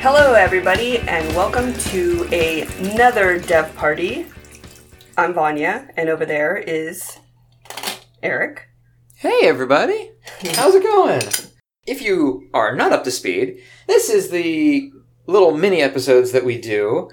Hello, 0.00 0.34
everybody, 0.34 0.98
and 1.00 1.26
welcome 1.34 1.72
to 1.74 2.28
a- 2.32 2.62
another 2.78 3.38
dev 3.38 3.74
party. 3.74 4.26
I'm 5.16 5.34
Vanya, 5.34 5.88
and 5.96 6.08
over 6.08 6.24
there 6.24 6.56
is 6.56 7.18
Eric. 8.22 8.68
Hey 9.16 9.40
everybody! 9.42 10.10
How's 10.54 10.74
it 10.74 10.82
going? 10.84 11.22
If 11.86 12.00
you 12.02 12.48
are 12.54 12.76
not 12.76 12.92
up 12.92 13.04
to 13.04 13.10
speed, 13.10 13.60
this 13.86 14.08
is 14.08 14.30
the 14.30 14.90
little 15.26 15.56
mini 15.56 15.82
episodes 15.82 16.32
that 16.32 16.44
we 16.44 16.58
do 16.58 17.10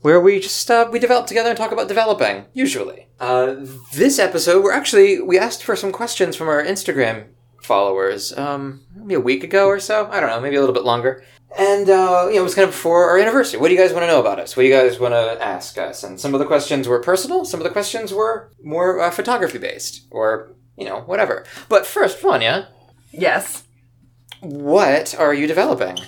where 0.00 0.20
we 0.20 0.40
just 0.40 0.70
uh, 0.70 0.88
we 0.90 0.98
develop 0.98 1.26
together 1.26 1.50
and 1.50 1.58
talk 1.58 1.72
about 1.72 1.88
developing. 1.88 2.46
Usually, 2.54 3.08
uh, 3.20 3.56
this 3.92 4.18
episode 4.18 4.64
we're 4.64 4.72
actually 4.72 5.20
we 5.20 5.38
asked 5.38 5.62
for 5.62 5.76
some 5.76 5.92
questions 5.92 6.36
from 6.36 6.48
our 6.48 6.62
Instagram 6.64 7.26
followers 7.62 8.36
um, 8.38 8.80
maybe 8.94 9.14
a 9.14 9.20
week 9.20 9.42
ago 9.44 9.66
or 9.66 9.80
so. 9.80 10.08
I 10.10 10.20
don't 10.20 10.30
know, 10.30 10.40
maybe 10.40 10.56
a 10.56 10.60
little 10.60 10.74
bit 10.74 10.84
longer. 10.84 11.22
And 11.56 11.88
uh, 11.88 12.26
you 12.28 12.34
know, 12.34 12.40
it 12.40 12.42
was 12.42 12.54
kind 12.54 12.68
of 12.68 12.74
before 12.74 13.08
our 13.08 13.18
anniversary. 13.18 13.60
What 13.60 13.68
do 13.68 13.74
you 13.74 13.80
guys 13.80 13.92
want 13.92 14.02
to 14.02 14.06
know 14.08 14.20
about 14.20 14.40
us? 14.40 14.56
What 14.56 14.64
do 14.64 14.68
you 14.68 14.74
guys 14.74 14.98
want 14.98 15.14
to 15.14 15.44
ask 15.44 15.78
us? 15.78 16.02
And 16.02 16.20
some 16.20 16.34
of 16.34 16.40
the 16.40 16.46
questions 16.46 16.88
were 16.88 17.00
personal. 17.00 17.44
Some 17.44 17.60
of 17.60 17.64
the 17.64 17.70
questions 17.70 18.12
were 18.12 18.50
more 18.62 19.00
uh, 19.00 19.10
photography 19.10 19.58
based, 19.58 20.06
or 20.10 20.54
you 20.76 20.84
know, 20.84 21.00
whatever. 21.02 21.44
But 21.68 21.86
first, 21.86 22.20
Vanya, 22.20 22.68
Yes, 23.16 23.62
what 24.40 25.14
are 25.14 25.32
you 25.32 25.46
developing? 25.46 25.98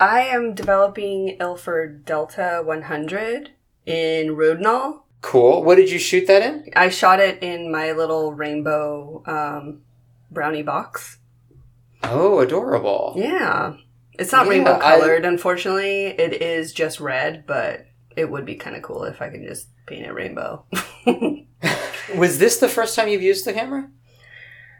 I 0.00 0.22
am 0.22 0.54
developing 0.54 1.36
Ilford 1.38 2.06
Delta 2.06 2.62
100 2.64 3.50
in 3.84 4.28
Rodinal. 4.28 5.02
Cool. 5.20 5.62
What 5.64 5.74
did 5.74 5.90
you 5.90 5.98
shoot 5.98 6.26
that 6.28 6.42
in? 6.42 6.70
I 6.74 6.88
shot 6.88 7.20
it 7.20 7.42
in 7.42 7.70
my 7.70 7.92
little 7.92 8.32
rainbow 8.32 9.22
um, 9.26 9.82
brownie 10.30 10.62
box. 10.62 11.18
Oh, 12.04 12.38
adorable. 12.38 13.14
Yeah. 13.16 13.74
It's 14.18 14.32
not 14.32 14.46
Yeah, 14.46 14.50
rainbow 14.52 14.76
I- 14.76 14.98
colored, 14.98 15.24
unfortunately. 15.24 16.06
It 16.06 16.42
is 16.42 16.72
just 16.72 17.00
red, 17.00 17.44
but 17.46 17.86
it 18.16 18.28
would 18.30 18.44
be 18.44 18.56
kind 18.56 18.74
of 18.76 18.82
cool 18.82 19.04
if 19.04 19.22
I 19.22 19.28
could 19.30 19.42
just 19.42 19.68
paint 19.86 20.04
it 20.06 20.12
rainbow. 20.12 20.64
Was 22.16 22.38
this 22.38 22.58
the 22.58 22.68
first 22.68 22.96
time 22.96 23.08
you've 23.08 23.22
used 23.22 23.44
the 23.44 23.52
camera? 23.52 23.88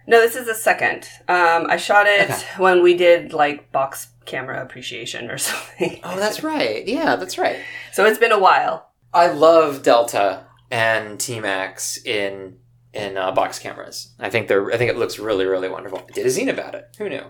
no, 0.07 0.21
this 0.23 0.37
is 0.37 0.47
the 0.47 0.55
second. 0.55 1.07
Um, 1.29 1.67
I 1.69 1.77
shot 1.77 2.07
it 2.07 2.31
Okay. 2.31 2.43
when 2.57 2.83
we 2.83 2.95
did 2.95 3.35
like 3.35 3.71
box 3.73 4.09
camera 4.25 4.63
appreciation 4.63 5.31
or 5.31 5.37
something. 5.49 6.01
Oh, 6.03 6.17
that's 6.17 6.43
right. 6.43 6.87
Yeah, 6.89 7.17
that's 7.17 7.37
right. 7.39 7.59
So 7.93 8.07
it's 8.07 8.19
been 8.19 8.33
a 8.33 8.39
while. 8.39 8.91
I 9.13 9.27
love 9.29 9.83
Delta 9.83 10.47
and 10.71 11.21
T 11.21 11.41
Max 11.41 11.99
in 12.05 12.57
in 12.93 13.17
uh, 13.17 13.33
box 13.33 13.59
cameras. 13.59 14.15
I 14.19 14.31
think 14.31 14.49
they're. 14.49 14.71
I 14.73 14.77
think 14.77 14.91
it 14.91 14.97
looks 14.97 15.19
really, 15.19 15.45
really 15.47 15.69
wonderful. 15.69 16.03
I 16.09 16.13
did 16.13 16.27
a 16.27 16.29
zine 16.31 16.49
about 16.51 16.75
it. 16.75 16.89
Who 16.99 17.09
knew? 17.09 17.25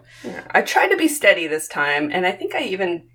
I 0.50 0.62
tried 0.62 0.88
to 0.88 0.96
be 0.96 1.08
steady 1.08 1.46
this 1.46 1.68
time, 1.68 2.10
and 2.12 2.26
I 2.26 2.32
think 2.32 2.54
I 2.54 2.62
even 2.62 3.08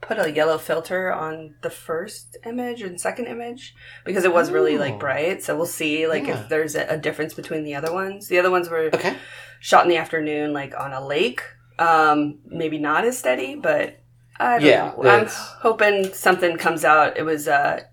put 0.00 0.18
a 0.18 0.30
yellow 0.30 0.58
filter 0.58 1.12
on 1.12 1.54
the 1.62 1.70
first 1.70 2.36
image 2.44 2.82
and 2.82 3.00
second 3.00 3.26
image 3.26 3.74
because 4.04 4.24
it 4.24 4.32
was 4.32 4.50
really 4.50 4.76
Oh. 4.76 4.80
like 4.80 4.98
bright. 4.98 5.42
So 5.42 5.56
we'll 5.56 5.66
see 5.66 6.06
like 6.06 6.26
Yeah. 6.26 6.40
if 6.40 6.48
there's 6.48 6.74
a, 6.74 6.86
a 6.86 6.96
difference 6.98 7.34
between 7.34 7.64
the 7.64 7.74
other 7.74 7.92
ones. 7.92 8.28
The 8.28 8.38
other 8.38 8.50
ones 8.50 8.68
were 8.68 8.90
Okay. 8.92 9.14
shot 9.60 9.84
in 9.84 9.90
the 9.90 9.96
afternoon, 9.96 10.52
like 10.52 10.74
on 10.78 10.92
a 10.92 11.04
lake. 11.06 11.42
Um, 11.78 12.40
maybe 12.44 12.76
not 12.78 13.04
as 13.04 13.16
steady, 13.18 13.54
but 13.56 14.00
I 14.38 14.58
don't 14.58 14.68
Yeah, 14.68 14.92
know. 14.96 15.08
I'm 15.08 15.26
hoping 15.28 16.12
something 16.12 16.56
comes 16.58 16.84
out. 16.84 17.16
It 17.16 17.22
was 17.22 17.46
uh, 17.48 17.84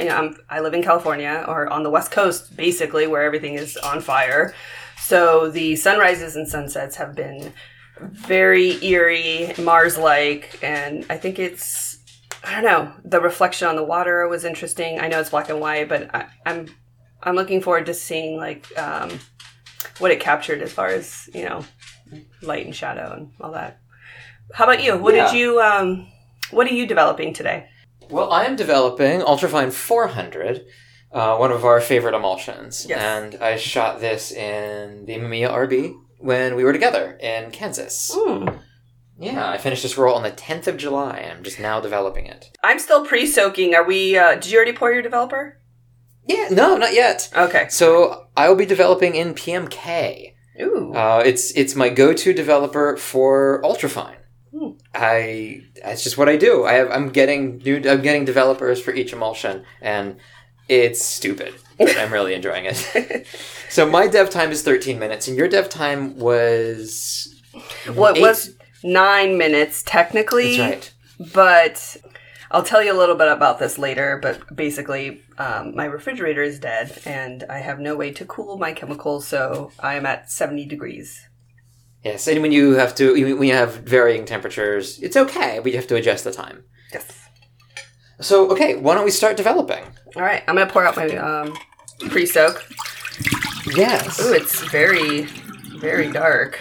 you 0.00 0.08
know, 0.08 0.16
I'm, 0.16 0.36
I 0.48 0.60
live 0.60 0.74
in 0.74 0.82
California 0.82 1.44
or 1.48 1.68
on 1.72 1.82
the 1.82 1.90
West 1.90 2.10
Coast, 2.10 2.56
basically, 2.56 3.06
where 3.06 3.22
everything 3.22 3.54
is 3.54 3.76
on 3.76 4.00
fire. 4.00 4.54
So 4.98 5.50
the 5.50 5.76
sunrises 5.76 6.36
and 6.36 6.46
sunsets 6.48 6.96
have 6.96 7.14
been 7.14 7.52
very 8.00 8.82
eerie, 8.84 9.52
Mars 9.58 9.98
like, 9.98 10.58
and 10.62 11.04
I 11.10 11.16
think 11.16 11.38
it's 11.38 11.98
I 12.42 12.54
don't 12.54 12.64
know. 12.64 12.92
The 13.04 13.20
reflection 13.20 13.68
on 13.68 13.76
the 13.76 13.84
water 13.84 14.26
was 14.28 14.44
interesting. 14.44 14.98
I 14.98 15.08
know 15.08 15.20
it's 15.20 15.30
black 15.30 15.50
and 15.50 15.60
white, 15.60 15.88
but 15.88 16.14
I, 16.14 16.26
I'm 16.46 16.66
I'm 17.22 17.34
looking 17.34 17.60
forward 17.60 17.86
to 17.86 17.94
seeing 17.94 18.38
like 18.38 18.66
um, 18.78 19.18
what 19.98 20.10
it 20.10 20.20
captured 20.20 20.62
as 20.62 20.72
far 20.72 20.88
as 20.88 21.28
you 21.34 21.44
know 21.44 21.64
light 22.40 22.64
and 22.64 22.74
shadow 22.74 23.12
and 23.14 23.30
all 23.40 23.52
that. 23.52 23.78
How 24.54 24.64
about 24.64 24.82
you? 24.82 24.96
What 24.96 25.14
Yeah. 25.14 25.30
did 25.30 25.38
you 25.38 25.60
um, 25.60 26.08
What 26.50 26.66
are 26.66 26.74
you 26.74 26.86
developing 26.86 27.34
today? 27.34 27.68
Well, 28.10 28.30
I 28.32 28.44
am 28.44 28.56
developing 28.56 29.20
Ultrafine 29.20 29.72
400, 29.72 30.62
uh, 31.12 31.36
one 31.36 31.52
of 31.52 31.64
our 31.64 31.80
favorite 31.80 32.14
emulsions, 32.14 32.86
Yes. 32.88 33.00
and 33.00 33.42
I 33.42 33.56
shot 33.56 34.00
this 34.00 34.32
in 34.32 35.04
the 35.06 35.14
Mamiya 35.16 35.50
RB 35.50 35.94
when 36.18 36.56
we 36.56 36.64
were 36.64 36.72
together 36.72 37.16
in 37.20 37.50
Kansas. 37.50 38.10
Hmm. 38.14 38.48
Yeah, 39.18 39.48
I 39.50 39.58
finished 39.58 39.82
this 39.82 39.98
roll 39.98 40.14
on 40.14 40.22
the 40.22 40.30
10th 40.30 40.66
of 40.66 40.76
July. 40.78 41.18
and 41.18 41.38
I'm 41.38 41.44
just 41.44 41.60
now 41.60 41.78
developing 41.80 42.26
it. 42.26 42.50
I'm 42.62 42.78
still 42.78 43.04
pre-soaking. 43.06 43.74
Are 43.74 43.84
we? 43.84 44.16
Uh, 44.16 44.34
did 44.34 44.46
you 44.50 44.56
already 44.56 44.72
pour 44.72 44.92
your 44.92 45.02
developer? 45.02 45.60
Yeah, 46.26 46.48
no, 46.50 46.76
not 46.76 46.94
yet. 46.94 47.28
Okay. 47.36 47.66
So 47.68 48.28
I 48.36 48.48
will 48.48 48.56
be 48.56 48.64
developing 48.66 49.14
in 49.14 49.34
PMK. 49.34 50.34
Ooh. 50.62 50.92
Uh, 50.94 51.22
it's 51.24 51.50
it's 51.52 51.74
my 51.76 51.90
go-to 51.90 52.32
developer 52.32 52.96
for 52.96 53.60
Ultrafine. 53.62 54.16
I 54.94 55.62
that's 55.82 56.02
just 56.02 56.18
what 56.18 56.28
I 56.28 56.36
do. 56.36 56.64
I 56.64 56.74
have 56.74 56.90
I'm 56.90 57.10
getting 57.10 57.58
new 57.58 57.76
I'm 57.88 58.02
getting 58.02 58.24
developers 58.24 58.80
for 58.80 58.92
each 58.92 59.12
emulsion, 59.12 59.64
and 59.80 60.16
it's 60.68 61.04
stupid, 61.04 61.54
but 61.78 61.96
I'm 61.96 62.12
really 62.12 62.34
enjoying 62.34 62.64
it. 62.66 63.26
so 63.70 63.88
my 63.88 64.06
dev 64.06 64.30
time 64.30 64.50
is 64.50 64.62
13 64.62 64.98
minutes, 64.98 65.28
and 65.28 65.36
your 65.36 65.48
dev 65.48 65.68
time 65.68 66.18
was 66.18 67.40
what 67.94 68.16
eight- 68.16 68.22
was 68.22 68.54
nine 68.82 69.38
minutes 69.38 69.82
technically? 69.86 70.56
That's 70.56 70.92
right. 71.18 71.32
but 71.32 71.96
I'll 72.50 72.64
tell 72.64 72.82
you 72.82 72.92
a 72.92 72.98
little 72.98 73.14
bit 73.14 73.28
about 73.30 73.60
this 73.60 73.78
later. 73.78 74.18
But 74.20 74.54
basically, 74.56 75.22
um, 75.38 75.76
my 75.76 75.84
refrigerator 75.84 76.42
is 76.42 76.58
dead, 76.58 76.98
and 77.04 77.44
I 77.48 77.58
have 77.58 77.78
no 77.78 77.94
way 77.94 78.10
to 78.12 78.24
cool 78.24 78.58
my 78.58 78.72
chemicals, 78.72 79.26
so 79.26 79.70
I 79.78 79.94
am 79.94 80.04
at 80.04 80.30
seventy 80.32 80.66
degrees. 80.66 81.28
Yes, 82.04 82.26
and 82.28 82.40
when 82.40 82.52
you 82.52 82.72
have 82.72 82.94
to 82.96 83.12
when 83.12 83.46
you 83.48 83.54
have 83.54 83.74
varying 83.76 84.24
temperatures, 84.24 84.98
it's 85.00 85.16
okay, 85.16 85.60
but 85.62 85.70
you 85.70 85.76
have 85.76 85.86
to 85.88 85.96
adjust 85.96 86.24
the 86.24 86.32
time. 86.32 86.64
Yes. 86.92 87.06
So 88.20 88.50
okay, 88.50 88.76
why 88.76 88.94
don't 88.94 89.04
we 89.04 89.10
start 89.10 89.36
developing? 89.36 89.84
All 90.16 90.22
right, 90.22 90.42
I'm 90.48 90.56
gonna 90.56 90.70
pour 90.70 90.86
out 90.86 90.96
my 90.96 91.08
um, 91.16 91.56
pre-soak. 92.08 92.64
Yes. 93.74 94.20
Ooh, 94.20 94.32
it's 94.32 94.62
very, 94.70 95.22
very 95.78 96.10
dark. 96.10 96.60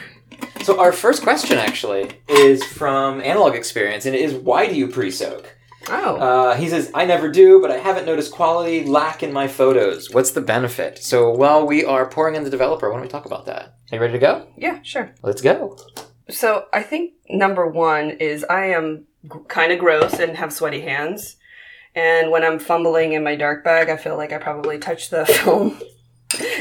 So 0.64 0.80
our 0.80 0.92
first 0.92 1.24
question 1.24 1.58
actually 1.58 2.12
is 2.28 2.64
from 2.64 3.22
Analog 3.22 3.56
Experience, 3.56 4.06
and 4.06 4.16
it 4.16 4.22
is 4.22 4.34
why 4.34 4.68
do 4.68 4.76
you 4.76 4.88
pre-soak? 4.88 5.56
Oh, 5.92 6.16
Uh, 6.18 6.56
he 6.56 6.70
says, 6.70 6.92
I 6.94 7.06
never 7.06 7.30
do, 7.30 7.60
but 7.62 7.72
I 7.72 7.78
haven't 7.78 8.06
noticed 8.06 8.32
quality 8.32 8.84
lack 8.86 9.24
in 9.24 9.34
my 9.34 9.48
photos. 9.48 10.12
What's 10.12 10.32
the 10.32 10.42
benefit? 10.42 11.00
So 11.00 11.30
while 11.32 11.66
we 11.66 11.84
are 11.86 12.08
pouring 12.08 12.36
in 12.36 12.44
the 12.44 12.50
developer, 12.50 12.90
why 12.90 12.96
don't 12.96 13.04
we 13.04 13.10
talk 13.10 13.26
about 13.26 13.46
that? 13.48 13.76
Are 13.92 13.96
you 13.96 14.00
ready 14.00 14.14
to 14.14 14.20
go? 14.20 14.48
yeah, 14.58 14.82
sure. 14.84 15.14
Let's 15.24 15.42
go. 15.42 15.78
So 16.30 16.66
I 16.72 16.84
think 16.84 17.14
number 17.30 17.66
one 17.68 18.12
is 18.12 18.44
I 18.44 18.66
am 18.68 19.08
g- 19.24 19.40
kind 19.48 19.72
of 19.72 19.80
gross 19.80 20.20
and 20.20 20.38
have 20.38 20.54
sweaty 20.54 20.82
hands. 20.82 21.38
And 21.96 22.30
when 22.30 22.44
I'm 22.44 22.60
fumbling 22.60 23.14
in 23.14 23.24
my 23.24 23.36
dark 23.36 23.64
bag, 23.64 23.90
I 23.90 23.98
feel 23.98 24.16
like 24.16 24.32
I 24.32 24.38
probably 24.38 24.78
touched 24.78 25.10
the 25.10 25.26
film 25.44 25.82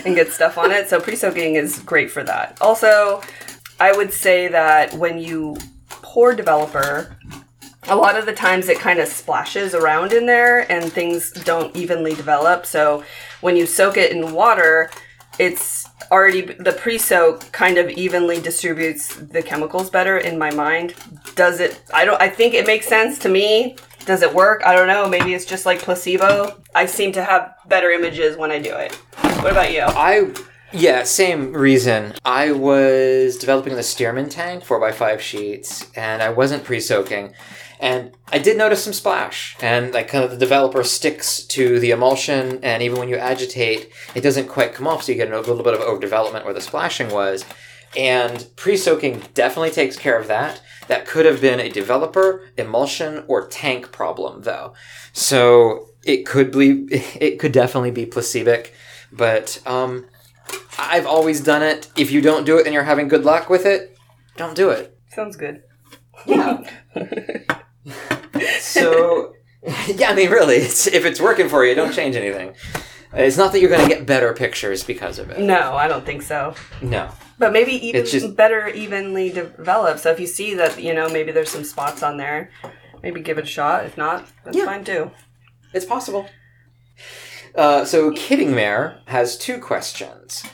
and 0.07 0.15
get 0.15 0.33
stuff 0.33 0.57
on 0.57 0.71
it. 0.73 0.89
So 0.89 1.01
pre 1.01 1.17
soaking 1.17 1.57
is 1.57 1.81
great 1.81 2.11
for 2.11 2.25
that. 2.25 2.57
Also, 2.63 3.21
I 3.79 3.93
would 3.93 4.13
say 4.13 4.49
that 4.49 4.95
when 4.95 5.19
you 5.19 5.57
pour 5.89 6.35
developer, 6.35 7.15
a 7.89 7.97
lot 7.97 8.17
of 8.17 8.27
the 8.27 8.33
times 8.33 8.69
it 8.69 8.79
kind 8.79 8.99
of 8.99 9.09
splashes 9.09 9.75
around 9.75 10.13
in 10.13 10.27
there 10.27 10.71
and 10.71 10.93
things 10.93 11.31
don't 11.31 11.75
evenly 11.77 12.15
develop. 12.15 12.67
So 12.67 13.05
when 13.41 13.57
you 13.57 13.67
soak 13.67 13.97
it 13.97 14.13
in 14.13 14.33
water, 14.33 14.91
it's 15.39 15.89
already 16.11 16.43
the 16.43 16.73
pre-soak 16.73 17.51
kind 17.53 17.79
of 17.79 17.91
evenly 17.91 18.41
distributes 18.41 19.15
the 19.17 19.43
chemicals 19.43 19.91
better 19.91 20.19
in 20.19 20.39
my 20.39 20.51
mind. 20.51 20.95
Does 21.35 21.61
it 21.61 21.81
I 21.93 22.05
don't 22.05 22.21
I 22.21 22.29
think 22.29 22.55
it 22.55 22.67
makes 22.67 22.87
sense 22.87 23.19
to 23.21 23.29
me. 23.29 23.77
Does 24.05 24.23
it 24.23 24.33
work? 24.33 24.63
I 24.65 24.75
don't 24.75 24.89
know. 24.89 25.09
Maybe 25.09 25.35
it's 25.35 25.45
just 25.45 25.67
like 25.67 25.81
placebo. 25.81 26.61
I 26.75 26.87
seem 26.87 27.13
to 27.13 27.25
have 27.25 27.55
better 27.69 27.91
images 27.91 28.37
when 28.37 28.51
I 28.51 28.59
do 28.59 28.75
it. 28.75 28.95
What 29.43 29.53
about 29.53 29.73
you? 29.73 29.83
I 29.83 30.33
yeah, 30.73 31.05
same 31.05 31.55
reason. 31.55 32.13
I 32.27 32.53
was 32.53 33.39
developing 33.39 33.75
the 33.75 33.83
Stearman 33.83 34.29
tank 34.29 34.65
four 34.65 34.85
x 34.87 34.99
five 34.99 35.23
sheets, 35.23 35.91
and 35.97 36.23
I 36.23 36.29
wasn't 36.29 36.63
pre-soaking, 36.63 37.33
and 37.81 38.13
I 38.33 38.39
did 38.39 38.57
notice 38.57 38.85
some 38.85 38.93
splash, 38.93 39.57
and 39.61 39.93
like 39.93 40.09
kind 40.09 40.25
of 40.25 40.31
the 40.31 40.37
developer 40.37 40.83
sticks 40.83 41.45
to 41.45 41.79
the 41.79 41.91
emulsion, 41.93 42.63
and 42.63 42.83
even 42.83 42.99
when 42.99 43.09
you 43.09 43.17
agitate, 43.17 43.91
it 44.15 44.23
doesn't 44.23 44.49
quite 44.49 44.75
come 44.75 44.87
off, 44.87 45.05
so 45.05 45.13
you 45.13 45.19
get 45.19 45.33
a 45.33 45.39
little 45.39 45.63
bit 45.63 45.75
of 45.75 45.81
overdevelopment 45.81 46.45
where 46.45 46.55
the 46.55 46.61
splashing 46.61 47.11
was. 47.11 47.45
And 47.97 48.47
pre-soaking 48.57 49.23
definitely 49.33 49.71
takes 49.71 49.97
care 49.97 50.19
of 50.19 50.27
that. 50.29 50.61
That 50.89 51.07
could 51.07 51.25
have 51.25 51.41
been 51.41 51.61
a 51.61 51.71
developer, 51.71 52.43
emulsion, 52.57 53.25
or 53.29 53.47
tank 53.47 53.93
problem, 53.93 54.43
though. 54.43 54.75
So 55.13 55.89
it 56.05 56.27
could 56.27 56.51
be, 56.51 56.87
it 57.21 57.39
could 57.39 57.53
definitely 57.53 57.91
be 57.93 58.07
placebic, 58.07 58.73
but 59.13 59.63
um, 59.67 60.07
I've 60.79 61.07
always 61.07 61.41
done 61.41 61.63
it. 61.63 61.91
If 61.97 62.11
you 62.11 62.21
don't 62.21 62.45
do 62.45 62.59
it 62.59 62.67
and 62.67 62.75
you're 62.75 62.85
having 62.85 63.09
good 63.09 63.25
luck 63.25 63.49
with 63.49 63.65
it, 63.65 63.97
don't 64.37 64.55
do 64.55 64.71
it. 64.71 64.99
Sounds 65.09 65.37
good. 65.37 65.63
Yeah. 66.27 66.63
so, 68.61 69.35
yeah, 69.87 70.11
I 70.11 70.15
mean, 70.15 70.31
really, 70.31 70.57
it's, 70.57 70.87
if 70.87 71.05
it's 71.05 71.21
working 71.21 71.49
for 71.49 71.65
you, 71.65 71.75
don't 71.75 71.93
change 71.93 72.17
anything. 72.17 72.55
It's 73.13 73.37
not 73.39 73.53
that 73.53 73.61
you're 73.61 73.71
going 73.71 73.89
to 73.89 73.95
get 73.95 74.05
better 74.07 74.35
pictures 74.35 74.85
because 74.85 75.19
of 75.19 75.31
it. 75.31 75.41
No, 75.41 75.73
I 75.75 75.89
don't 75.89 76.05
think 76.05 76.23
so. 76.23 76.55
No. 76.83 77.11
But 77.39 77.53
maybe 77.53 77.73
even 77.87 78.05
just- 78.05 78.37
better 78.37 78.69
evenly 78.69 79.31
developed. 79.31 80.01
So 80.01 80.11
if 80.11 80.21
you 80.21 80.27
see 80.27 80.55
that, 80.55 80.81
you 80.83 80.93
know, 80.93 81.09
maybe 81.09 81.33
there's 81.33 81.51
some 81.51 81.65
spots 81.65 82.03
on 82.03 82.19
there, 82.19 82.51
maybe 83.03 83.21
give 83.23 83.39
it 83.39 83.45
a 83.45 83.47
shot. 83.47 83.87
If 83.87 83.97
not, 83.97 84.27
that's 84.45 84.57
Yeah. 84.57 84.67
fine 84.67 84.85
too. 84.85 85.11
It's 85.73 85.87
possible. 85.87 86.29
Uh, 87.55 87.85
so, 87.85 88.13
Kidding 88.13 88.55
Mare 88.55 89.01
has 89.07 89.39
two 89.39 89.59
questions. 89.59 90.45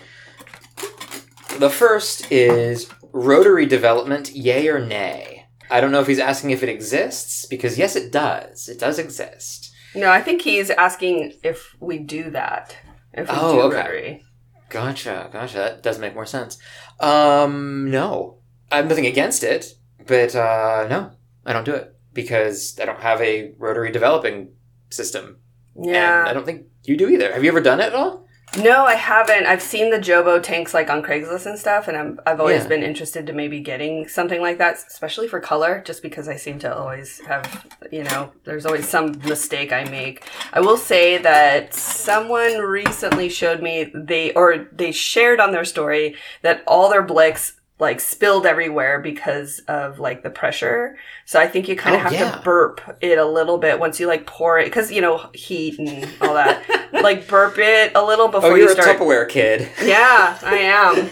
The 1.58 1.70
first 1.70 2.30
is 2.30 2.88
rotary 3.12 3.66
development, 3.66 4.30
yay 4.32 4.68
or 4.68 4.78
nay? 4.78 5.33
I 5.70 5.80
don't 5.80 5.92
know 5.92 6.00
if 6.00 6.06
he's 6.06 6.18
asking 6.18 6.50
if 6.50 6.62
it 6.62 6.68
exists, 6.68 7.46
because 7.46 7.78
yes, 7.78 7.96
it 7.96 8.12
does. 8.12 8.68
It 8.68 8.78
does 8.78 8.98
exist. 8.98 9.72
No, 9.94 10.10
I 10.10 10.20
think 10.20 10.42
he's 10.42 10.70
asking 10.70 11.34
if 11.42 11.74
we 11.80 11.98
do 11.98 12.30
that. 12.30 12.76
If 13.12 13.28
we 13.28 13.34
Oh, 13.38 13.52
do 13.54 13.60
okay. 13.62 13.76
rotary. 13.76 14.24
Gotcha, 14.68 15.30
gotcha. 15.32 15.56
That 15.56 15.82
does 15.82 15.98
make 15.98 16.14
more 16.14 16.26
sense. 16.26 16.58
Um, 17.00 17.90
no. 17.90 18.38
I'm 18.72 18.88
nothing 18.88 19.06
against 19.06 19.44
it, 19.44 19.74
but 20.06 20.34
uh, 20.34 20.86
no, 20.90 21.12
I 21.46 21.52
don't 21.52 21.64
do 21.64 21.74
it 21.74 21.94
because 22.12 22.78
I 22.80 22.84
don't 22.84 23.00
have 23.00 23.20
a 23.20 23.52
rotary 23.58 23.92
developing 23.92 24.52
system. 24.90 25.38
And 25.76 25.88
I 26.28 26.32
don't 26.32 26.44
think 26.46 26.66
you 26.84 26.96
do 26.96 27.08
either. 27.08 27.32
Have 27.32 27.42
you 27.44 27.50
ever 27.50 27.60
done 27.60 27.80
it 27.80 27.86
at 27.86 27.94
all? 27.94 28.23
No, 28.62 28.84
I 28.84 28.94
haven't. 28.94 29.46
I've 29.46 29.60
seen 29.62 29.90
the 29.90 29.98
Jobo 29.98 30.40
tanks 30.40 30.72
like 30.74 30.88
on 30.88 31.02
Craigslist 31.02 31.46
and 31.46 31.58
stuff, 31.58 31.88
and 31.88 31.96
I'm, 31.96 32.20
I've 32.24 32.38
always 32.38 32.62
Yeah. 32.62 32.68
been 32.68 32.82
interested 32.84 33.26
to 33.26 33.32
maybe 33.32 33.58
getting 33.58 34.06
something 34.06 34.40
like 34.40 34.58
that, 34.58 34.76
especially 34.86 35.26
for 35.26 35.40
color, 35.40 35.82
just 35.84 36.02
because 36.02 36.28
I 36.28 36.36
seem 36.36 36.60
to 36.60 36.72
always 36.72 37.18
have, 37.26 37.66
you 37.90 38.04
know, 38.04 38.30
there's 38.44 38.64
always 38.64 38.88
some 38.88 39.18
mistake 39.24 39.72
I 39.72 39.84
make. 39.84 40.24
I 40.52 40.60
will 40.60 40.76
say 40.76 41.18
that 41.18 41.74
someone 41.74 42.58
recently 42.58 43.28
showed 43.28 43.60
me 43.60 43.90
they, 43.92 44.32
or 44.34 44.68
they 44.70 44.92
shared 44.92 45.40
on 45.40 45.50
their 45.50 45.64
story 45.64 46.14
that 46.42 46.62
all 46.66 46.88
their 46.90 47.02
Blicks 47.02 47.54
like 47.80 47.98
spilled 48.00 48.46
everywhere 48.46 49.00
because 49.00 49.58
of 49.66 49.98
like 49.98 50.22
the 50.22 50.30
pressure. 50.30 50.96
So 51.24 51.40
I 51.40 51.48
think 51.48 51.68
you 51.68 51.74
kind 51.74 51.96
of 51.96 52.02
Oh, 52.02 52.04
have 52.04 52.12
yeah. 52.12 52.30
to 52.30 52.42
burp 52.42 52.80
it 53.00 53.18
a 53.18 53.24
little 53.24 53.58
bit 53.58 53.80
once 53.80 53.98
you 53.98 54.06
like 54.06 54.26
pour 54.26 54.58
it, 54.58 54.66
because, 54.66 54.92
you 54.92 55.00
know, 55.00 55.28
heat 55.34 55.78
and 55.78 56.08
all 56.20 56.34
that. 56.34 56.62
like 56.92 57.26
burp 57.26 57.58
it 57.58 57.92
a 57.96 58.04
little 58.04 58.26
oh, 58.26 58.30
before 58.30 58.52
oh, 58.52 58.54
you 58.54 58.62
you're 58.64 58.72
a. 58.72 58.76
Tupperware 58.76 59.28
kid. 59.28 59.68
Yeah, 59.82 60.38
I 60.42 60.56
am. 60.56 61.10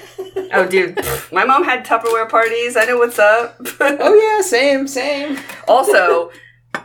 Oh, 0.53 0.67
dude, 0.67 0.99
my 1.33 1.45
mom 1.45 1.65
had 1.65 1.85
Tupperware 1.85 2.29
parties. 2.29 2.77
I 2.77 2.85
know 2.85 2.99
what's 2.99 3.19
up. 3.19 3.57
oh 3.81 4.15
yeah, 4.15 4.43
same, 4.43 4.87
same. 4.87 5.39
also, 5.67 6.31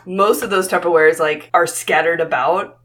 most 0.06 0.41
of 0.41 0.50
those 0.50 0.68
Tupperwares 0.68 1.19
like 1.19 1.50
are 1.53 1.68
scattered 1.68 2.19
about 2.19 2.80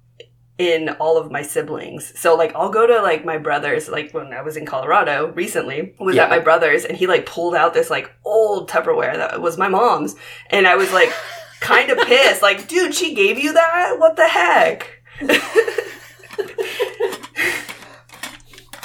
in 0.58 0.90
all 1.00 1.16
of 1.16 1.30
my 1.30 1.42
siblings. 1.42 2.12
So 2.18 2.34
like 2.36 2.54
I'll 2.54 2.70
go 2.70 2.86
to 2.86 3.00
like 3.02 3.24
my 3.24 3.38
brother's 3.38 3.88
like 3.88 4.12
when 4.12 4.32
I 4.32 4.42
was 4.42 4.56
in 4.56 4.66
Colorado 4.66 5.32
recently 5.32 5.94
was 5.98 6.14
Yeah. 6.16 6.24
at 6.24 6.30
my 6.30 6.38
brother's 6.38 6.84
and 6.84 6.96
he 6.96 7.06
like 7.06 7.26
pulled 7.26 7.54
out 7.54 7.74
this 7.74 7.90
like 7.90 8.12
old 8.24 8.68
Tupperware 8.70 9.14
that 9.16 9.40
was 9.40 9.56
my 9.58 9.68
mom's 9.68 10.14
and 10.50 10.66
I 10.66 10.76
was 10.76 10.92
like 10.92 11.10
kind 11.60 11.90
of 11.90 11.98
pissed 12.06 12.42
like 12.42 12.68
dude 12.68 12.94
she 12.94 13.14
gave 13.14 13.38
you 13.38 13.52
that 13.54 13.94
what 13.98 14.16
the 14.16 14.28
heck 14.28 14.90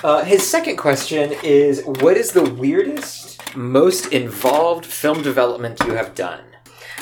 Uh, 0.03 0.23
his 0.23 0.47
second 0.47 0.75
question 0.77 1.33
is: 1.43 1.83
What 1.83 2.17
is 2.17 2.31
the 2.31 2.43
weirdest, 2.43 3.55
most 3.55 4.13
involved 4.13 4.85
film 4.85 5.23
development 5.23 5.79
you 5.87 5.93
have 5.95 6.13
done? 6.13 6.41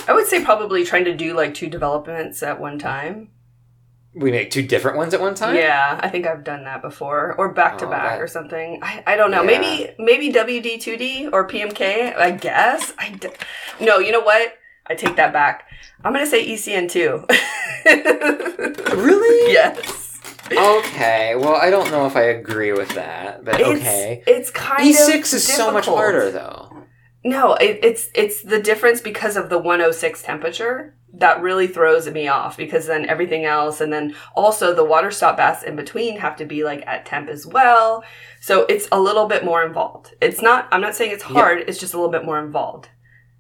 I 0.08 0.14
would 0.14 0.28
say 0.28 0.44
probably 0.46 0.86
trying 0.86 1.04
to 1.04 1.14
do 1.14 1.34
like 1.36 1.54
two 1.54 1.68
developments 1.68 2.42
at 2.42 2.60
one 2.60 2.80
time. 2.80 3.30
We 4.16 4.32
make 4.32 4.50
two 4.50 4.62
different 4.62 4.96
ones 4.98 5.14
at 5.14 5.20
one 5.20 5.36
time. 5.36 5.56
Yeah, 5.56 6.00
I 6.02 6.08
think 6.08 6.26
I've 6.26 6.44
done 6.46 6.64
that 6.64 6.82
before, 6.82 7.36
or 7.38 7.54
back 7.54 7.78
to 7.80 7.86
Oh, 7.86 7.90
back 7.90 8.20
or 8.22 8.28
something. 8.28 8.80
I, 8.82 9.04
I 9.06 9.16
don't 9.18 9.30
know. 9.30 9.44
Yeah. 9.44 9.60
Maybe 9.60 9.94
maybe 10.00 10.32
WD2D 10.32 11.32
or 11.34 11.46
PMK. 11.48 12.16
I 12.16 12.32
guess. 12.32 12.94
I 12.98 13.10
d- 13.10 13.30
no. 13.82 14.00
You 14.00 14.14
know 14.14 14.22
what? 14.22 14.54
I 14.88 14.96
take 14.96 15.18
that 15.18 15.34
back. 15.34 15.66
I'm 16.04 16.14
gonna 16.14 16.26
say 16.26 16.46
E 16.46 16.56
ECN2. 16.56 17.26
Really? 18.96 19.52
yes. 19.54 20.20
Okay. 20.52 21.36
Well, 21.36 21.56
I 21.56 21.70
don't 21.70 21.92
know 21.92 22.06
if 22.06 22.16
I 22.16 22.22
agree 22.24 22.72
with 22.72 22.90
that, 22.96 23.44
but 23.44 23.60
It's, 23.60 23.82
okay. 23.82 24.24
It's 24.28 24.50
kind 24.52 24.82
of 24.90 24.96
E6 24.96 25.16
of 25.18 25.34
is 25.34 25.44
so 25.48 25.72
much 25.72 25.88
harder, 25.88 26.32
though. 26.32 26.72
No, 27.24 27.56
it, 27.56 27.80
it's 27.82 28.10
it's 28.14 28.44
the 28.44 28.62
difference 28.62 29.02
because 29.02 29.36
of 29.36 29.50
the 29.50 29.58
106 29.58 30.22
temperature 30.22 30.96
that 31.20 31.42
really 31.42 31.68
throws 31.68 32.10
me 32.10 32.28
off 32.28 32.58
because 32.58 32.88
then 32.88 33.06
everything 33.06 33.46
else 33.46 33.82
and 33.82 33.92
then 33.92 34.16
also 34.36 34.74
the 34.74 34.84
water 34.84 35.12
stop 35.12 35.38
baths 35.38 35.64
in 35.64 35.76
between 35.76 36.20
have 36.20 36.36
to 36.38 36.46
be 36.46 36.64
like 36.64 36.84
at 36.88 37.06
temp 37.06 37.30
as 37.30 37.46
well. 37.46 38.04
So 38.42 38.66
it's 38.68 38.88
a 38.92 39.00
little 39.00 39.28
bit 39.28 39.44
more 39.44 39.66
involved. 39.66 40.14
It's 40.22 40.42
not 40.42 40.68
I'm 40.72 40.82
not 40.82 40.96
saying 40.96 41.12
it's 41.12 41.24
hard, 41.24 41.64
it's 41.68 41.80
just 41.80 41.94
a 41.94 41.98
little 41.98 42.12
bit 42.12 42.26
more 42.26 42.40
involved. 42.40 42.90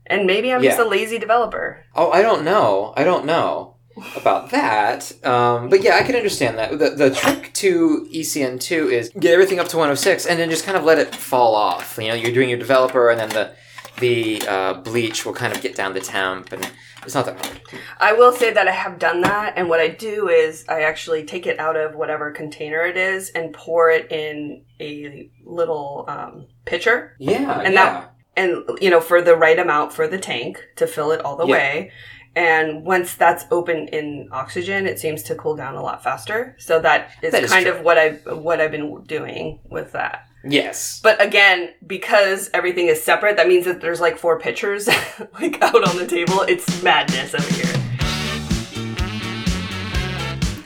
And 0.07 0.27
maybe 0.27 0.53
I'm 0.53 0.61
just 0.61 0.79
a 0.79 0.85
lazy 0.85 1.17
developer. 1.17 1.83
Oh, 1.95 2.11
I 2.11 2.21
don't 2.21 2.45
know. 2.45 2.93
I 2.95 3.03
don't 3.03 3.25
know 3.25 3.75
about 4.15 4.51
that. 4.51 5.11
Um, 5.25 5.69
but 5.69 5.81
yeah, 5.81 5.95
I 5.95 6.03
can 6.03 6.15
understand 6.15 6.57
that. 6.57 6.77
The, 6.77 6.91
the 6.91 7.09
trick 7.09 7.53
to 7.55 8.07
E 8.09 8.21
ECN2 8.21 8.91
is 8.91 9.09
get 9.19 9.33
everything 9.33 9.59
up 9.59 9.67
to 9.69 9.77
106 9.77 10.25
and 10.25 10.39
then 10.39 10.49
just 10.49 10.65
kind 10.65 10.77
of 10.77 10.83
let 10.83 10.99
it 10.99 11.15
fall 11.15 11.55
off. 11.55 11.97
You 11.99 12.09
know, 12.09 12.13
you're 12.13 12.33
doing 12.33 12.49
your 12.49 12.59
developer 12.59 13.09
and 13.09 13.19
then 13.19 13.29
the 13.29 13.55
the 13.99 14.41
uh, 14.47 14.73
bleach 14.75 15.25
will 15.25 15.33
kind 15.33 15.53
of 15.53 15.61
get 15.61 15.75
down 15.75 15.93
the 15.93 15.99
temp 15.99 16.51
and 16.51 16.69
it's 17.03 17.13
not 17.13 17.25
that 17.27 17.43
hard. 17.45 17.59
I 17.99 18.13
will 18.13 18.31
say 18.31 18.51
that 18.51 18.67
I 18.67 18.71
have 18.71 18.97
done 18.99 19.21
that 19.21 19.53
and 19.57 19.69
what 19.69 19.79
I 19.79 19.89
do 19.89 20.27
is 20.27 20.65
I 20.67 20.81
actually 20.81 21.23
take 21.23 21.45
it 21.45 21.59
out 21.59 21.75
of 21.75 21.95
whatever 21.95 22.31
container 22.31 22.81
it 22.81 22.97
is 22.97 23.29
and 23.29 23.53
pour 23.53 23.89
it 23.91 24.11
in 24.11 24.63
a 24.79 25.29
little 25.45 26.05
um, 26.07 26.47
pitcher 26.65 27.15
Yeah, 27.19 27.59
And 27.61 27.73
yeah. 27.73 27.91
that- 27.91 28.11
and 28.37 28.63
you 28.81 28.89
know 28.89 28.99
for 28.99 29.21
the 29.21 29.33
right 29.35 29.57
amount 29.57 29.93
for 29.93 30.09
the 30.09 30.17
tank 30.17 30.61
to 30.75 30.85
fill 30.87 31.11
it 31.13 31.21
all 31.21 31.37
the 31.37 31.45
Yeah. 31.45 31.53
way 31.53 31.91
and 32.35 32.83
once 32.83 33.13
that's 33.15 33.45
open 33.49 33.87
in 33.89 34.27
oxygen 34.33 34.85
it 34.87 34.99
seems 34.99 35.23
to 35.23 35.35
cool 35.35 35.55
down 35.55 35.75
a 35.75 35.81
lot 35.81 36.03
faster 36.03 36.53
so 36.59 36.81
that 36.81 37.11
is, 37.21 37.31
That 37.31 37.43
is 37.45 37.49
kind 37.53 37.65
true. 37.65 37.75
of 37.75 37.81
what 37.85 37.97
i've 37.97 38.25
what 38.25 38.59
i've 38.59 38.71
been 38.71 39.01
doing 39.03 39.61
with 39.69 39.93
that 39.93 40.25
yes. 40.45 40.99
but 41.01 41.21
again 41.21 41.73
because 41.85 42.49
everything 42.53 42.87
is 42.87 43.01
separate 43.01 43.37
that 43.37 43.47
means 43.47 43.65
that 43.65 43.81
there's 43.81 43.99
like 44.01 44.17
four 44.17 44.39
pitchers 44.39 44.87
like 45.39 45.61
out 45.61 45.87
on 45.87 45.97
the 45.97 46.07
table 46.07 46.41
it's 46.41 46.81
madness 46.83 47.33
over 47.33 47.53
here 47.53 47.81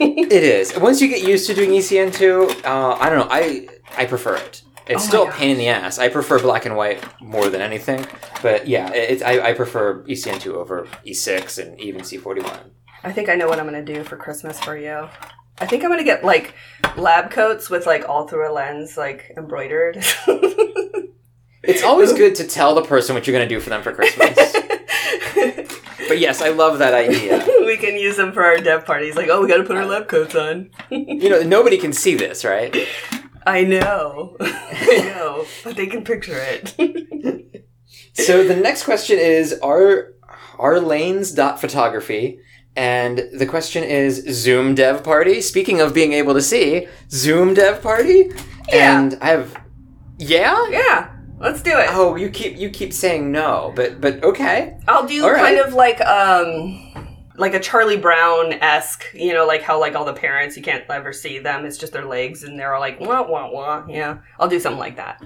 It 0.02 0.32
is. 0.32 0.74
Once 0.78 1.02
you 1.02 1.08
get 1.08 1.22
used 1.22 1.46
to 1.48 1.54
doing 1.54 1.74
E 1.74 1.78
ECN2, 1.80 2.64
uh, 2.64 2.96
I 2.98 3.10
don't 3.10 3.18
know. 3.18 3.28
I 3.30 3.68
I 3.98 4.06
prefer 4.06 4.36
it. 4.36 4.62
It's 4.86 5.04
Oh 5.04 5.08
still 5.08 5.28
a 5.28 5.32
pain 5.32 5.50
in 5.50 5.58
the 5.58 5.68
ass. 5.68 5.98
I 5.98 6.08
prefer 6.08 6.38
black 6.40 6.64
and 6.64 6.74
white 6.74 7.04
more 7.20 7.50
than 7.50 7.60
anything. 7.60 8.06
But 8.40 8.66
yeah, 8.66 8.90
it's 8.94 9.22
I, 9.22 9.50
I 9.50 9.52
prefer 9.52 10.02
E 10.08 10.14
ECN2 10.14 10.54
over 10.54 10.88
E6 11.06 11.58
and 11.62 11.78
even 11.78 12.00
C41. 12.00 12.70
i 13.02 13.12
think 13.12 13.28
i 13.28 13.34
know 13.34 13.48
what 13.48 13.58
i'm 13.58 13.64
gonna 13.66 13.84
do 13.84 14.04
for 14.04 14.16
christmas 14.16 14.58
for 14.60 14.76
you 14.76 15.08
i 15.60 15.66
think 15.66 15.84
i'm 15.84 15.90
gonna 15.90 16.04
get 16.04 16.24
like 16.24 16.54
lab 16.96 17.30
coats 17.30 17.70
with 17.70 17.86
like 17.86 18.08
all 18.08 18.26
through 18.26 18.50
a 18.50 18.52
lens 18.52 18.96
like 18.96 19.32
embroidered 19.36 20.02
It's 21.62 21.82
always 21.82 22.12
good 22.12 22.34
to 22.36 22.46
tell 22.46 22.74
the 22.74 22.82
person 22.82 23.14
what 23.14 23.26
you're 23.26 23.36
going 23.36 23.48
to 23.48 23.54
do 23.54 23.60
for 23.60 23.68
them 23.68 23.82
for 23.82 23.92
Christmas. 23.92 24.34
but 26.08 26.18
yes, 26.18 26.40
I 26.40 26.48
love 26.48 26.78
that 26.78 26.94
idea. 26.94 27.46
we 27.66 27.76
can 27.76 27.96
use 27.96 28.16
them 28.16 28.32
for 28.32 28.42
our 28.44 28.56
dev 28.58 28.86
parties. 28.86 29.14
Like, 29.14 29.28
oh, 29.28 29.42
we 29.42 29.48
got 29.48 29.58
to 29.58 29.64
put 29.64 29.76
our 29.76 29.84
lab 29.84 30.08
coats 30.08 30.34
on. 30.34 30.70
You 30.90 31.28
know, 31.28 31.42
nobody 31.42 31.76
can 31.76 31.92
see 31.92 32.14
this, 32.14 32.44
right? 32.44 32.74
I 33.46 33.64
know, 33.64 34.36
I 34.40 35.12
know, 35.14 35.46
but 35.64 35.76
they 35.76 35.86
can 35.86 36.04
picture 36.04 36.36
it. 36.36 37.64
So 38.14 38.46
the 38.46 38.56
next 38.56 38.84
question 38.84 39.18
is 39.18 39.58
Are, 39.62 40.14
our 40.58 40.80
lanes 40.80 41.32
dot 41.32 41.60
photography. 41.60 42.40
And 42.76 43.28
the 43.32 43.46
question 43.46 43.82
is 43.84 44.24
Zoom 44.30 44.74
dev 44.74 45.02
party. 45.02 45.40
Speaking 45.40 45.80
of 45.80 45.92
being 45.92 46.12
able 46.12 46.34
to 46.34 46.40
see, 46.42 46.86
Zoom 47.10 47.54
dev 47.54 47.82
party. 47.82 48.30
Yeah. 48.68 49.00
And 49.00 49.18
I 49.20 49.26
have 49.30 49.56
Yeah? 50.18 50.66
yeah, 50.70 51.10
let's 51.40 51.62
do 51.62 51.70
it. 51.76 51.88
Oh, 51.90 52.14
you 52.16 52.30
keep 52.30 52.56
you 52.56 52.70
keep 52.70 52.92
saying 52.92 53.32
no, 53.32 53.72
but 53.74 54.00
but 54.00 54.22
okay. 54.22 54.78
I'll 54.86 55.06
do 55.06 55.24
all 55.24 55.32
right. 55.32 55.40
kind 55.42 55.58
of 55.58 55.74
like 55.74 56.00
um. 56.02 56.86
Like 57.36 57.54
a 57.54 57.60
Charlie 57.60 57.96
Brown 57.96 58.52
esque, 58.52 59.04
you 59.14 59.32
know, 59.32 59.46
like 59.46 59.62
how 59.62 59.80
like 59.80 59.94
all 59.94 60.04
the 60.04 60.12
parents 60.12 60.58
you 60.58 60.62
can't 60.62 60.84
ever 60.90 61.10
see 61.10 61.38
them. 61.38 61.64
It's 61.64 61.78
just 61.78 61.90
their 61.90 62.04
legs, 62.04 62.42
and 62.42 62.58
they're 62.58 62.74
all 62.74 62.80
like 62.82 63.00
wah 63.00 63.26
wah 63.26 63.50
wah. 63.50 63.86
Yeah, 63.88 64.18
I'll 64.38 64.48
do 64.48 64.60
something 64.60 64.78
like 64.78 64.96
that. 64.96 65.22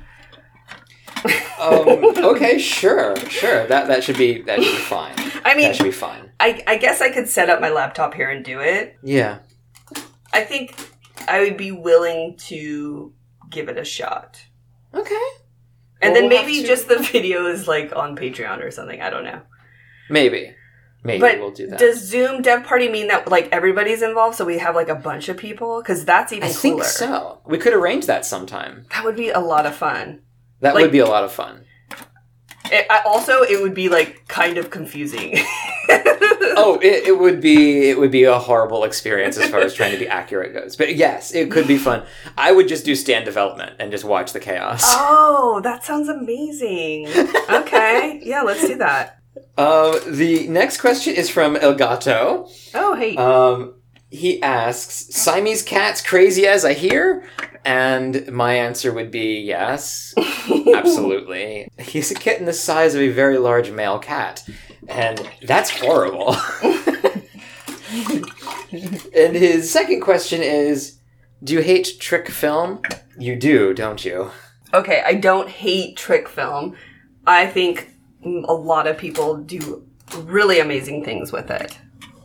Um, 1.58 1.82
okay, 2.24 2.58
sure, 2.58 3.16
sure. 3.28 3.66
That 3.66 3.88
that 3.88 4.04
should 4.04 4.16
be 4.16 4.42
that 4.42 4.62
should 4.62 4.76
be 4.76 4.82
fine. 4.82 5.14
I 5.44 5.56
mean, 5.56 5.66
that 5.66 5.74
should 5.74 5.84
be 5.84 5.90
fine. 5.90 6.30
I 6.44 6.62
I 6.66 6.76
guess 6.76 7.00
I 7.00 7.10
could 7.10 7.28
set 7.28 7.48
up 7.50 7.60
my 7.60 7.70
laptop 7.70 8.14
here 8.14 8.30
and 8.30 8.44
do 8.44 8.60
it. 8.60 8.96
Yeah. 9.02 9.38
I 10.32 10.44
think 10.44 10.76
I 11.26 11.40
would 11.40 11.56
be 11.56 11.72
willing 11.72 12.36
to 12.48 13.12
give 13.50 13.68
it 13.68 13.78
a 13.78 13.84
shot. 13.84 14.42
Okay. 14.92 15.14
And 16.02 16.12
Well, 16.12 16.20
then 16.22 16.28
we'll 16.30 16.40
maybe 16.42 16.60
to- 16.60 16.66
just 16.66 16.88
the 16.88 16.98
video 17.12 17.46
is 17.46 17.66
like 17.66 17.94
on 17.96 18.16
Patreon 18.16 18.62
or 18.62 18.70
something. 18.70 19.00
I 19.00 19.10
don't 19.10 19.24
know. 19.24 19.40
Maybe. 20.10 20.54
Maybe 21.02 21.20
But 21.20 21.38
we'll 21.38 21.50
do 21.50 21.66
that. 21.68 21.78
does 21.78 22.00
Zoom 22.02 22.40
Dev 22.42 22.64
Party 22.64 22.88
mean 22.88 23.08
that 23.08 23.28
like 23.28 23.48
everybody's 23.52 24.02
involved, 24.02 24.36
so 24.36 24.44
we 24.44 24.58
have 24.58 24.74
like 24.74 24.88
a 24.88 24.94
bunch 24.94 25.28
of 25.28 25.36
people? 25.36 25.80
Because 25.82 26.04
that's 26.04 26.32
even 26.32 26.48
I 26.48 26.52
think 26.52 26.82
so. 26.84 27.40
We 27.46 27.58
could 27.58 27.74
arrange 27.74 28.06
that 28.06 28.24
sometime. 28.26 28.86
That 28.90 29.04
would 29.04 29.16
be 29.16 29.28
a 29.30 29.40
lot 29.40 29.66
of 29.66 29.74
fun. 29.74 30.20
That 30.60 30.74
Like- 30.74 30.82
would 30.82 30.92
be 30.92 31.00
a 31.00 31.06
lot 31.06 31.24
of 31.24 31.32
fun. 31.32 31.64
It, 32.72 32.86
I, 32.88 33.02
also, 33.04 33.42
it 33.42 33.60
would 33.62 33.74
be 33.74 33.88
like 33.90 34.26
kind 34.28 34.56
of 34.58 34.70
confusing. 34.70 35.36
Oh, 36.56 36.78
it, 36.82 37.06
it 37.06 37.18
would 37.18 37.40
be 37.40 37.88
it 37.88 37.98
would 37.98 38.10
be 38.10 38.24
a 38.24 38.38
horrible 38.38 38.84
experience 38.84 39.36
as 39.38 39.48
far 39.50 39.60
as 39.60 39.74
trying 39.74 39.92
to 39.92 39.98
be 39.98 40.08
accurate 40.08 40.52
goes. 40.52 40.76
But 40.76 40.96
yes, 40.96 41.34
it 41.34 41.50
could 41.50 41.66
be 41.66 41.78
fun. 41.78 42.04
I 42.36 42.52
would 42.52 42.68
just 42.68 42.84
do 42.84 42.94
stand 42.94 43.24
development 43.24 43.76
and 43.78 43.90
just 43.90 44.04
watch 44.04 44.32
the 44.32 44.40
chaos. 44.40 44.82
oh, 44.84 45.60
that 45.62 45.84
sounds 45.84 46.08
amazing. 46.08 47.08
Okay, 47.50 48.20
yeah, 48.24 48.42
let's 48.42 48.66
do 48.66 48.76
that. 48.76 49.18
Um, 49.56 49.98
the 50.08 50.48
next 50.48 50.80
question 50.80 51.14
is 51.14 51.30
from 51.30 51.56
Elgato. 51.56 52.50
Oh, 52.74 52.94
hey. 52.94 53.16
Um, 53.16 53.74
he 54.10 54.40
asks, 54.42 55.14
Siamese 55.14 55.62
cats 55.62 56.00
crazy 56.00 56.46
as 56.46 56.64
I 56.64 56.72
hear? 56.72 57.28
And 57.64 58.30
my 58.30 58.54
answer 58.54 58.92
would 58.92 59.10
be 59.10 59.40
yes, 59.40 60.14
absolutely. 60.74 61.68
He's 61.78 62.10
a 62.10 62.14
kitten 62.14 62.46
the 62.46 62.52
size 62.52 62.94
of 62.94 63.00
a 63.00 63.08
very 63.08 63.38
large 63.38 63.70
male 63.70 63.98
cat. 63.98 64.46
And 64.88 65.28
that's 65.42 65.70
horrible. 65.70 66.36
and 69.16 69.36
his 69.36 69.70
second 69.70 70.00
question 70.00 70.42
is 70.42 70.98
Do 71.42 71.54
you 71.54 71.60
hate 71.60 71.98
trick 72.00 72.28
film? 72.28 72.82
You 73.18 73.36
do, 73.36 73.74
don't 73.74 74.04
you? 74.04 74.30
Okay, 74.72 75.02
I 75.06 75.14
don't 75.14 75.48
hate 75.48 75.96
trick 75.96 76.28
film. 76.28 76.76
I 77.26 77.46
think 77.46 77.90
a 78.24 78.54
lot 78.54 78.86
of 78.86 78.98
people 78.98 79.36
do 79.36 79.86
really 80.18 80.58
amazing 80.58 81.04
things 81.04 81.32
with 81.32 81.50
it. 81.50 81.78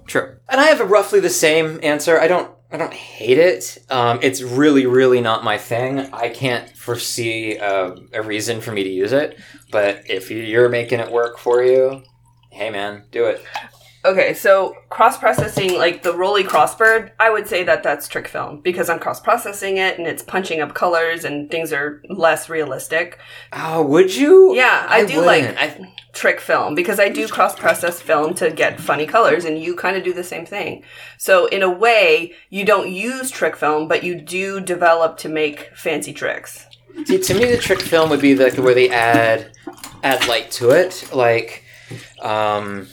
True. 0.07 0.37
And 0.49 0.59
I 0.59 0.65
have 0.65 0.81
a 0.81 0.85
roughly 0.85 1.19
the 1.19 1.29
same 1.29 1.79
answer. 1.83 2.19
I 2.19 2.27
don't 2.27 2.51
I 2.71 2.77
don't 2.77 2.93
hate 2.93 3.39
it. 3.39 3.79
Um, 3.89 4.19
it's 4.21 4.43
really, 4.43 4.85
really 4.85 5.21
not 5.21 5.43
my 5.43 5.57
thing. 5.57 5.99
I 6.13 6.29
can't 6.29 6.69
foresee 6.77 7.57
a, 7.57 7.95
a 8.13 8.21
reason 8.21 8.61
for 8.61 8.71
me 8.71 8.83
to 8.83 8.89
use 8.89 9.11
it. 9.11 9.39
But 9.71 10.03
if 10.07 10.29
you're 10.29 10.69
making 10.69 10.99
it 10.99 11.11
work 11.11 11.39
for 11.39 11.63
you, 11.63 12.03
hey 12.49 12.69
man, 12.69 13.03
do 13.11 13.25
it. 13.25 13.43
Okay, 14.05 14.33
so 14.33 14.77
cross 14.89 15.17
processing, 15.17 15.77
like 15.77 16.03
the 16.03 16.13
Rollei 16.13 16.43
Crossbird, 16.43 17.11
I 17.19 17.29
would 17.29 17.47
say 17.47 17.65
that 17.65 17.83
that's 17.83 18.07
trick 18.07 18.29
film 18.29 18.61
because 18.61 18.89
I'm 18.89 18.97
cross 18.97 19.19
processing 19.19 19.75
it 19.75 19.97
and 19.97 20.07
it's 20.07 20.23
punching 20.23 20.61
up 20.61 20.73
colors 20.73 21.25
and 21.25 21.51
things 21.51 21.73
are 21.73 22.01
less 22.09 22.47
realistic. 22.47 23.19
Oh, 23.51 23.83
would 23.85 24.15
you? 24.15 24.55
Yeah, 24.55 24.85
I 24.89 25.03
do 25.05 25.17
wouldn't. 25.19 25.55
like- 25.55 25.57
I, 25.57 25.93
Trick 26.11 26.39
film 26.39 26.73
because 26.73 26.99
I 26.99 27.09
do 27.09 27.27
cross 27.27 27.55
process 27.57 28.01
film 28.01 28.33
to 28.35 28.49
get 28.49 28.79
funny 28.81 29.05
colors 29.05 29.45
and 29.45 29.61
you 29.61 29.75
kind 29.75 29.95
of 29.95 30.03
do 30.03 30.11
the 30.11 30.23
same 30.23 30.43
thing. 30.43 30.83
So, 31.19 31.45
in 31.45 31.61
a 31.61 31.69
way, 31.69 32.33
you 32.49 32.65
don't 32.65 32.89
use 32.91 33.29
trick 33.29 33.55
film, 33.55 33.87
but 33.87 34.03
you 34.03 34.19
do 34.19 34.59
develop 34.59 35.17
to 35.19 35.29
make 35.29 35.69
fancy 35.75 36.11
tricks. 36.11 36.65
see, 37.05 37.19
to 37.19 37.33
me, 37.35 37.45
the 37.45 37.57
trick 37.57 37.79
film 37.79 38.09
would 38.09 38.21
be 38.21 38.35
like 38.35 38.55
where 38.55 38.73
they 38.73 38.89
add 38.89 39.51
add 40.03 40.27
light 40.27 40.49
to 40.53 40.71
it, 40.71 41.07
like 41.13 41.63
um, 42.21 42.87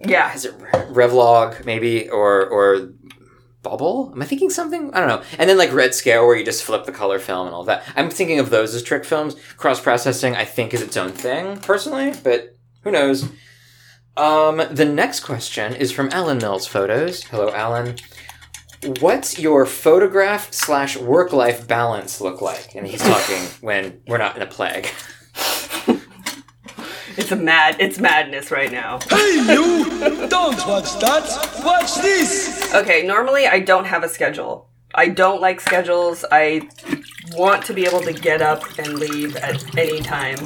Yeah. 0.00 0.34
is 0.34 0.44
it 0.44 0.58
Revolog 0.92 1.64
maybe 1.64 2.08
or 2.08 2.46
or 2.46 2.90
Bubble? 3.62 4.10
Am 4.14 4.20
I 4.20 4.26
thinking 4.26 4.50
something? 4.50 4.92
I 4.92 5.00
don't 5.00 5.08
know. 5.08 5.22
And 5.38 5.48
then 5.48 5.56
like 5.56 5.72
Red 5.72 5.94
Scale 5.94 6.26
where 6.26 6.36
you 6.36 6.44
just 6.44 6.62
flip 6.64 6.84
the 6.84 6.92
color 6.92 7.18
film 7.18 7.46
and 7.46 7.54
all 7.54 7.64
that. 7.64 7.82
I'm 7.96 8.10
thinking 8.10 8.38
of 8.38 8.50
those 8.50 8.74
as 8.74 8.82
trick 8.82 9.04
films. 9.06 9.36
Cross 9.56 9.80
processing 9.80 10.36
I 10.36 10.44
think 10.44 10.74
is 10.74 10.82
its 10.82 10.96
own 10.98 11.12
thing 11.12 11.58
personally, 11.60 12.12
but 12.22 12.56
who 12.82 12.90
knows? 12.90 13.26
Um, 14.16 14.62
the 14.70 14.84
next 14.84 15.20
question 15.20 15.74
is 15.74 15.90
from 15.90 16.08
Alan 16.12 16.38
Mills 16.38 16.66
Photos. 16.66 17.24
Hello, 17.24 17.50
Alan. 17.52 17.96
What's 19.00 19.38
your 19.38 19.64
photograph 19.64 20.52
slash 20.52 20.96
work 20.98 21.32
life 21.32 21.66
balance 21.66 22.20
look 22.20 22.42
like? 22.42 22.74
And 22.74 22.86
he's 22.86 23.02
talking 23.02 23.42
when 23.62 24.02
we're 24.06 24.18
not 24.18 24.36
in 24.36 24.42
a 24.42 24.46
plague. 24.46 24.88
It's 27.16 27.30
a 27.30 27.36
mad, 27.36 27.76
it's 27.78 27.98
madness 28.00 28.50
right 28.50 28.72
now. 28.72 28.98
Hey, 29.08 29.44
you! 29.48 30.28
Don't 30.28 30.56
watch 30.66 30.98
that! 30.98 31.62
Watch 31.64 31.94
this! 31.96 32.74
Okay, 32.74 33.06
normally 33.06 33.46
I 33.46 33.60
don't 33.60 33.84
have 33.84 34.02
a 34.02 34.08
schedule. 34.08 34.68
I 34.94 35.08
don't 35.08 35.40
like 35.40 35.60
schedules. 35.60 36.24
I 36.32 36.68
want 37.32 37.64
to 37.66 37.74
be 37.74 37.86
able 37.86 38.00
to 38.02 38.12
get 38.12 38.42
up 38.42 38.62
and 38.78 38.94
leave 38.98 39.36
at 39.36 39.76
any 39.78 40.00
time, 40.00 40.36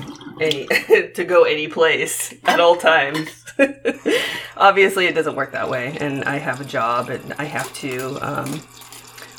any 0.40 0.66
to 1.14 1.24
go 1.24 1.44
any 1.44 1.68
place 1.68 2.34
at 2.44 2.60
all 2.60 2.76
times. 2.76 3.44
Obviously, 4.56 5.06
it 5.06 5.14
doesn't 5.14 5.36
work 5.36 5.52
that 5.52 5.70
way, 5.70 5.96
and 6.00 6.24
I 6.24 6.36
have 6.36 6.60
a 6.60 6.64
job 6.64 7.08
and 7.08 7.32
I 7.38 7.44
have 7.44 7.72
to 7.76 8.18
um, 8.20 8.60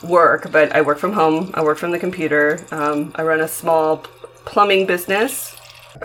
work. 0.03 0.51
But 0.51 0.75
I 0.75 0.81
work 0.81 0.98
from 0.98 1.13
home. 1.13 1.51
I 1.53 1.63
work 1.63 1.77
from 1.77 1.91
the 1.91 2.00
computer. 2.00 2.59
Um, 2.71 3.12
I 3.15 3.24
run 3.24 3.41
a 3.41 3.48
small 3.48 3.98
plumbing 4.45 4.86
business. 4.86 5.55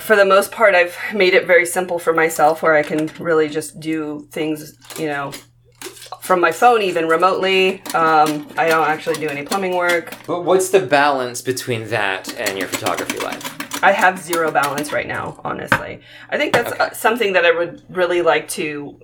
For 0.00 0.16
the 0.16 0.24
most 0.24 0.50
part, 0.50 0.74
I've 0.74 0.96
made 1.14 1.34
it 1.34 1.46
very 1.46 1.66
simple 1.66 1.98
for 1.98 2.12
myself, 2.12 2.62
where 2.62 2.74
I 2.74 2.82
can 2.82 3.10
really 3.18 3.48
just 3.48 3.78
do 3.80 4.26
things, 4.30 4.76
you 4.98 5.06
know, 5.06 5.32
from 6.20 6.40
my 6.40 6.52
phone, 6.52 6.82
even 6.82 7.06
remotely. 7.06 7.82
Um, 7.94 8.48
I 8.56 8.68
don't 8.68 8.88
actually 8.88 9.16
do 9.16 9.28
any 9.28 9.42
plumbing 9.44 9.76
work. 9.76 10.14
But 10.26 10.42
what's 10.42 10.70
the 10.70 10.80
balance 10.80 11.42
between 11.42 11.88
that 11.88 12.34
and 12.38 12.58
your 12.58 12.68
photography 12.68 13.18
life? 13.20 13.82
I 13.84 13.92
have 13.92 14.18
zero 14.18 14.50
balance 14.50 14.92
right 14.92 15.06
now, 15.06 15.40
honestly. 15.44 16.00
I 16.30 16.38
think 16.38 16.54
that's 16.54 16.72
uh, 16.72 16.92
something 16.94 17.34
that 17.34 17.44
I 17.44 17.50
would 17.50 17.82
really 17.88 18.22
like 18.22 18.48
to 18.50 18.98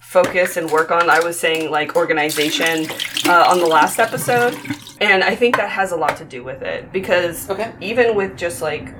focus 0.00 0.56
and 0.56 0.70
work 0.70 0.90
on. 0.90 1.10
I 1.10 1.20
was 1.20 1.38
saying 1.38 1.70
like 1.70 1.94
organization 1.96 2.88
uh, 3.26 3.44
on 3.46 3.60
the 3.60 3.66
last 3.66 3.98
episode, 3.98 4.58
and 5.00 5.22
I 5.22 5.36
think 5.36 5.56
that 5.56 5.68
has 5.68 5.92
a 5.92 5.96
lot 5.96 6.16
to 6.16 6.24
do 6.24 6.42
with 6.42 6.62
it 6.62 6.90
because 6.92 7.48
Okay. 7.50 7.72
even 7.80 8.16
with 8.16 8.36
just 8.36 8.62
like 8.62 8.92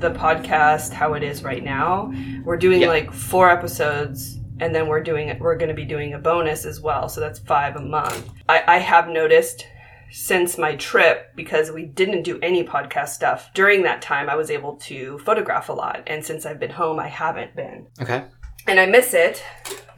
the 0.00 0.10
podcast 0.10 0.92
how 0.92 1.14
it 1.14 1.22
is 1.22 1.42
right 1.42 1.62
now, 1.62 2.12
we're 2.44 2.56
doing 2.56 2.80
Yeah. 2.82 2.88
like 2.88 3.12
four 3.12 3.50
episodes. 3.50 4.36
And 4.62 4.74
then 4.74 4.88
we're 4.88 5.02
doing 5.02 5.34
we're 5.40 5.56
going 5.56 5.70
to 5.70 5.74
be 5.74 5.86
doing 5.86 6.12
a 6.12 6.18
bonus 6.18 6.66
as 6.66 6.82
well, 6.82 7.08
so 7.08 7.18
that's 7.18 7.38
five 7.38 7.76
a 7.76 7.80
month. 7.80 8.28
I, 8.46 8.62
I 8.66 8.76
have 8.78 9.08
noticed 9.08 9.66
since 10.12 10.58
my 10.58 10.76
trip 10.76 11.34
because 11.34 11.70
we 11.70 11.86
didn't 11.86 12.24
do 12.24 12.38
any 12.42 12.62
podcast 12.64 13.08
stuff 13.10 13.48
during 13.54 13.84
that 13.84 14.02
time 14.02 14.28
i 14.28 14.34
was 14.34 14.50
able 14.50 14.74
to 14.74 15.16
photograph 15.20 15.68
a 15.68 15.72
lot 15.72 16.02
and 16.08 16.24
since 16.24 16.44
i've 16.44 16.58
been 16.58 16.68
home 16.72 16.98
i 16.98 17.06
haven't 17.06 17.54
been 17.54 17.86
Okay. 18.02 18.24
and 18.66 18.80
i 18.80 18.86
miss 18.86 19.14
it 19.14 19.40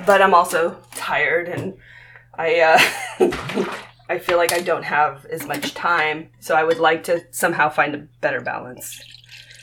but 0.04 0.20
i'm 0.20 0.34
also 0.34 0.76
tired 0.94 1.48
and 1.48 1.72
i 2.34 2.60
uh 2.60 2.78
i 4.10 4.18
feel 4.18 4.36
like 4.36 4.52
i 4.52 4.60
don't 4.60 4.84
have 4.84 5.24
as 5.26 5.46
much 5.46 5.72
time 5.72 6.28
so 6.40 6.54
i 6.54 6.62
would 6.62 6.78
like 6.78 7.02
to 7.04 7.22
somehow 7.30 7.70
find 7.70 7.94
a 7.94 8.06
better 8.20 8.42
balance 8.42 9.02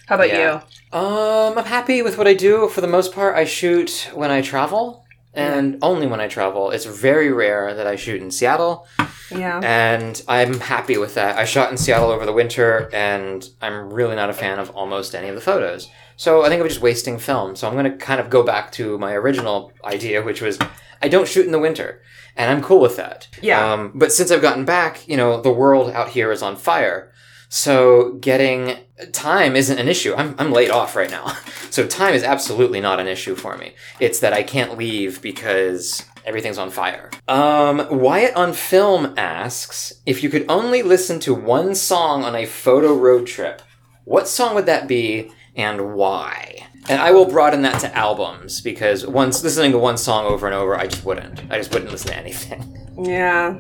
how 0.10 0.16
about 0.16 0.30
Yeah. 0.30 0.62
Um, 0.92 1.56
I'm 1.56 1.66
happy 1.66 2.02
with 2.02 2.18
what 2.18 2.28
I 2.28 2.34
do. 2.34 2.68
For 2.70 2.82
the 2.82 2.88
most 2.88 3.14
part, 3.14 3.36
I 3.36 3.46
shoot 3.46 4.10
when 4.16 4.32
I 4.32 4.42
travel, 4.42 5.06
and 5.36 5.78
only 5.84 6.08
when 6.08 6.20
I 6.20 6.28
travel. 6.28 6.72
It's 6.72 6.86
very 6.86 7.32
rare 7.32 7.76
that 7.76 7.86
I 7.86 7.96
shoot 7.96 8.20
in 8.20 8.32
Seattle, 8.32 8.88
yeah 9.30 9.60
and 9.64 10.20
I'm 10.28 10.60
happy 10.60 10.98
with 10.98 11.14
that. 11.14 11.38
I 11.38 11.46
shot 11.46 11.70
in 11.70 11.78
Seattle 11.78 12.10
over 12.10 12.26
the 12.26 12.34
winter, 12.34 12.90
and 12.92 13.48
I'm 13.62 13.94
really 13.94 14.16
not 14.16 14.32
a 14.32 14.34
fan 14.34 14.58
of 14.58 14.72
almost 14.72 15.14
any 15.14 15.30
of 15.30 15.36
the 15.36 15.42
photos. 15.42 15.88
So 16.18 16.44
I 16.44 16.50
think 16.50 16.60
I'm 16.60 16.68
just 16.68 16.82
wasting 16.82 17.20
film. 17.20 17.56
So 17.56 17.68
I'm 17.68 17.76
going 17.76 17.92
to 17.92 17.96
kind 17.96 18.20
of 18.20 18.32
go 18.32 18.42
back 18.42 18.72
to 18.74 18.98
my 18.98 19.14
original 19.14 19.72
idea, 19.84 20.24
which 20.24 20.42
was 20.42 20.58
I 21.04 21.08
don't 21.08 21.28
shoot 21.28 21.46
in 21.46 21.52
the 21.52 21.60
winter, 21.60 22.02
and 22.36 22.50
I'm 22.50 22.64
cool 22.64 22.82
with 22.82 22.96
that. 22.98 23.28
Yeah. 23.44 23.74
Um, 23.74 23.92
but 23.94 24.12
since 24.12 24.32
I've 24.32 24.42
gotten 24.42 24.66
back, 24.66 25.08
you 25.08 25.18
know, 25.18 25.40
the 25.40 25.54
world 25.54 25.92
out 25.92 26.10
here 26.10 26.32
is 26.32 26.42
on 26.42 26.56
fire. 26.56 27.12
So 27.50 28.14
getting 28.14 28.78
time 29.12 29.56
isn't 29.56 29.78
an 29.78 29.88
issue. 29.88 30.14
I'm, 30.16 30.36
I'm 30.38 30.52
laid 30.52 30.70
off 30.70 30.96
right 30.96 31.10
now. 31.10 31.36
So 31.72 31.86
time 31.86 32.16
is 32.16 32.24
absolutely 32.24 32.82
not 32.82 33.00
an 33.00 33.06
issue 33.08 33.36
for 33.36 33.56
me. 33.56 33.76
It's 34.00 34.22
that 34.22 34.34
I 34.34 34.42
can't 34.42 34.76
leave 34.76 35.22
because 35.22 36.04
everything's 36.26 36.58
on 36.58 36.72
fire. 36.72 37.12
Um, 37.28 37.86
Wyatt 37.92 38.36
on 38.36 38.54
Film 38.54 39.14
asks 39.18 40.02
if 40.08 40.24
you 40.24 40.32
could 40.32 40.48
only 40.50 40.82
listen 40.82 41.20
to 41.20 41.34
one 41.36 41.76
song 41.76 42.24
on 42.24 42.36
a 42.36 42.48
photo 42.48 42.96
road 42.96 43.28
trip, 43.28 43.62
what 44.06 44.28
song 44.28 44.56
would 44.56 44.66
that 44.66 44.88
be 44.88 45.32
and 45.56 45.94
why? 45.94 46.68
And 46.90 47.00
I 47.00 47.12
will 47.12 47.28
broaden 47.28 47.62
that 47.62 47.80
to 47.82 47.96
albums 47.96 48.62
because 48.62 49.06
once 49.06 49.44
listening 49.44 49.72
to 49.74 49.78
one 49.78 49.98
song 49.98 50.26
over 50.26 50.48
and 50.48 50.56
over, 50.56 50.76
I 50.76 50.88
just 50.88 51.06
wouldn't. 51.06 51.44
I 51.52 51.60
just 51.60 51.72
wouldn't 51.72 51.92
listen 51.92 52.10
to 52.10 52.18
anything. 52.18 52.90
yeah 53.04 53.60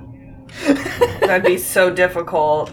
that'd 1.22 1.46
be 1.46 1.58
so 1.58 1.90
difficult 1.94 2.72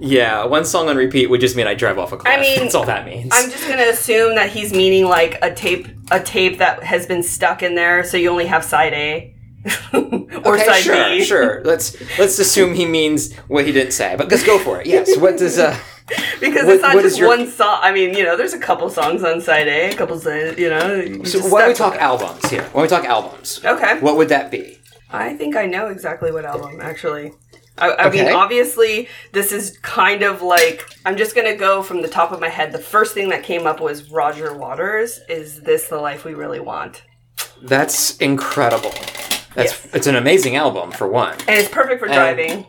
Yeah, 0.00 0.44
one 0.44 0.64
song 0.64 0.88
on 0.88 0.96
repeat 0.96 1.28
would 1.30 1.40
just 1.40 1.56
mean 1.56 1.66
I 1.66 1.74
drive 1.74 1.98
off 1.98 2.12
a 2.12 2.16
cliff. 2.16 2.32
I 2.34 2.40
mean, 2.40 2.58
that's 2.60 2.74
all 2.74 2.84
that 2.86 3.06
means. 3.06 3.30
I'm 3.32 3.50
just 3.50 3.66
gonna 3.68 3.82
assume 3.88 4.34
that 4.34 4.50
he's 4.50 4.72
meaning 4.72 5.06
like 5.06 5.38
a 5.42 5.54
tape, 5.54 5.88
a 6.10 6.20
tape 6.20 6.58
that 6.58 6.82
has 6.82 7.06
been 7.06 7.22
stuck 7.22 7.62
in 7.62 7.74
there, 7.74 8.04
so 8.04 8.16
you 8.16 8.28
only 8.30 8.46
have 8.46 8.64
side 8.64 8.92
A 8.92 9.34
or 9.94 10.56
okay, 10.56 10.66
side 10.66 10.82
sure, 10.82 11.08
B. 11.08 11.24
sure. 11.24 11.62
Let's 11.64 11.96
let's 12.18 12.38
assume 12.38 12.74
he 12.74 12.84
means 12.86 13.34
what 13.48 13.64
he 13.64 13.72
didn't 13.72 13.92
say, 13.92 14.14
but 14.16 14.28
let's 14.30 14.44
go 14.44 14.58
for 14.58 14.80
it. 14.80 14.86
Yes. 14.86 15.16
What 15.16 15.38
does 15.38 15.58
uh? 15.58 15.74
because 16.40 16.66
What- 16.66 16.74
it's 16.74 16.82
not 16.82 17.00
just 17.02 17.18
your- 17.18 17.28
one 17.28 17.46
song. 17.50 17.78
I 17.82 17.90
mean, 17.90 18.14
you 18.14 18.24
know, 18.24 18.36
there's 18.36 18.52
a 18.52 18.58
couple 18.58 18.90
songs 18.90 19.22
on 19.24 19.40
side 19.40 19.66
A, 19.68 19.90
a 19.92 19.94
couple, 19.94 20.18
side, 20.18 20.58
you 20.58 20.68
know. 20.68 20.94
you 20.96 21.24
So 21.24 21.38
why 21.48 21.60
don't 21.60 21.68
we 21.68 21.74
talk 21.74 21.94
albums 21.96 22.44
here? 22.50 22.62
Why 22.72 22.72
don't 22.72 22.82
we 22.82 22.88
talk 22.88 23.04
albums? 23.06 23.60
Okay. 23.64 24.00
What 24.00 24.18
would 24.18 24.28
that 24.28 24.50
be? 24.50 24.78
I 25.10 25.34
think 25.34 25.56
I 25.56 25.66
know 25.66 25.88
exactly 25.88 26.32
what 26.32 26.44
album, 26.44 26.80
actually. 26.80 27.32
I, 27.76 27.92
I 27.94 28.10
mean, 28.10 28.28
obviously, 28.28 29.08
this 29.32 29.50
is 29.50 29.78
kind 29.78 30.22
of 30.22 30.42
like 30.42 30.86
I'm 31.04 31.16
just 31.16 31.34
gonna 31.34 31.56
go 31.56 31.82
from 31.82 32.02
the 32.02 32.08
top 32.08 32.30
of 32.30 32.40
my 32.40 32.48
head. 32.48 32.70
The 32.72 32.78
first 32.78 33.14
thing 33.14 33.28
that 33.30 33.42
came 33.42 33.66
up 33.66 33.80
was 33.80 34.10
Roger 34.10 34.56
Waters. 34.56 35.20
Is 35.28 35.60
this 35.60 35.88
the 35.88 35.98
life 35.98 36.24
we 36.24 36.34
really 36.34 36.60
want? 36.60 37.02
That's 37.62 38.16
incredible. 38.18 38.90
That's 39.54 39.72
Yes. 39.84 39.88
it's 39.94 40.06
an 40.06 40.14
amazing 40.16 40.54
album 40.56 40.92
for 40.92 41.08
one. 41.08 41.34
And 41.48 41.58
it's 41.58 41.68
perfect 41.68 41.98
for 42.00 42.06
And- 42.06 42.14
driving. 42.14 42.66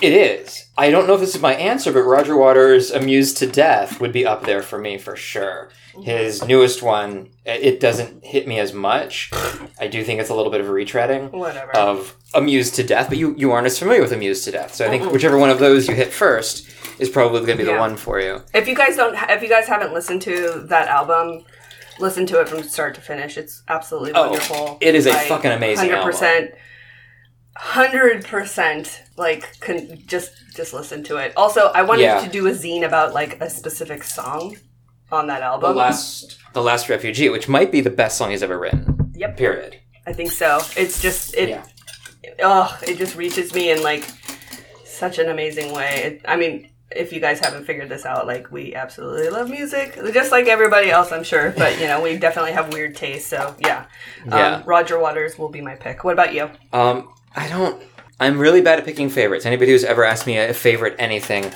It 0.00 0.12
is. 0.12 0.66
I 0.76 0.90
don't 0.90 1.06
know 1.06 1.14
if 1.14 1.20
this 1.20 1.34
is 1.34 1.40
my 1.40 1.54
answer, 1.54 1.92
but 1.92 2.02
Roger 2.02 2.36
Waters' 2.36 2.90
"Amused 2.90 3.36
to 3.38 3.46
Death" 3.46 4.00
would 4.00 4.12
be 4.12 4.26
up 4.26 4.44
there 4.44 4.62
for 4.62 4.78
me 4.78 4.98
for 4.98 5.14
sure. 5.16 5.70
His 6.02 6.42
newest 6.44 6.82
one, 6.82 7.28
it 7.44 7.78
doesn't 7.78 8.24
hit 8.24 8.48
me 8.48 8.58
as 8.58 8.72
much. 8.72 9.30
I 9.78 9.86
do 9.88 10.02
think 10.02 10.20
it's 10.20 10.30
a 10.30 10.34
little 10.34 10.50
bit 10.50 10.60
of 10.62 10.68
a 10.68 10.72
retreading 10.72 11.30
Whatever. 11.30 11.76
of 11.76 12.16
"Amused 12.34 12.74
to 12.76 12.82
Death," 12.82 13.08
but 13.10 13.18
you 13.18 13.34
you 13.36 13.52
aren't 13.52 13.66
as 13.66 13.78
familiar 13.78 14.00
with 14.00 14.12
"Amused 14.12 14.44
to 14.44 14.50
Death," 14.52 14.74
so 14.74 14.86
I 14.86 14.88
think 14.88 15.12
whichever 15.12 15.36
one 15.38 15.50
of 15.50 15.58
those 15.58 15.86
you 15.88 15.94
hit 15.94 16.12
first 16.12 16.66
is 16.98 17.08
probably 17.10 17.40
going 17.40 17.52
to 17.52 17.56
be 17.58 17.64
the 17.64 17.72
Yeah. 17.72 17.80
one 17.80 17.96
for 17.96 18.20
you. 18.20 18.42
if 18.54 18.66
you 18.66 18.74
guys 18.74 18.96
don't, 18.96 19.14
if 19.30 19.42
you 19.42 19.48
guys 19.48 19.66
haven't 19.66 19.92
listened 19.92 20.22
to 20.22 20.64
that 20.68 20.88
album, 20.88 21.44
listen 22.00 22.24
to 22.26 22.40
it 22.40 22.48
from 22.48 22.62
start 22.62 22.94
to 22.94 23.00
finish. 23.02 23.36
It's 23.36 23.62
absolutely 23.68 24.12
Oh, 24.14 24.30
wonderful. 24.30 24.78
it 24.80 24.94
is 24.94 25.06
a 25.06 25.12
fucking 25.12 25.50
amazing 25.52 25.90
album. 25.90 26.12
Hundred 27.54 28.24
percent, 28.26 29.02
like, 29.16 29.60
con- 29.60 29.98
just 30.06 30.30
just 30.56 30.72
listen 30.72 31.02
to 31.04 31.16
it. 31.18 31.32
Also, 31.36 31.66
I 31.74 31.82
wanted 31.82 32.02
Yeah. 32.02 32.20
to 32.20 32.28
do 32.30 32.46
a 32.46 32.50
zine 32.52 32.84
about 32.84 33.12
like 33.12 33.40
a 33.42 33.50
specific 33.50 34.02
song 34.04 34.56
on 35.10 35.26
that 35.26 35.42
album. 35.42 35.70
The 35.72 35.76
last, 35.78 36.38
the 36.54 36.62
last 36.62 36.88
refugee, 36.88 37.28
which 37.28 37.48
might 37.48 37.70
be 37.70 37.82
the 37.82 37.90
best 37.90 38.16
song 38.16 38.30
he's 38.30 38.42
ever 38.42 38.58
written. 38.58 39.12
Yep. 39.14 39.36
Period. 39.36 39.78
I 40.06 40.12
think 40.14 40.32
so. 40.32 40.60
It's 40.76 41.00
just 41.02 41.34
it. 41.36 41.50
Yeah. 41.50 41.64
Oh, 42.42 42.78
it 42.86 42.96
just 42.96 43.16
reaches 43.16 43.52
me 43.54 43.70
in 43.70 43.82
like 43.82 44.08
such 44.84 45.18
an 45.18 45.28
amazing 45.28 45.72
way. 45.72 46.02
It, 46.04 46.20
I 46.26 46.36
mean, 46.36 46.70
if 46.90 47.12
you 47.12 47.20
guys 47.20 47.38
haven't 47.38 47.64
figured 47.66 47.90
this 47.90 48.06
out, 48.06 48.26
like 48.26 48.50
we 48.50 48.74
absolutely 48.74 49.28
love 49.28 49.50
music, 49.50 49.98
just 50.14 50.32
like 50.32 50.46
everybody 50.46 50.90
else, 50.90 51.12
I'm 51.12 51.22
sure. 51.24 51.50
But 51.56 51.78
you 51.78 51.86
know, 51.86 52.00
we 52.00 52.16
definitely 52.16 52.52
have 52.52 52.72
weird 52.72 52.96
tastes. 52.96 53.28
So 53.28 53.54
yeah, 53.60 53.84
um, 54.24 54.38
Yeah. 54.38 54.62
Roger 54.64 54.98
Waters 54.98 55.38
will 55.38 55.50
be 55.50 55.60
my 55.60 55.74
pick. 55.74 56.02
What 56.02 56.14
about 56.14 56.32
you? 56.32 56.50
Um, 56.72 57.12
I 57.34 57.48
don't. 57.48 57.82
I'm 58.20 58.38
really 58.38 58.60
bad 58.60 58.78
at 58.78 58.84
picking 58.84 59.08
favorites. 59.10 59.46
Anybody 59.46 59.72
who's 59.72 59.84
ever 59.84 60.04
asked 60.04 60.26
me 60.26 60.38
a 60.38 60.54
favorite 60.54 60.94
anything, 60.98 61.50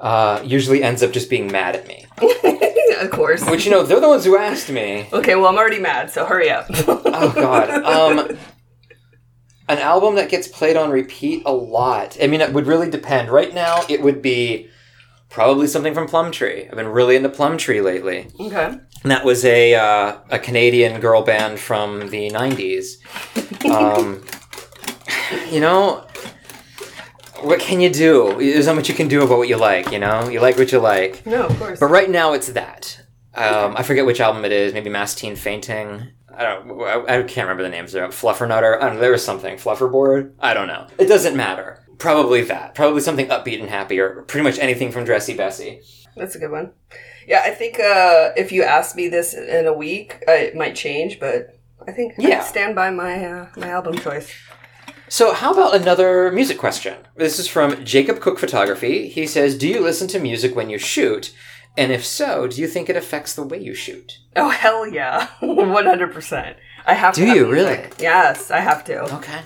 uh, 0.00 0.40
usually 0.44 0.82
ends 0.82 1.02
up 1.02 1.12
just 1.12 1.28
being 1.28 1.50
mad 1.50 1.76
at 1.76 1.86
me. 1.86 2.06
of 3.00 3.10
course. 3.10 3.44
Which 3.48 3.64
you 3.66 3.70
know, 3.70 3.82
they're 3.82 4.00
the 4.00 4.08
ones 4.08 4.24
who 4.24 4.36
asked 4.36 4.70
me. 4.70 5.08
Okay, 5.12 5.34
well, 5.34 5.46
I'm 5.46 5.56
already 5.56 5.80
mad, 5.80 6.10
so 6.10 6.24
hurry 6.24 6.48
up. 6.50 6.66
Oh 6.70 7.32
God. 7.34 7.70
Um, 8.28 8.38
an 9.68 9.78
album 9.78 10.14
that 10.14 10.28
gets 10.30 10.46
played 10.46 10.76
on 10.76 10.90
repeat 10.90 11.42
a 11.44 11.52
lot. 11.52 12.16
I 12.22 12.28
mean, 12.28 12.40
it 12.40 12.52
would 12.52 12.66
really 12.68 12.88
depend. 12.88 13.30
Right 13.30 13.52
now, 13.52 13.82
it 13.88 14.00
would 14.00 14.22
be 14.22 14.68
probably 15.28 15.66
something 15.66 15.92
from 15.92 16.06
Plumtree. 16.06 16.68
I've 16.68 16.76
been 16.76 16.86
really 16.88 17.16
into 17.16 17.28
Plumtree 17.28 17.80
lately. 17.80 18.28
okay. 18.38 18.78
And 19.02 19.10
that 19.10 19.24
was 19.24 19.44
a 19.44 19.74
uh, 19.74 20.18
a 20.30 20.38
Canadian 20.38 21.00
girl 21.00 21.22
band 21.22 21.58
from 21.58 22.10
the 22.10 22.30
'90s. 22.30 22.94
Um, 23.66 24.22
you 25.50 25.60
know, 25.60 26.06
what 27.40 27.60
can 27.60 27.80
you 27.80 27.90
do? 27.90 28.34
There's 28.38 28.66
not 28.66 28.76
much 28.76 28.88
you 28.88 28.94
can 28.94 29.08
do 29.08 29.22
about 29.22 29.38
what 29.38 29.48
you 29.48 29.56
like. 29.56 29.92
You 29.92 29.98
know, 29.98 30.28
you 30.28 30.40
like 30.40 30.56
what 30.58 30.72
you 30.72 30.78
like. 30.78 31.24
No, 31.26 31.46
of 31.46 31.58
course. 31.58 31.80
But 31.80 31.86
right 31.86 32.08
now, 32.10 32.32
it's 32.32 32.48
that. 32.48 33.00
Um, 33.34 33.76
I 33.76 33.82
forget 33.82 34.06
which 34.06 34.20
album 34.20 34.44
it 34.44 34.52
is. 34.52 34.72
Maybe 34.72 34.88
Mass 34.88 35.14
Teen 35.14 35.36
Fainting. 35.36 36.08
I 36.34 36.42
don't. 36.42 36.80
I, 36.82 37.18
I 37.18 37.22
can't 37.22 37.46
remember 37.48 37.62
the 37.62 37.68
names. 37.68 37.92
There, 37.92 38.06
Fluffernutter. 38.08 38.76
I 38.80 38.86
don't 38.86 38.94
know. 38.94 39.00
There 39.00 39.12
was 39.12 39.24
something. 39.24 39.56
Flufferboard. 39.56 40.32
I 40.40 40.54
don't 40.54 40.66
know. 40.68 40.86
It 40.98 41.06
doesn't 41.06 41.36
matter. 41.36 41.82
Probably 41.98 42.42
that. 42.42 42.74
Probably 42.74 43.00
something 43.00 43.28
upbeat 43.28 43.60
and 43.60 43.68
happy, 43.70 43.98
or 44.00 44.22
pretty 44.22 44.44
much 44.44 44.58
anything 44.58 44.90
from 44.92 45.04
Dressy 45.04 45.34
Bessie. 45.34 45.80
That's 46.16 46.34
a 46.34 46.38
good 46.38 46.50
one. 46.50 46.72
Yeah, 47.26 47.42
I 47.44 47.50
think 47.50 47.78
uh, 47.80 48.30
if 48.36 48.52
you 48.52 48.62
ask 48.62 48.96
me 48.96 49.08
this 49.08 49.34
in 49.34 49.66
a 49.66 49.72
week, 49.72 50.22
uh, 50.28 50.32
it 50.32 50.54
might 50.54 50.76
change, 50.76 51.18
but 51.20 51.58
I 51.86 51.92
think 51.92 52.14
Yeah. 52.18 52.40
I 52.40 52.44
stand 52.44 52.74
by 52.74 52.90
my 52.90 53.24
uh, 53.24 53.48
my 53.56 53.68
album 53.68 53.98
choice. 53.98 54.32
So, 55.08 55.32
how 55.32 55.52
about 55.52 55.74
another 55.76 56.32
music 56.32 56.58
question? 56.58 56.96
This 57.16 57.38
is 57.38 57.46
from 57.46 57.84
Jacob 57.84 58.20
Cook 58.20 58.38
Photography. 58.38 59.08
He 59.08 59.26
says, 59.26 59.56
"Do 59.56 59.68
you 59.68 59.80
listen 59.80 60.08
to 60.08 60.18
music 60.18 60.56
when 60.56 60.68
you 60.68 60.78
shoot? 60.78 61.32
And 61.78 61.92
if 61.92 62.04
so, 62.04 62.46
do 62.48 62.60
you 62.60 62.66
think 62.66 62.88
it 62.88 62.96
affects 62.96 63.34
the 63.34 63.44
way 63.44 63.58
you 63.58 63.74
shoot?" 63.74 64.18
Oh 64.34 64.48
hell 64.48 64.86
yeah, 64.88 65.28
one 65.40 65.86
hundred 65.86 66.12
percent. 66.12 66.56
I 66.86 66.94
have 66.94 67.14
to. 67.14 67.24
Do 67.24 67.32
you 67.34 67.48
really? 67.50 67.80
Yes, 67.98 68.50
I 68.50 68.58
have 68.60 68.84
to. 68.86 69.14
Okay. 69.16 69.40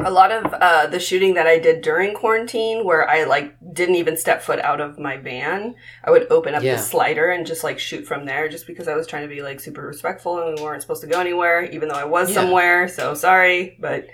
A 0.00 0.10
lot 0.10 0.30
of 0.30 0.52
uh, 0.52 0.86
the 0.88 1.00
shooting 1.00 1.32
that 1.34 1.46
I 1.46 1.58
did 1.58 1.80
during 1.80 2.14
quarantine, 2.14 2.84
where 2.84 3.08
I 3.08 3.24
like 3.24 3.54
didn't 3.72 3.94
even 3.94 4.18
step 4.18 4.42
foot 4.42 4.58
out 4.58 4.82
of 4.82 4.98
my 4.98 5.16
van, 5.16 5.74
I 6.04 6.10
would 6.10 6.30
open 6.30 6.54
up 6.54 6.62
Yeah. 6.62 6.76
the 6.76 6.82
slider 6.82 7.30
and 7.30 7.46
just 7.46 7.64
like 7.64 7.78
shoot 7.78 8.06
from 8.06 8.26
there, 8.26 8.48
just 8.50 8.66
because 8.66 8.88
I 8.88 8.94
was 8.96 9.06
trying 9.06 9.22
to 9.26 9.34
be 9.34 9.40
like 9.40 9.60
super 9.60 9.80
respectful 9.86 10.42
and 10.46 10.58
we 10.58 10.62
weren't 10.62 10.82
supposed 10.82 11.00
to 11.00 11.06
go 11.08 11.18
anywhere, 11.20 11.64
even 11.64 11.88
though 11.88 11.94
I 11.94 12.04
was 12.04 12.28
Yeah. 12.28 12.34
somewhere. 12.34 12.88
So 12.88 13.14
sorry, 13.14 13.78
but 13.80 14.08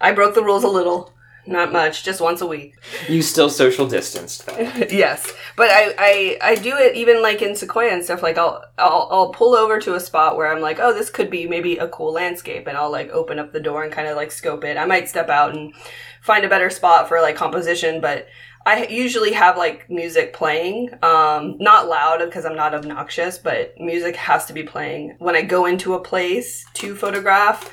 I 0.00 0.12
broke 0.12 0.34
the 0.34 0.44
rules 0.44 0.64
a 0.64 0.68
little. 0.68 1.12
Not 1.46 1.72
much, 1.72 2.04
just 2.04 2.20
once 2.20 2.42
a 2.42 2.46
week. 2.46 2.74
You 3.08 3.22
still 3.22 3.48
social 3.48 3.88
distanced 3.88 4.46
though. 4.46 4.58
yes, 4.90 5.32
but 5.56 5.70
I, 5.70 5.94
I 5.98 6.38
I 6.42 6.54
do 6.54 6.76
it 6.76 6.96
even 6.96 7.22
like 7.22 7.40
in 7.40 7.56
Sequoia 7.56 7.90
and 7.92 8.04
stuff. 8.04 8.22
Like 8.22 8.36
I'll 8.36 8.62
I'll 8.76 9.08
I'll 9.10 9.32
pull 9.32 9.54
over 9.54 9.80
to 9.80 9.94
a 9.94 10.00
spot 10.00 10.36
where 10.36 10.52
I'm 10.52 10.60
like, 10.60 10.78
oh, 10.78 10.92
this 10.92 11.08
could 11.08 11.30
be 11.30 11.48
maybe 11.48 11.78
a 11.78 11.88
cool 11.88 12.12
landscape, 12.12 12.66
and 12.66 12.76
I'll 12.76 12.92
like 12.92 13.08
open 13.10 13.38
up 13.38 13.52
the 13.52 13.60
door 13.60 13.82
and 13.82 13.92
kind 13.92 14.06
of 14.06 14.16
like 14.16 14.32
scope 14.32 14.64
it. 14.64 14.76
I 14.76 14.84
might 14.84 15.08
step 15.08 15.30
out 15.30 15.56
and 15.56 15.74
find 16.20 16.44
a 16.44 16.48
better 16.48 16.68
spot 16.68 17.08
for 17.08 17.22
like 17.22 17.36
composition, 17.36 18.02
but 18.02 18.28
I 18.66 18.86
usually 18.86 19.32
have 19.32 19.56
like 19.56 19.88
music 19.88 20.34
playing, 20.34 20.90
um, 21.02 21.56
not 21.58 21.88
loud 21.88 22.18
because 22.18 22.44
I'm 22.44 22.56
not 22.56 22.74
obnoxious, 22.74 23.38
but 23.38 23.74
music 23.78 24.16
has 24.16 24.44
to 24.46 24.52
be 24.52 24.62
playing 24.62 25.16
when 25.18 25.34
I 25.34 25.42
go 25.42 25.64
into 25.64 25.94
a 25.94 26.00
place 26.00 26.66
to 26.74 26.94
photograph. 26.94 27.70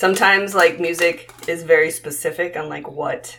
Sometimes 0.00 0.54
like 0.54 0.80
music 0.80 1.30
is 1.46 1.62
very 1.62 1.90
specific 1.90 2.56
on 2.56 2.70
like 2.70 2.90
what 2.90 3.38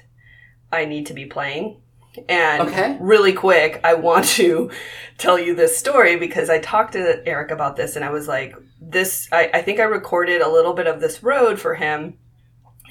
I 0.72 0.86
need 0.86 1.08
to 1.08 1.16
be 1.16 1.26
playing. 1.26 1.82
And 2.30 2.62
Okay. 2.62 2.98
really 3.02 3.34
quick, 3.34 3.82
I 3.84 3.96
want 3.96 4.26
to 4.38 4.70
tell 5.18 5.40
you 5.40 5.56
this 5.56 5.76
story 5.76 6.18
because 6.18 6.52
I 6.52 6.60
talked 6.60 6.94
to 6.94 7.24
Eric 7.26 7.50
about 7.50 7.78
this 7.78 7.96
and 7.96 8.06
I 8.06 8.12
was 8.12 8.28
like, 8.28 8.54
this, 8.80 9.28
I, 9.32 9.50
I 9.56 9.64
think 9.64 9.80
I 9.80 9.86
recorded 9.86 10.40
a 10.40 10.52
little 10.52 10.76
bit 10.76 10.86
of 10.86 11.02
this 11.02 11.24
road 11.24 11.60
for 11.60 11.74
him. 11.74 12.20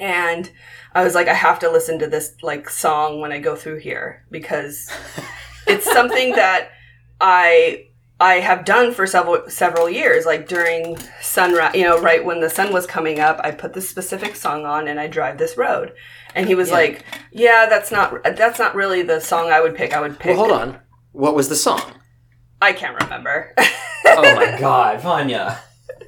And 0.00 0.50
I 0.92 1.04
was 1.04 1.14
like, 1.14 1.28
I 1.28 1.34
have 1.34 1.60
to 1.60 1.70
listen 1.70 2.00
to 2.00 2.08
this 2.08 2.34
like 2.42 2.68
song 2.68 3.20
when 3.20 3.30
I 3.30 3.38
go 3.38 3.54
through 3.54 3.78
here 3.78 4.26
because 4.32 4.90
it's 5.68 5.84
something 5.84 6.32
that 6.32 6.70
I 7.20 7.89
I 8.20 8.34
have 8.40 8.64
done 8.64 8.92
for 8.92 9.06
several 9.06 9.48
several 9.48 9.88
years. 9.88 10.26
Like 10.26 10.46
during 10.46 10.98
sunrise, 11.22 11.74
you 11.74 11.84
know, 11.84 12.00
right 12.00 12.24
when 12.24 12.40
the 12.40 12.50
sun 12.50 12.72
was 12.72 12.86
coming 12.86 13.18
up, 13.18 13.40
I 13.42 13.50
put 13.50 13.72
this 13.72 13.88
specific 13.88 14.36
song 14.36 14.66
on 14.66 14.86
and 14.88 15.00
I 15.00 15.06
drive 15.06 15.38
this 15.38 15.56
road. 15.56 15.94
And 16.34 16.46
he 16.46 16.54
was 16.54 16.68
Yeah. 16.68 16.74
like, 16.74 17.04
"Yeah, 17.32 17.66
that's 17.66 17.90
not 17.90 18.22
that's 18.36 18.58
not 18.58 18.74
really 18.74 19.02
the 19.02 19.20
song 19.20 19.50
I 19.50 19.60
would 19.60 19.74
pick. 19.74 19.94
I 19.94 20.00
would 20.00 20.18
pick." 20.18 20.36
Well, 20.36 20.46
hold 20.48 20.52
on. 20.60 20.78
What 21.12 21.34
was 21.34 21.48
the 21.48 21.56
song? 21.56 21.80
I 22.62 22.72
can't 22.72 23.00
remember. 23.02 23.54
Oh 24.12 24.22
my 24.34 24.56
God, 24.58 25.00
Vanya. 25.02 25.58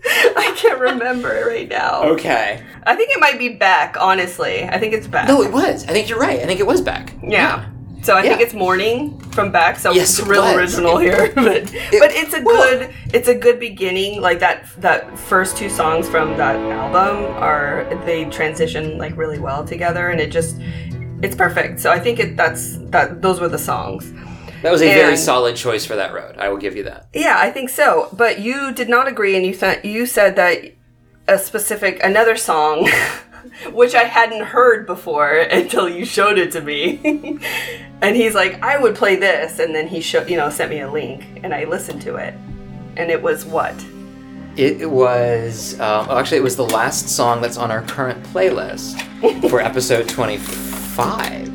I 0.05 0.55
can't 0.57 0.81
remember 0.81 1.31
it 1.33 1.46
right 1.46 1.68
now. 1.68 2.03
Okay. 2.05 2.61
I 2.85 2.96
think 2.96 3.11
it 3.11 3.20
might 3.20 3.38
be 3.38 3.51
Beck. 3.51 3.96
Honestly, 4.01 4.64
I 4.64 4.79
think 4.79 4.94
it's 4.94 5.07
Beck. 5.07 5.29
No, 5.29 5.42
it 5.42 5.53
was. 5.53 5.85
I 5.85 5.92
think 5.92 6.09
you're 6.09 6.18
right. 6.18 6.40
I 6.40 6.46
think 6.46 6.59
it 6.59 6.66
was 6.66 6.81
Beck. 6.81 7.14
Yeah. 7.22 7.66
So 8.02 8.16
I 8.16 8.22
think 8.22 8.40
it's 8.40 8.52
morning 8.52 9.16
from 9.30 9.52
Beck. 9.52 9.78
So 9.78 9.92
Yes, 9.92 10.18
it's 10.18 10.26
real 10.26 10.42
was. 10.42 10.56
original 10.56 10.98
here, 10.98 11.30
but 11.34 11.64
but 11.64 12.10
it's 12.12 12.34
a 12.34 12.42
well- 12.42 12.78
good 12.78 12.90
it's 13.14 13.28
a 13.28 13.34
good 13.34 13.60
beginning. 13.60 14.20
Like 14.20 14.40
that 14.40 14.66
that 14.78 15.16
first 15.18 15.56
two 15.56 15.68
songs 15.70 16.08
from 16.08 16.36
that 16.36 16.56
album 16.56 17.32
are 17.40 17.84
they 18.04 18.24
transition 18.26 18.98
like 18.98 19.16
really 19.16 19.38
well 19.38 19.64
together, 19.64 20.08
and 20.10 20.20
it 20.20 20.30
just 20.32 20.56
it's 21.22 21.36
perfect. 21.36 21.78
So 21.78 21.92
I 21.92 22.00
think 22.00 22.18
it 22.18 22.36
that's 22.36 22.76
that 22.90 23.22
those 23.22 23.38
were 23.40 23.48
the 23.48 23.58
songs. 23.58 24.12
That 24.62 24.70
was 24.72 24.82
a 24.82 24.92
very 24.94 25.16
solid 25.16 25.56
choice 25.56 25.84
for 25.86 25.96
that 25.96 26.12
road. 26.12 26.36
I 26.38 26.48
will 26.48 26.56
give 26.58 26.76
you 26.76 26.84
that. 26.84 27.08
Yeah, 27.12 27.36
I 27.38 27.50
think 27.50 27.68
so. 27.68 28.08
But 28.12 28.40
you 28.40 28.72
did 28.72 28.88
not 28.88 29.06
agree, 29.08 29.36
and 29.36 29.46
you 29.46 29.54
said 29.54 29.84
you 29.84 30.06
said 30.06 30.34
that 30.36 30.58
a 31.28 31.38
specific 31.38 32.00
another 32.02 32.36
song, 32.36 32.88
which 33.72 33.94
I 33.94 34.05
hadn't 34.05 34.44
heard 34.44 34.87
before 34.87 35.33
until 35.50 35.88
you 35.88 36.05
showed 36.05 36.38
it 36.38 36.52
to 36.52 36.61
me. 36.61 37.00
and 38.02 38.16
he's 38.16 38.35
like, 38.35 38.62
"I 38.62 38.78
would 38.78 38.94
play 38.94 39.16
this," 39.16 39.59
and 39.59 39.74
then 39.74 39.87
he 39.88 40.00
showed, 40.00 40.28
you 40.28 40.37
know, 40.37 40.50
sent 40.50 40.70
me 40.70 40.81
a 40.81 40.90
link, 40.90 41.40
and 41.42 41.55
I 41.55 41.64
listened 41.64 42.02
to 42.02 42.16
it, 42.16 42.35
and 42.96 43.11
it 43.11 43.22
was 43.22 43.44
what? 43.44 43.74
It 44.57 44.90
was, 44.90 45.81
um, 45.81 46.09
oh, 46.11 46.18
actually, 46.18 46.37
it 46.37 46.42
was 46.42 46.57
the 46.57 46.66
last 46.66 47.09
song 47.09 47.40
that's 47.40 47.57
on 47.57 47.70
our 47.70 47.81
current 47.83 48.22
playlist 48.24 49.00
for 49.48 49.61
episode 49.61 50.09
25. 50.11 51.48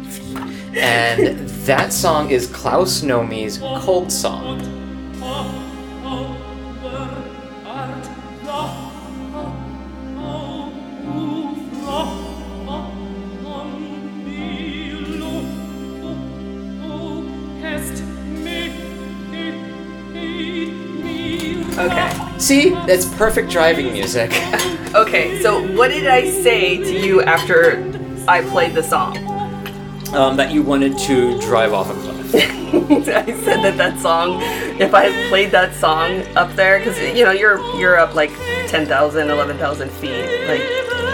And 0.76 1.48
that 1.68 1.94
song 1.94 2.32
is 2.32 2.48
Klaus 2.48 3.02
Nomi's 3.02 3.60
Cold 3.60 4.12
Song. 4.12 4.60
See, 22.40 22.70
that's 22.70 23.06
perfect 23.16 23.50
driving 23.50 23.92
music. 23.94 24.32
Okay, 24.96 25.40
so 25.42 25.62
what 25.76 25.90
did 25.90 26.08
I 26.08 26.28
say 26.28 26.78
to 26.78 26.98
you 26.98 27.22
after 27.22 27.84
I 28.28 28.42
played 28.42 28.74
the 28.74 28.82
song? 28.82 29.18
Um, 30.16 30.38
that 30.38 30.52
you 30.52 30.64
wanted 30.64 30.98
to 31.00 31.38
drive 31.42 31.74
off 31.74 31.90
a 31.90 31.94
cliff. 31.94 32.34
I 32.34 33.26
said 33.44 33.62
that 33.64 33.76
that 33.78 34.00
song, 34.00 34.40
if 34.80 34.94
I 34.94 35.12
played 35.28 35.52
that 35.52 35.76
song 35.76 36.26
up 36.38 36.56
there, 36.56 36.80
because 36.80 36.98
you 37.16 37.26
know 37.26 37.32
you're 37.32 37.60
you're 37.78 38.00
up 38.00 38.16
like 38.16 38.32
10,000, 38.68 39.30
11,000 39.30 39.92
feet, 39.92 40.48
like 40.48 40.62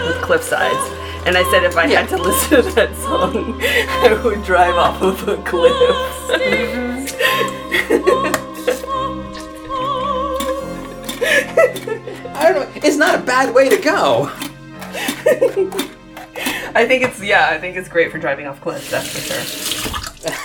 with 0.07 0.21
cliff 0.21 0.43
sides, 0.43 0.77
and 1.25 1.35
I 1.35 1.43
said 1.49 1.63
if 1.63 1.75
I 1.75 1.87
had 1.87 2.07
to 2.09 2.17
listen 2.17 2.63
to 2.63 2.71
that 2.75 2.95
song, 2.97 3.59
I 3.61 4.21
would 4.23 4.43
drive 4.43 4.75
off 4.75 5.01
of 5.01 5.27
a 5.27 5.37
cliff. 5.43 5.73
I 12.43 12.51
don't 12.51 12.75
know. 12.75 12.81
It's 12.83 12.97
not 12.97 13.15
a 13.15 13.23
bad 13.23 13.55
way 13.55 13.69
to 13.69 13.77
go. 13.77 14.29
I 16.75 16.85
think 16.87 17.03
it's 17.03 17.21
yeah, 17.21 17.49
I 17.49 17.57
think 17.57 17.77
it's 17.77 17.87
great 17.87 18.11
for 18.11 18.17
driving 18.19 18.47
off 18.47 18.59
cliffs. 18.61 18.91
That's 18.91 19.07
for 19.09 19.19
sure. 19.19 20.33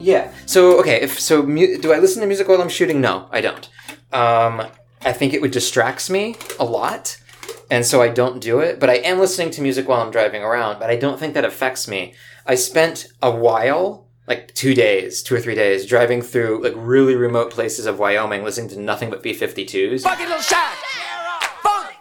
Yeah. 0.00 0.32
So 0.46 0.78
okay, 0.78 1.00
if 1.00 1.18
so, 1.18 1.42
mu- 1.42 1.76
do 1.78 1.92
I 1.92 1.98
listen 1.98 2.20
to 2.20 2.28
music 2.28 2.46
while 2.46 2.62
I'm 2.62 2.68
shooting? 2.68 3.00
No, 3.00 3.28
I 3.32 3.40
don't. 3.40 3.68
Um, 4.12 4.62
I 5.02 5.12
think 5.12 5.34
it 5.34 5.40
would 5.42 5.50
distracts 5.50 6.08
me 6.08 6.36
a 6.60 6.64
lot, 6.64 7.20
and 7.68 7.84
so 7.84 8.00
I 8.00 8.08
don't 8.08 8.40
do 8.40 8.60
it. 8.60 8.78
But 8.78 8.90
I 8.90 8.98
am 8.98 9.18
listening 9.18 9.50
to 9.50 9.60
music 9.60 9.88
while 9.88 10.00
I'm 10.00 10.12
driving 10.12 10.44
around. 10.44 10.78
But 10.78 10.88
I 10.88 10.94
don't 10.94 11.18
think 11.18 11.34
that 11.34 11.44
affects 11.44 11.88
me. 11.88 12.14
I 12.46 12.54
spent 12.54 13.08
a 13.20 13.30
while, 13.32 14.06
like 14.28 14.54
two 14.54 14.72
days, 14.72 15.20
two 15.20 15.34
or 15.34 15.40
three 15.40 15.56
days, 15.56 15.84
driving 15.84 16.22
through 16.22 16.62
like 16.62 16.74
really 16.76 17.16
remote 17.16 17.50
places 17.50 17.86
of 17.86 17.98
Wyoming, 17.98 18.44
listening 18.44 18.68
to 18.70 18.80
nothing 18.80 19.10
but 19.10 19.24
B52s, 19.24 20.02
Funky 20.02 20.26
little 20.26 20.40
shack. 20.40 20.76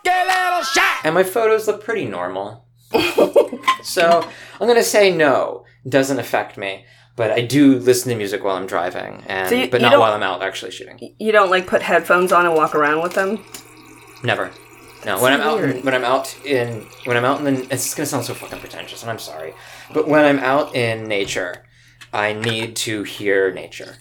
Funky 0.08 0.28
little 0.50 0.64
shack. 0.64 1.02
and 1.06 1.14
my 1.14 1.24
photos 1.24 1.68
look 1.68 1.84
pretty 1.84 2.06
normal. 2.06 2.66
so 3.84 4.28
I'm 4.60 4.68
gonna 4.68 4.84
say 4.84 5.12
no, 5.16 5.66
doesn't 5.88 6.20
affect 6.20 6.58
me. 6.58 6.86
But 7.16 7.32
I 7.32 7.42
do 7.42 7.80
listen 7.80 8.12
to 8.12 8.16
music 8.16 8.44
while 8.44 8.56
I'm 8.58 8.68
driving, 8.68 9.24
and 9.28 9.50
So 9.50 9.56
you- 9.56 9.68
but 9.70 9.82
you 9.82 9.86
not 9.86 9.92
don't- 9.92 10.00
while 10.02 10.14
I'm 10.14 10.22
out 10.22 10.44
actually 10.44 10.72
shooting. 10.72 11.16
You 11.18 11.32
don't 11.32 11.50
like 11.50 11.66
put 11.66 11.82
headphones 11.82 12.32
on 12.32 12.46
and 12.46 12.54
walk 12.56 12.76
around 12.76 13.02
with 13.02 13.14
them? 13.14 13.44
Never. 14.24 14.52
No, 15.06 15.20
when 15.20 15.34
I'm 15.34 15.42
out, 15.42 15.58
weird. 15.58 15.84
when 15.84 15.94
I'm 15.96 16.04
out 16.04 16.36
in, 16.46 16.86
when 17.06 17.18
I'm 17.18 17.26
out 17.26 17.40
in 17.40 17.46
the, 17.46 17.68
it's 17.74 17.94
gonna 17.96 18.06
sound 18.06 18.26
so 18.26 18.34
fucking 18.36 18.60
pretentious, 18.60 19.02
and 19.02 19.10
I'm 19.10 19.20
sorry, 19.20 19.54
but 19.94 20.08
when 20.08 20.26
I'm 20.26 20.40
out 20.40 20.76
in 20.76 21.08
nature, 21.08 21.64
I 22.14 22.34
need 22.34 22.76
to 22.78 23.04
hear 23.04 23.52
nature, 23.52 23.98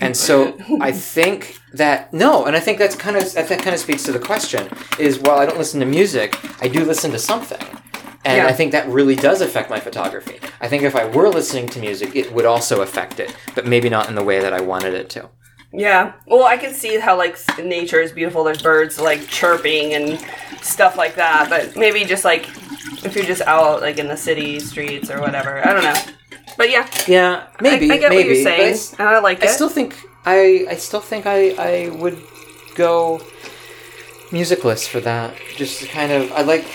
and 0.00 0.16
so 0.16 0.56
I 0.80 0.92
think 0.92 1.58
that 1.72 2.12
no, 2.12 2.44
and 2.44 2.54
I 2.54 2.60
think 2.60 2.78
that's 2.78 2.94
kind 2.94 3.16
of 3.16 3.32
that 3.34 3.48
kind 3.48 3.74
of 3.74 3.78
speaks 3.80 4.02
to 4.04 4.12
the 4.12 4.18
question 4.18 4.68
is 4.98 5.18
while 5.18 5.38
I 5.38 5.46
don't 5.46 5.58
listen 5.58 5.80
to 5.80 5.86
music, 5.86 6.36
I 6.62 6.68
do 6.68 6.84
listen 6.84 7.10
to 7.12 7.18
something, 7.18 7.60
and 8.24 8.36
Yeah. 8.38 8.46
I 8.46 8.52
think 8.52 8.72
that 8.72 8.88
really 8.88 9.16
does 9.16 9.40
affect 9.40 9.70
my 9.70 9.80
photography. 9.80 10.38
I 10.60 10.68
think 10.68 10.82
if 10.82 10.94
I 10.94 11.06
were 11.06 11.28
listening 11.28 11.68
to 11.70 11.80
music, 11.80 12.14
it 12.14 12.32
would 12.32 12.44
also 12.44 12.82
affect 12.82 13.20
it, 13.20 13.34
but 13.54 13.66
maybe 13.66 13.88
not 13.88 14.08
in 14.08 14.14
the 14.14 14.24
way 14.24 14.40
that 14.40 14.52
I 14.52 14.60
wanted 14.60 14.94
it 14.94 15.08
to. 15.10 15.30
Yeah. 15.72 16.12
Well, 16.26 16.44
I 16.44 16.56
can 16.56 16.72
see 16.72 16.98
how 16.98 17.16
like 17.16 17.38
nature 17.62 18.00
is 18.00 18.12
beautiful. 18.12 18.42
There's 18.44 18.62
birds 18.62 18.98
like 19.00 19.26
chirping 19.28 19.92
and 19.94 20.18
stuff 20.62 20.96
like 20.96 21.14
that. 21.16 21.48
But 21.50 21.76
maybe 21.76 22.04
just 22.04 22.24
like 22.24 22.48
if 23.04 23.14
you're 23.14 23.26
just 23.26 23.42
out 23.42 23.82
like 23.82 23.98
in 23.98 24.08
the 24.08 24.16
city 24.16 24.60
streets 24.60 25.10
or 25.10 25.20
whatever. 25.20 25.66
I 25.66 25.72
don't 25.74 25.84
know. 25.84 26.14
But 26.58 26.68
yeah, 26.70 26.86
Yeah, 27.06 27.46
maybe. 27.62 27.90
I, 27.90 27.94
I 27.94 27.98
get 27.98 28.10
maybe, 28.10 28.28
what 28.28 28.34
you're 28.34 28.44
saying, 28.44 28.60
it's- 28.60 28.92
and 28.98 29.08
I 29.08 29.18
like 29.20 29.42
I 29.42 29.46
it. 29.46 29.50
still 29.50 29.70
think 29.70 29.96
I 30.26 30.66
I 30.68 30.74
still 30.74 31.00
think 31.00 31.24
I 31.24 31.38
I 31.56 31.88
would 31.90 32.18
go 32.74 33.20
musicless 34.32 34.86
for 34.86 35.00
that. 35.00 35.34
Just 35.56 35.80
to 35.80 35.86
kind 35.88 36.12
of 36.12 36.30
I 36.32 36.42
like 36.42 36.66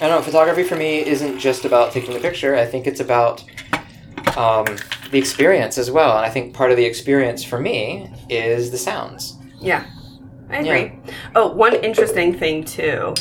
I 0.00 0.08
don't 0.08 0.18
know, 0.18 0.22
photography 0.22 0.64
for 0.64 0.74
me 0.76 1.06
isn't 1.06 1.38
just 1.38 1.64
about 1.64 1.92
taking 1.92 2.12
the 2.12 2.20
picture. 2.20 2.56
I 2.56 2.66
think 2.66 2.86
it's 2.88 2.98
about 3.00 3.44
um, 4.36 4.64
the 5.12 5.18
experience 5.18 5.78
as 5.78 5.90
well. 5.92 6.16
And 6.16 6.26
I 6.26 6.30
think 6.30 6.52
part 6.54 6.72
of 6.72 6.76
the 6.76 6.84
experience 6.84 7.44
for 7.44 7.60
me 7.60 8.10
is 8.28 8.72
the 8.72 8.78
sounds. 8.78 9.36
Yeah, 9.60 9.84
I 10.50 10.56
agree. 10.58 10.98
Oh, 11.36 11.52
one 11.54 11.74
interesting 11.76 12.36
thing 12.36 12.64
too. 12.64 13.14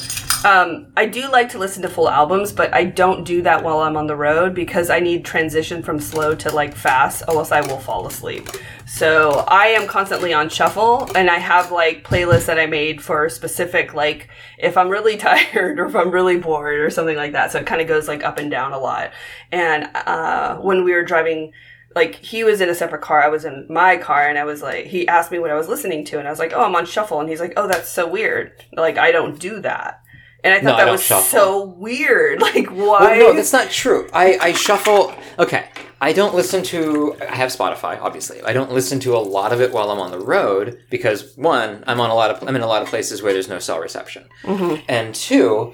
Um, 0.44 0.88
I 0.98 1.06
do 1.06 1.30
like 1.30 1.50
to 1.50 1.60
listen 1.60 1.84
to 1.84 1.90
full 1.90 2.10
albums, 2.10 2.52
but 2.52 2.74
I 2.74 2.86
don't 2.86 3.24
do 3.24 3.44
that 3.44 3.64
while 3.64 3.80
I'm 3.80 3.96
on 3.96 4.08
the 4.08 4.16
road 4.16 4.56
because 4.56 4.90
I 4.90 5.00
need 5.00 5.24
transition 5.24 5.84
from 5.84 6.00
slow 6.00 6.34
to 6.34 6.50
like 6.50 6.76
fast, 6.76 7.24
or 7.28 7.36
else 7.36 7.52
I 7.52 7.62
will 7.62 7.78
fall 7.78 8.08
asleep. 8.08 8.50
So 8.88 9.46
I 9.48 9.68
am 9.68 9.88
constantly 9.88 10.34
on 10.34 10.50
shuffle, 10.50 11.08
and 11.16 11.30
I 11.30 11.38
have 11.38 11.72
like 11.72 12.04
playlists 12.04 12.48
that 12.48 12.60
I 12.60 12.66
made 12.66 13.04
for 13.04 13.30
specific 13.30 13.94
like 13.94 14.30
if 14.58 14.78
I'm 14.78 14.90
really 14.90 15.16
tired 15.18 15.80
or 15.80 15.86
if 15.86 15.96
I'm 15.96 16.10
really 16.10 16.38
bored 16.38 16.80
or 16.80 16.90
something 16.90 17.18
like 17.18 17.34
that. 17.34 17.52
So 17.52 17.60
it 17.60 17.68
kind 17.68 17.82
of 17.82 17.88
goes 17.88 18.08
like 18.08 18.24
up 18.24 18.40
and 18.40 18.50
down 18.50 18.74
a 18.74 18.80
lot. 18.80 19.12
And 19.52 19.90
uh, 19.94 20.58
when 20.58 20.84
we 20.84 20.94
were 20.94 21.04
driving 21.04 21.52
like 21.94 22.16
he 22.16 22.44
was 22.44 22.62
in 22.62 22.70
a 22.70 22.74
separate 22.74 23.02
car 23.02 23.22
i 23.22 23.28
was 23.28 23.44
in 23.44 23.66
my 23.70 23.98
car 23.98 24.30
and 24.30 24.38
i 24.38 24.46
was 24.46 24.62
like 24.62 24.86
he 24.86 25.06
asked 25.10 25.30
me 25.30 25.40
what 25.40 25.52
i 25.52 25.56
was 25.58 25.68
listening 25.68 26.06
to 26.06 26.18
and 26.18 26.26
i 26.26 26.32
was 26.32 26.40
like 26.40 26.54
oh 26.54 26.64
i'm 26.64 26.74
on 26.74 26.86
shuffle 26.86 27.20
and 27.20 27.28
he's 27.28 27.42
like 27.42 27.52
oh 27.58 27.68
that's 27.68 27.90
so 27.90 28.08
weird 28.08 28.54
like 28.78 28.98
i 28.98 29.12
don't 29.12 29.42
do 29.42 29.60
that 29.60 30.02
and 30.44 30.54
i 30.54 30.58
thought 30.58 30.64
No, 30.64 30.78
that 30.78 30.86
don't 30.86 30.92
was 30.94 31.04
shuffle. 31.04 31.24
so 31.40 31.66
weird 31.66 32.42
like 32.48 32.68
why 32.68 33.00
Well, 33.18 33.20
no, 33.20 33.34
that's 33.34 33.54
not 33.54 33.70
true. 33.70 34.10
I, 34.14 34.38
I 34.42 34.52
shuffle. 34.54 35.14
Okay, 35.40 35.66
I 36.02 36.14
don't 36.14 36.34
listen 36.36 36.64
to. 36.64 37.16
I 37.22 37.36
have 37.36 37.50
Spotify, 37.52 38.00
obviously. 38.02 38.42
I 38.42 38.54
don't 38.54 38.72
listen 38.72 39.00
to 39.02 39.16
a 39.16 39.20
lot 39.20 39.54
of 39.54 39.62
it 39.62 39.72
while 39.72 39.90
I'm 39.92 40.00
on 40.00 40.12
the 40.12 40.20
road 40.20 40.84
because 40.90 41.36
one, 41.38 41.84
I'm 41.88 42.00
on 42.02 42.10
a 42.10 42.16
lot 42.16 42.32
of. 42.32 42.48
I'm 42.48 42.56
in 42.56 42.62
a 42.62 42.68
lot 42.68 42.82
of 42.82 42.88
places 42.90 43.22
where 43.22 43.34
there's 43.34 43.48
no 43.50 43.60
cell 43.60 43.80
reception, 43.80 44.24
mm-hmm. 44.44 44.84
and 44.90 45.14
two, 45.16 45.74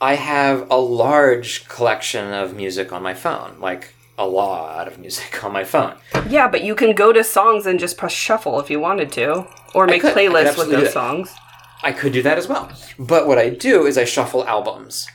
I 0.00 0.14
have 0.14 0.70
a 0.70 0.76
large 0.78 1.66
collection 1.68 2.32
of 2.32 2.54
music 2.54 2.92
on 2.92 3.02
my 3.02 3.14
phone, 3.14 3.58
like 3.60 3.94
a 4.18 4.26
lot 4.26 4.86
of 4.88 4.98
music 4.98 5.42
on 5.44 5.52
my 5.52 5.64
phone. 5.64 5.94
yeah 6.28 6.48
but 6.48 6.62
you 6.64 6.74
can 6.74 6.92
go 6.94 7.12
to 7.12 7.22
songs 7.22 7.66
and 7.66 7.78
just 7.78 7.96
press 7.96 8.12
shuffle 8.12 8.58
if 8.60 8.68
you 8.70 8.80
wanted 8.80 9.10
to 9.12 9.46
or 9.74 9.86
make. 9.86 10.02
Playlists 10.02 10.58
with 10.58 10.70
those 10.70 10.92
songs 10.92 11.34
I 11.82 11.92
could 11.92 12.12
do 12.12 12.22
that 12.22 12.38
as 12.38 12.48
well. 12.48 12.72
But 12.98 13.26
what 13.26 13.38
I 13.38 13.50
do 13.50 13.86
is 13.86 13.96
I 13.96 14.04
shuffle 14.04 14.46
albums. 14.46 15.06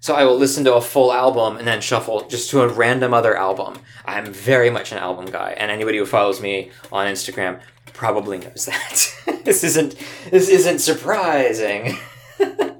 So 0.00 0.14
I 0.14 0.24
will 0.24 0.36
listen 0.36 0.64
to 0.64 0.74
a 0.74 0.80
full 0.80 1.12
album 1.12 1.56
and 1.56 1.66
then 1.66 1.80
shuffle 1.80 2.26
just 2.28 2.50
to 2.50 2.62
a 2.62 2.68
random 2.68 3.12
other 3.12 3.36
album. 3.36 3.78
I'm 4.04 4.32
very 4.32 4.70
much 4.70 4.92
an 4.92 4.98
album 4.98 5.26
guy, 5.26 5.54
and 5.56 5.70
anybody 5.70 5.98
who 5.98 6.06
follows 6.06 6.40
me 6.40 6.70
on 6.92 7.06
Instagram 7.06 7.60
probably 7.92 8.38
knows 8.38 8.66
that. 8.66 9.42
this 9.44 9.64
isn't 9.64 9.96
this 10.30 10.48
isn't 10.48 10.78
surprising. 10.78 11.98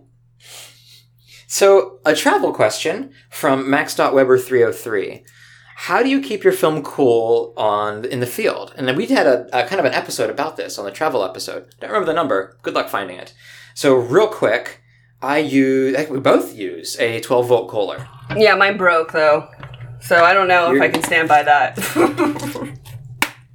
so 1.47 1.99
a 2.07 2.15
travel 2.15 2.53
question 2.53 3.13
from 3.31 3.69
Max.Weber303. 3.69 5.25
How 5.83 6.03
do 6.03 6.09
you 6.09 6.21
keep 6.21 6.43
your 6.43 6.53
film 6.53 6.83
cool 6.83 7.55
on 7.57 8.05
in 8.05 8.19
the 8.19 8.27
field? 8.27 8.75
And 8.77 8.87
then 8.89 8.97
we 8.97 9.07
had 9.07 9.27
a, 9.29 9.47
a 9.57 9.67
kind 9.67 9.79
of 9.79 9.85
an 9.85 9.95
episode 9.95 10.29
about 10.29 10.57
this 10.57 10.77
on 10.77 10.85
the 10.85 10.91
travel 10.91 11.23
episode. 11.25 11.67
Don't 11.81 11.91
remember 11.91 12.07
the 12.07 12.15
number. 12.15 12.57
Good 12.63 12.75
luck 12.75 12.89
finding 12.89 13.17
it. 13.17 13.33
So 13.75 13.95
real 13.95 14.27
quick, 14.27 14.83
I 15.23 15.39
use 15.39 15.97
I 15.97 16.05
we 16.11 16.19
both 16.19 16.55
use 16.57 16.99
a 16.99 17.21
12 17.21 17.49
volt 17.49 17.69
cooler. 17.71 18.09
yeah 18.37 18.55
mine 18.57 18.77
broke 18.77 19.11
though 19.13 19.49
so 20.01 20.23
i 20.25 20.33
don't 20.33 20.47
know 20.49 20.67
if 20.67 20.75
You're- 20.75 20.87
i 20.87 20.91
can 20.91 21.03
stand 21.03 21.29
by 21.29 21.43
that 21.43 21.77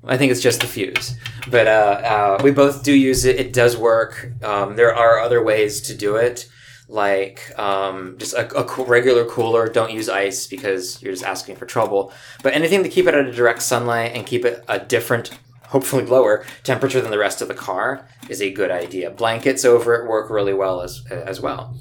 I 0.05 0.17
think 0.17 0.33
it's 0.33 0.41
just 0.41 0.59
the 0.59 0.67
fuse, 0.67 1.15
but 1.49 1.65
uh, 1.65 2.01
uh, 2.39 2.41
we 2.43 2.51
both 2.51 2.83
do 2.83 2.91
use 2.93 3.23
it. 3.23 3.37
It 3.39 3.53
does 3.53 3.77
work. 3.77 4.33
Um, 4.43 4.75
there 4.75 4.93
are 4.93 5.19
other 5.19 5.41
ways 5.41 5.79
to 5.83 5.95
do 5.95 6.17
it, 6.17 6.49
like 6.93 7.57
um, 7.59 8.15
just 8.19 8.33
a, 8.35 8.45
a 8.57 8.83
regular 8.85 9.25
cooler. 9.25 9.67
Don't 9.67 9.91
use 9.91 10.07
ice 10.09 10.47
because 10.47 11.01
you're 11.01 11.11
just 11.13 11.25
asking 11.25 11.55
for 11.55 11.65
trouble. 11.65 12.13
But 12.43 12.53
anything 12.53 12.83
to 12.83 12.89
keep 12.89 13.07
it 13.07 13.15
out 13.15 13.27
of 13.27 13.35
direct 13.35 13.61
sunlight 13.63 14.11
and 14.15 14.25
keep 14.25 14.45
it 14.45 14.63
a 14.67 14.79
different, 14.79 15.31
hopefully 15.67 16.05
lower 16.05 16.45
temperature 16.63 17.01
than 17.01 17.09
the 17.11 17.17
rest 17.17 17.41
of 17.41 17.47
the 17.47 17.53
car 17.55 18.07
is 18.29 18.41
a 18.41 18.51
good 18.51 18.69
idea. 18.71 19.09
Blankets 19.09 19.65
over 19.65 19.95
it 19.95 20.07
work 20.07 20.29
really 20.29 20.53
well 20.53 20.81
as 20.81 21.03
as 21.09 21.41
well. 21.41 21.75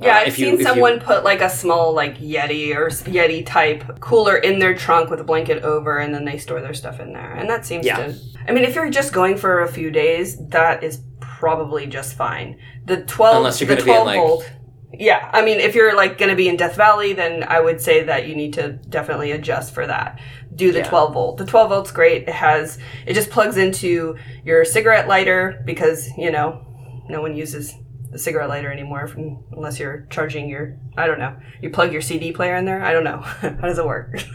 Yeah, 0.00 0.16
Uh, 0.16 0.20
I've 0.20 0.28
if 0.28 0.38
you- 0.38 0.50
seen 0.50 0.58
you- 0.58 0.64
someone 0.64 1.00
put 1.00 1.24
like 1.24 1.40
a 1.40 1.50
small 1.50 1.92
like 1.92 2.18
Yeti 2.18 2.76
or 2.76 2.88
Yeti 2.88 3.44
type 3.44 3.98
cooler 4.00 4.36
in 4.36 4.58
their 4.60 4.74
trunk 4.74 5.10
with 5.10 5.18
a 5.20 5.24
blanket 5.24 5.64
over, 5.64 5.98
and 5.98 6.14
then 6.14 6.24
they 6.24 6.38
store 6.38 6.60
their 6.60 6.74
stuff 6.74 7.00
in 7.00 7.12
there, 7.14 7.32
and 7.32 7.48
that 7.50 7.66
seems 7.66 7.84
Yeah. 7.86 7.96
to. 7.96 8.14
I 8.46 8.52
mean, 8.52 8.64
if 8.64 8.74
you're 8.76 8.90
just 8.90 9.12
going 9.12 9.36
for 9.36 9.62
a 9.62 9.68
few 9.68 9.90
days, 9.90 10.36
that 10.50 10.84
is 10.84 11.00
probably 11.20 11.86
just 11.86 12.14
fine. 12.14 12.58
The 12.86 12.98
twelve, 13.02 13.38
Unless 13.38 13.60
you're 13.60 13.68
the 13.68 13.74
gonna 13.82 13.84
be 13.86 13.98
in, 13.98 14.06
like- 14.06 14.16
volt. 14.20 14.48
Yeah, 14.92 15.30
I 15.32 15.44
mean, 15.44 15.60
if 15.60 15.74
you're 15.74 15.94
like 15.94 16.18
going 16.18 16.30
to 16.30 16.36
be 16.36 16.48
in 16.48 16.56
Death 16.56 16.76
Valley, 16.76 17.12
then 17.12 17.44
I 17.44 17.60
would 17.60 17.80
say 17.80 18.04
that 18.04 18.26
you 18.26 18.34
need 18.34 18.54
to 18.54 18.72
definitely 18.72 19.32
adjust 19.32 19.74
for 19.74 19.86
that. 19.86 20.18
Do 20.54 20.72
the 20.72 20.78
Yeah. 20.78 20.88
12 20.88 21.12
volt. 21.12 21.36
The 21.38 21.44
12 21.44 21.68
volt's 21.68 21.90
great. 21.92 22.22
It 22.22 22.34
has, 22.34 22.78
it 23.06 23.14
just 23.14 23.30
plugs 23.30 23.56
into 23.56 24.16
your 24.44 24.64
cigarette 24.64 25.06
lighter 25.06 25.62
because, 25.64 26.08
you 26.16 26.30
know, 26.30 26.64
no 27.08 27.20
one 27.20 27.36
uses 27.36 27.74
the 28.10 28.18
cigarette 28.18 28.48
lighter 28.48 28.72
anymore 28.72 29.06
from, 29.06 29.44
unless 29.52 29.78
you're 29.78 30.06
charging 30.10 30.48
your, 30.48 30.78
I 30.96 31.06
don't 31.06 31.18
know, 31.18 31.36
you 31.60 31.68
plug 31.70 31.92
your 31.92 32.00
CD 32.00 32.32
player 32.32 32.56
in 32.56 32.64
there. 32.64 32.82
I 32.82 32.92
don't 32.92 33.04
know. 33.04 33.18
How 33.20 33.50
does 33.50 33.78
it 33.78 33.86
work? 33.86 34.14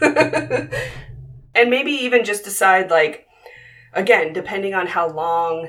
and 1.54 1.70
maybe 1.70 1.90
even 1.90 2.24
just 2.24 2.44
decide, 2.44 2.90
like, 2.90 3.26
again, 3.92 4.32
depending 4.32 4.74
on 4.74 4.86
how 4.86 5.08
long 5.08 5.68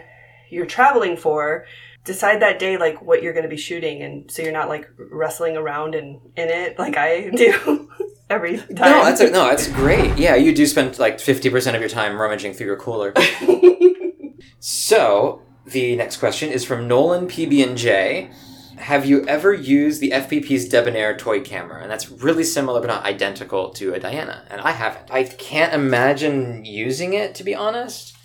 you're 0.49 0.65
traveling 0.65 1.17
for, 1.17 1.65
decide 2.05 2.41
that 2.41 2.59
day 2.59 2.77
like 2.77 3.01
what 3.01 3.21
you're 3.21 3.33
going 3.33 3.43
to 3.43 3.49
be 3.49 3.57
shooting 3.57 4.01
and 4.01 4.29
so 4.31 4.41
you're 4.41 4.51
not 4.53 4.69
like 4.69 4.87
wrestling 5.11 5.57
around 5.57 5.95
in 5.95 6.21
in 6.37 6.49
it 6.49 6.77
like 6.79 6.95
i 6.97 7.29
do 7.35 7.89
every 8.29 8.57
time 8.57 8.67
No, 8.75 9.03
that's 9.03 9.21
a, 9.21 9.29
no, 9.29 9.45
that's 9.49 9.67
great. 9.67 10.17
Yeah, 10.17 10.35
you 10.35 10.53
do 10.53 10.65
spend 10.65 10.97
like 10.99 11.19
fifty 11.19 11.49
percent 11.49 11.75
of 11.75 11.81
your 11.81 11.89
time 11.89 12.19
rummaging 12.19 12.53
through 12.53 12.67
your 12.67 12.77
cooler. 12.77 13.13
so 14.59 15.41
the 15.65 15.95
next 15.95 16.17
question 16.17 16.51
is 16.51 16.63
from 16.63 16.87
Nolan 16.87 17.27
PB 17.27 17.67
and 17.67 17.77
J. 17.77 18.31
Have 18.77 19.05
you 19.05 19.25
ever 19.25 19.53
used 19.53 20.01
the 20.01 20.11
FPP's 20.11 20.67
Debonair 20.67 21.15
toy 21.15 21.39
camera? 21.39 21.81
And 21.81 21.89
that's 21.89 22.09
really 22.11 22.43
similar 22.43 22.81
but 22.81 22.87
not 22.87 23.05
identical 23.05 23.69
to 23.71 23.93
a 23.93 23.99
Diana. 23.99 24.45
And 24.49 24.59
I 24.59 24.71
haven't. 24.71 25.09
I 25.09 25.23
can't 25.23 25.73
imagine 25.73 26.65
using 26.65 27.13
it 27.13 27.35
to 27.35 27.43
be 27.43 27.55
honest. 27.55 28.15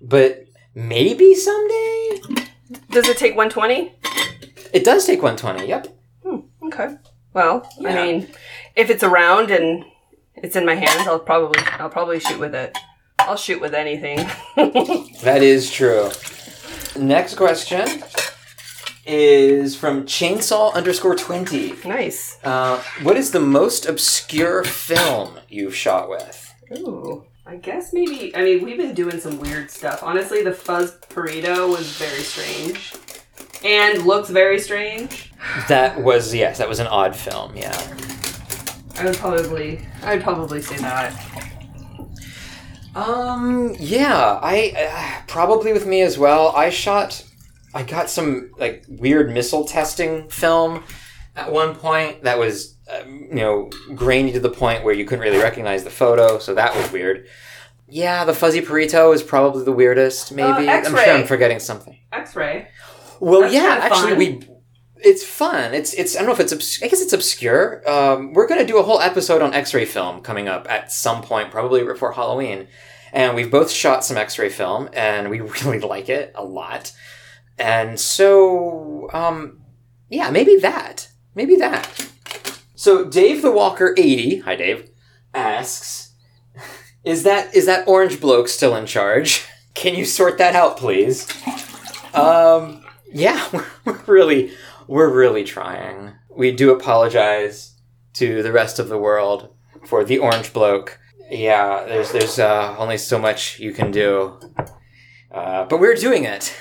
But 0.00 0.46
maybe 0.74 1.34
someday. 1.34 2.41
Does 2.90 3.08
it 3.08 3.16
take 3.16 3.36
120 3.36 3.92
It 4.72 4.84
does 4.84 5.04
take 5.06 5.22
120. 5.22 5.68
Yep. 5.68 5.86
okay 6.64 6.96
well 7.34 7.68
Yeah. 7.78 7.88
i 7.90 7.94
mean 8.06 8.28
if 8.76 8.88
it's 8.90 9.02
around 9.02 9.50
and 9.50 9.84
it's 10.36 10.56
in 10.56 10.64
my 10.66 10.74
hands 10.74 11.06
i'll 11.06 11.18
probably 11.18 11.60
i'll 11.78 11.90
probably 11.90 12.20
shoot 12.20 12.38
with 12.38 12.54
it 12.54 12.76
i'll 13.18 13.36
shoot 13.36 13.60
with 13.60 13.74
anything 13.74 14.18
That 15.22 15.42
is 15.42 15.70
true. 15.70 16.10
Next 16.98 17.36
question 17.36 17.86
is 19.06 19.74
from 19.74 20.04
Chainsaw 20.06 20.72
underscore 20.74 21.16
twenty. 21.16 21.74
nice 21.86 22.38
Uh, 22.44 22.80
what 23.02 23.16
is 23.16 23.30
the 23.32 23.40
most 23.40 23.86
obscure 23.86 24.62
film 24.64 25.38
you've 25.48 25.74
shot 25.74 26.08
with? 26.08 26.54
Ooh. 26.78 27.24
I 27.44 27.56
guess 27.56 27.92
maybe. 27.92 28.34
I 28.36 28.42
mean, 28.44 28.64
we've 28.64 28.76
been 28.76 28.94
doing 28.94 29.18
some 29.18 29.38
weird 29.40 29.70
stuff. 29.70 30.02
Honestly, 30.02 30.42
the 30.42 30.52
fuzz 30.52 30.96
burrito 31.08 31.68
was 31.68 31.96
very 31.96 32.22
strange, 32.22 32.94
and 33.64 34.04
looks 34.06 34.30
very 34.30 34.60
strange. 34.60 35.32
That 35.68 36.00
was 36.00 36.32
yes, 36.32 36.58
that 36.58 36.68
was 36.68 36.78
an 36.78 36.86
odd 36.86 37.16
film. 37.16 37.56
Yeah. 37.56 37.76
I 38.96 39.06
would 39.06 39.16
probably, 39.16 39.80
I 40.02 40.14
would 40.14 40.22
probably 40.22 40.62
say 40.62 40.76
that. 40.76 41.12
Um. 42.94 43.74
Yeah. 43.78 44.38
I 44.40 44.72
uh, 44.76 45.22
probably 45.26 45.72
with 45.72 45.86
me 45.86 46.02
as 46.02 46.18
well. 46.18 46.54
I 46.54 46.70
shot. 46.70 47.24
I 47.74 47.82
got 47.82 48.08
some 48.08 48.52
like 48.58 48.84
weird 48.88 49.32
missile 49.32 49.64
testing 49.64 50.28
film 50.28 50.84
at 51.34 51.50
one 51.50 51.74
point 51.74 52.22
that 52.22 52.38
was 52.38 52.76
um, 52.90 53.26
you 53.28 53.36
know 53.36 53.70
grainy 53.94 54.32
to 54.32 54.40
the 54.40 54.50
point 54.50 54.84
where 54.84 54.94
you 54.94 55.04
couldn't 55.04 55.22
really 55.22 55.38
recognize 55.42 55.84
the 55.84 55.90
photo, 55.90 56.38
so 56.38 56.54
that 56.54 56.74
was 56.74 56.90
weird. 56.92 57.26
Yeah, 57.88 58.24
the 58.24 58.32
fuzzy 58.34 58.62
burrito 58.62 59.14
is 59.14 59.22
probably 59.22 59.64
the 59.64 59.72
weirdest. 59.72 60.32
Maybe 60.32 60.68
I'm 60.68 60.84
sure 60.84 60.98
I'm 60.98 61.26
forgetting 61.26 61.58
something. 61.58 61.98
X-ray. 62.10 62.68
Well, 63.20 63.42
That's 63.42 63.54
yeah, 63.54 63.78
actually, 63.82 64.14
we. 64.14 64.48
It's 64.96 65.24
fun. 65.24 65.74
It's 65.74 65.92
it's. 65.94 66.16
I 66.16 66.20
don't 66.20 66.28
know 66.28 66.32
if 66.32 66.40
it's. 66.40 66.52
Obs- 66.52 66.82
I 66.82 66.88
guess 66.88 67.02
it's 67.02 67.12
obscure. 67.12 67.88
Um, 67.88 68.32
we're 68.32 68.46
gonna 68.46 68.64
do 68.64 68.78
a 68.78 68.82
whole 68.82 69.00
episode 69.00 69.42
on 69.42 69.52
X-ray 69.52 69.84
film 69.84 70.22
coming 70.22 70.48
up 70.48 70.66
at 70.70 70.90
some 70.90 71.22
point, 71.22 71.50
probably 71.50 71.84
before 71.84 72.12
Halloween. 72.12 72.66
And 73.12 73.36
we've 73.36 73.50
both 73.50 73.70
shot 73.70 74.04
some 74.04 74.16
X-ray 74.16 74.48
film, 74.48 74.88
and 74.94 75.28
we 75.28 75.40
really 75.64 75.80
like 75.80 76.08
it 76.08 76.32
a 76.34 76.44
lot. 76.44 76.92
And 77.58 78.00
so, 78.00 79.10
um, 79.12 79.60
yeah, 80.08 80.30
maybe 80.30 80.56
that. 80.56 81.08
Maybe 81.34 81.56
that. 81.56 82.08
So 82.82 83.04
Dave 83.04 83.42
the 83.42 83.52
Walker 83.52 83.94
eighty. 83.96 84.38
Hi, 84.38 84.56
Dave. 84.56 84.90
Asks, 85.32 86.14
is 87.04 87.22
that 87.22 87.54
is 87.54 87.66
that 87.66 87.86
orange 87.86 88.20
bloke 88.20 88.48
still 88.48 88.74
in 88.74 88.86
charge? 88.86 89.46
Can 89.74 89.94
you 89.94 90.04
sort 90.04 90.36
that 90.38 90.56
out, 90.56 90.78
please? 90.78 91.28
Um, 92.12 92.84
yeah, 93.12 93.48
we're 93.84 94.02
really, 94.08 94.50
we're 94.88 95.14
really 95.14 95.44
trying. 95.44 96.14
We 96.36 96.50
do 96.50 96.72
apologize 96.72 97.76
to 98.14 98.42
the 98.42 98.50
rest 98.50 98.80
of 98.80 98.88
the 98.88 98.98
world 98.98 99.54
for 99.86 100.02
the 100.02 100.18
orange 100.18 100.52
bloke. 100.52 100.98
Yeah, 101.30 101.84
there's 101.84 102.10
there's 102.10 102.40
uh, 102.40 102.74
only 102.76 102.98
so 102.98 103.16
much 103.16 103.60
you 103.60 103.72
can 103.72 103.92
do, 103.92 104.40
uh, 105.30 105.66
but 105.66 105.78
we're 105.78 105.94
doing 105.94 106.24
it. 106.24 106.52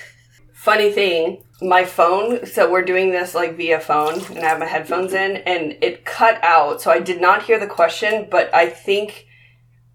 Funny 0.54 0.92
thing, 0.92 1.44
my 1.62 1.86
phone. 1.86 2.46
So 2.46 2.70
we're 2.70 2.84
doing 2.84 3.12
this 3.12 3.36
like 3.36 3.56
via 3.56 3.80
phone, 3.80 4.20
and 4.28 4.40
I 4.40 4.48
have 4.50 4.60
my 4.60 4.66
headphones 4.66 5.14
in, 5.14 5.38
and 5.38 5.78
it 5.82 6.06
cut 6.06 6.44
out. 6.44 6.82
So 6.82 6.92
I 6.92 7.00
did 7.00 7.22
not 7.22 7.44
hear 7.44 7.60
the 7.60 7.68
question, 7.68 8.28
but 8.30 8.54
I 8.54 8.70
think 8.70 9.28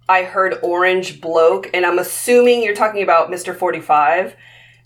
I 0.08 0.22
heard 0.22 0.58
orange 0.62 1.20
bloke, 1.20 1.70
and 1.74 1.84
I'm 1.84 1.98
assuming 1.98 2.62
you're 2.62 2.74
talking 2.74 3.02
about 3.02 3.30
Mr. 3.30 3.56
Forty 3.56 3.80
Five. 3.80 4.36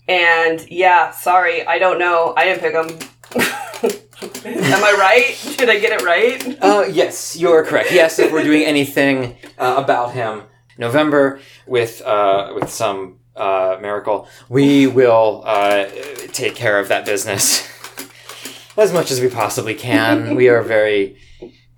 And 0.07 0.69
yeah, 0.69 1.11
sorry, 1.11 1.65
I 1.65 1.77
don't 1.77 1.99
know. 1.99 2.33
I 2.35 2.45
didn't 2.45 2.59
pick 2.61 2.73
him. 2.73 2.99
Am 4.45 4.83
I 4.83 4.95
right? 4.99 5.57
Did 5.57 5.69
I 5.69 5.79
get 5.79 5.99
it 5.99 6.03
right? 6.03 6.57
Uh, 6.61 6.85
yes, 6.91 7.37
you're 7.37 7.63
correct. 7.63 7.91
Yes, 7.91 8.19
if 8.19 8.31
we're 8.31 8.43
doing 8.43 8.63
anything 8.63 9.37
uh, 9.57 9.75
about 9.77 10.13
him, 10.13 10.43
November 10.77 11.39
with 11.65 12.01
uh, 12.01 12.53
with 12.55 12.69
some 12.69 13.19
uh, 13.35 13.77
miracle, 13.81 14.27
we 14.49 14.87
will 14.87 15.43
uh, 15.45 15.85
take 16.31 16.55
care 16.55 16.79
of 16.79 16.87
that 16.89 17.05
business 17.05 17.67
as 18.77 18.93
much 18.93 19.11
as 19.11 19.21
we 19.21 19.29
possibly 19.29 19.73
can. 19.73 20.35
we 20.35 20.49
are 20.49 20.61
very, 20.61 21.17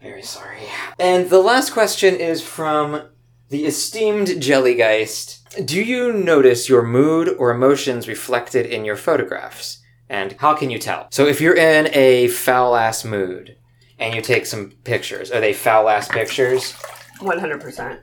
very 0.01 0.21
sorry. 0.21 0.59
And 0.99 1.29
the 1.29 1.39
last 1.39 1.71
question 1.71 2.15
is 2.15 2.41
from 2.41 3.09
the 3.49 3.65
esteemed 3.65 4.27
Jellygeist. 4.27 5.65
Do 5.65 5.81
you 5.81 6.11
notice 6.13 6.67
your 6.67 6.83
mood 6.83 7.29
or 7.29 7.51
emotions 7.51 8.07
reflected 8.07 8.65
in 8.65 8.85
your 8.85 8.95
photographs? 8.95 9.79
And 10.09 10.33
how 10.33 10.55
can 10.55 10.69
you 10.69 10.79
tell? 10.79 11.07
So 11.11 11.25
if 11.27 11.39
you're 11.41 11.55
in 11.55 11.89
a 11.93 12.27
foul 12.27 12.75
ass 12.75 13.03
mood, 13.05 13.55
and 13.99 14.13
you 14.13 14.21
take 14.21 14.45
some 14.45 14.71
pictures. 14.83 15.31
Are 15.31 15.39
they 15.39 15.53
foul 15.53 15.89
ass 15.89 16.07
pictures? 16.07 16.73
One 17.19 17.39
hundred 17.39 17.61
percent. 17.61 18.01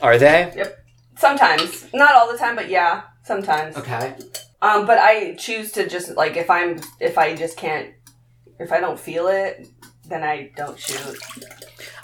Are 0.00 0.18
they? 0.18 0.52
Yep. 0.56 0.83
Sometimes, 1.16 1.92
not 1.94 2.14
all 2.14 2.30
the 2.30 2.38
time, 2.38 2.56
but 2.56 2.68
yeah, 2.68 3.02
sometimes. 3.24 3.76
Okay. 3.76 4.16
Um, 4.60 4.86
but 4.86 4.98
I 4.98 5.34
choose 5.34 5.72
to 5.72 5.88
just 5.88 6.16
like 6.16 6.36
if 6.36 6.50
I'm 6.50 6.80
if 7.00 7.18
I 7.18 7.34
just 7.34 7.56
can't 7.56 7.92
if 8.58 8.72
I 8.72 8.80
don't 8.80 8.98
feel 8.98 9.26
it, 9.26 9.68
then 10.08 10.22
I 10.22 10.50
don't 10.56 10.78
shoot. 10.78 11.18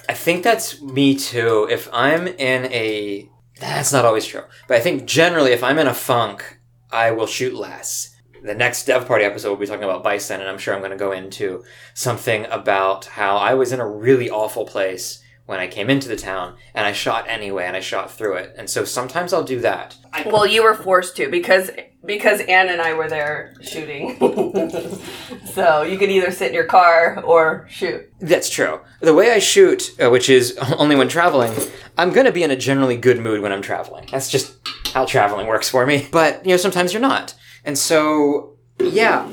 I 0.09 0.15
think 0.15 0.43
that's 0.43 0.81
me 0.83 1.17
too. 1.17 1.69
If 1.71 1.89
I'm 1.93 2.27
in 2.27 2.67
a. 2.73 3.29
That's 3.61 3.93
not 3.93 4.05
always 4.05 4.27
true. 4.27 4.43
But 4.69 4.79
I 4.79 4.81
think 4.81 5.05
generally, 5.05 5.53
if 5.53 5.63
I'm 5.63 5.79
in 5.79 5.87
a 5.87 5.95
funk, 5.95 6.61
I 6.91 7.11
will 7.11 7.27
shoot 7.27 7.55
less. 7.55 8.17
The 8.43 8.55
next 8.55 8.87
Dev 8.87 9.07
Party 9.07 9.25
episode, 9.25 9.51
we'll 9.51 9.59
be 9.59 9.67
talking 9.67 9.85
about 9.85 10.03
Bison, 10.03 10.41
and 10.41 10.49
I'm 10.49 10.57
sure 10.57 10.75
I'm 10.75 10.81
going 10.81 10.93
to 10.93 10.97
go 10.97 11.13
into 11.13 11.63
something 11.93 12.47
about 12.47 13.05
how 13.05 13.37
I 13.37 13.53
was 13.53 13.73
in 13.73 13.81
a 13.81 13.87
really 13.87 14.31
awful 14.31 14.65
place 14.65 15.23
when 15.51 15.59
I 15.59 15.67
came 15.67 15.91
into 15.91 16.09
the 16.09 16.15
town, 16.15 16.55
and 16.77 16.87
I 16.87 16.93
shot 16.93 17.25
anyway, 17.27 17.65
and 17.65 17.77
I 17.77 17.81
shot 17.81 18.13
through 18.13 18.35
it. 18.35 18.55
And 18.57 18.71
so 18.71 18.85
sometimes 18.85 19.33
I'll 19.33 19.43
do 19.43 19.59
that. 19.63 19.97
Well, 20.25 20.47
you 20.47 20.63
were 20.63 20.75
forced 20.75 21.17
to 21.17 21.29
because 21.29 21.73
because 22.05 22.41
Anne 22.43 22.69
and 22.69 22.81
I 22.81 22.95
were 22.95 23.09
there 23.09 23.55
shooting. 23.61 24.17
so 25.53 25.83
you 25.83 25.99
could 25.99 26.09
either 26.09 26.31
sit 26.31 26.51
in 26.51 26.55
your 26.55 26.67
car 26.67 27.21
or 27.25 27.67
shoot. 27.69 28.09
That's 28.21 28.49
true. 28.49 28.81
The 29.01 29.13
way 29.13 29.33
I 29.33 29.41
shoot, 29.41 29.91
uh, 30.01 30.09
which 30.09 30.31
is 30.31 30.57
only 30.79 30.95
when 30.95 31.09
traveling, 31.09 31.53
I'm 31.99 32.13
going 32.13 32.27
to 32.27 32.33
be 32.33 32.45
in 32.45 32.53
a 32.53 32.57
generally 32.57 32.97
good 32.97 33.19
mood 33.19 33.41
when 33.41 33.51
I'm 33.51 33.61
traveling. 33.61 34.07
That's 34.13 34.31
just 34.31 34.57
how 34.95 35.05
traveling 35.05 35.49
works 35.49 35.69
for 35.69 35.85
me. 35.85 36.07
But, 36.13 36.47
you 36.47 36.53
know, 36.53 36.59
sometimes 36.59 36.93
you're 36.93 37.03
not. 37.03 37.35
And 37.65 37.77
so, 37.77 38.57
yeah, 38.79 39.29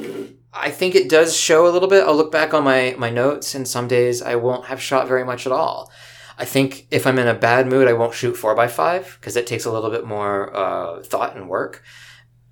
I 0.54 0.72
think 0.72 0.96
it 0.96 1.10
does 1.10 1.36
show 1.36 1.68
a 1.68 1.72
little 1.72 1.90
bit. 1.90 2.04
I'll 2.04 2.16
look 2.16 2.32
back 2.32 2.54
on 2.54 2.64
my, 2.64 2.96
my 2.98 3.10
notes, 3.10 3.54
and 3.54 3.68
some 3.68 3.88
days 3.88 4.22
I 4.22 4.36
won't 4.36 4.66
have 4.66 4.82
shot 4.82 5.08
very 5.08 5.24
much 5.24 5.46
at 5.46 5.52
all. 5.52 5.92
I 6.38 6.46
think 6.46 6.88
if 6.92 7.08
I'm 7.08 7.20
in 7.20 7.28
a 7.28 7.34
bad 7.34 7.68
mood, 7.68 7.88
I 7.88 7.94
won't 7.94 8.14
shoot 8.14 8.36
4x5 8.36 9.20
because 9.20 9.36
it 9.36 9.48
takes 9.48 9.66
a 9.66 9.72
little 9.72 9.90
bit 9.90 10.06
more 10.06 10.56
uh, 10.56 11.04
thought 11.04 11.36
and 11.36 11.50
work. 11.50 11.84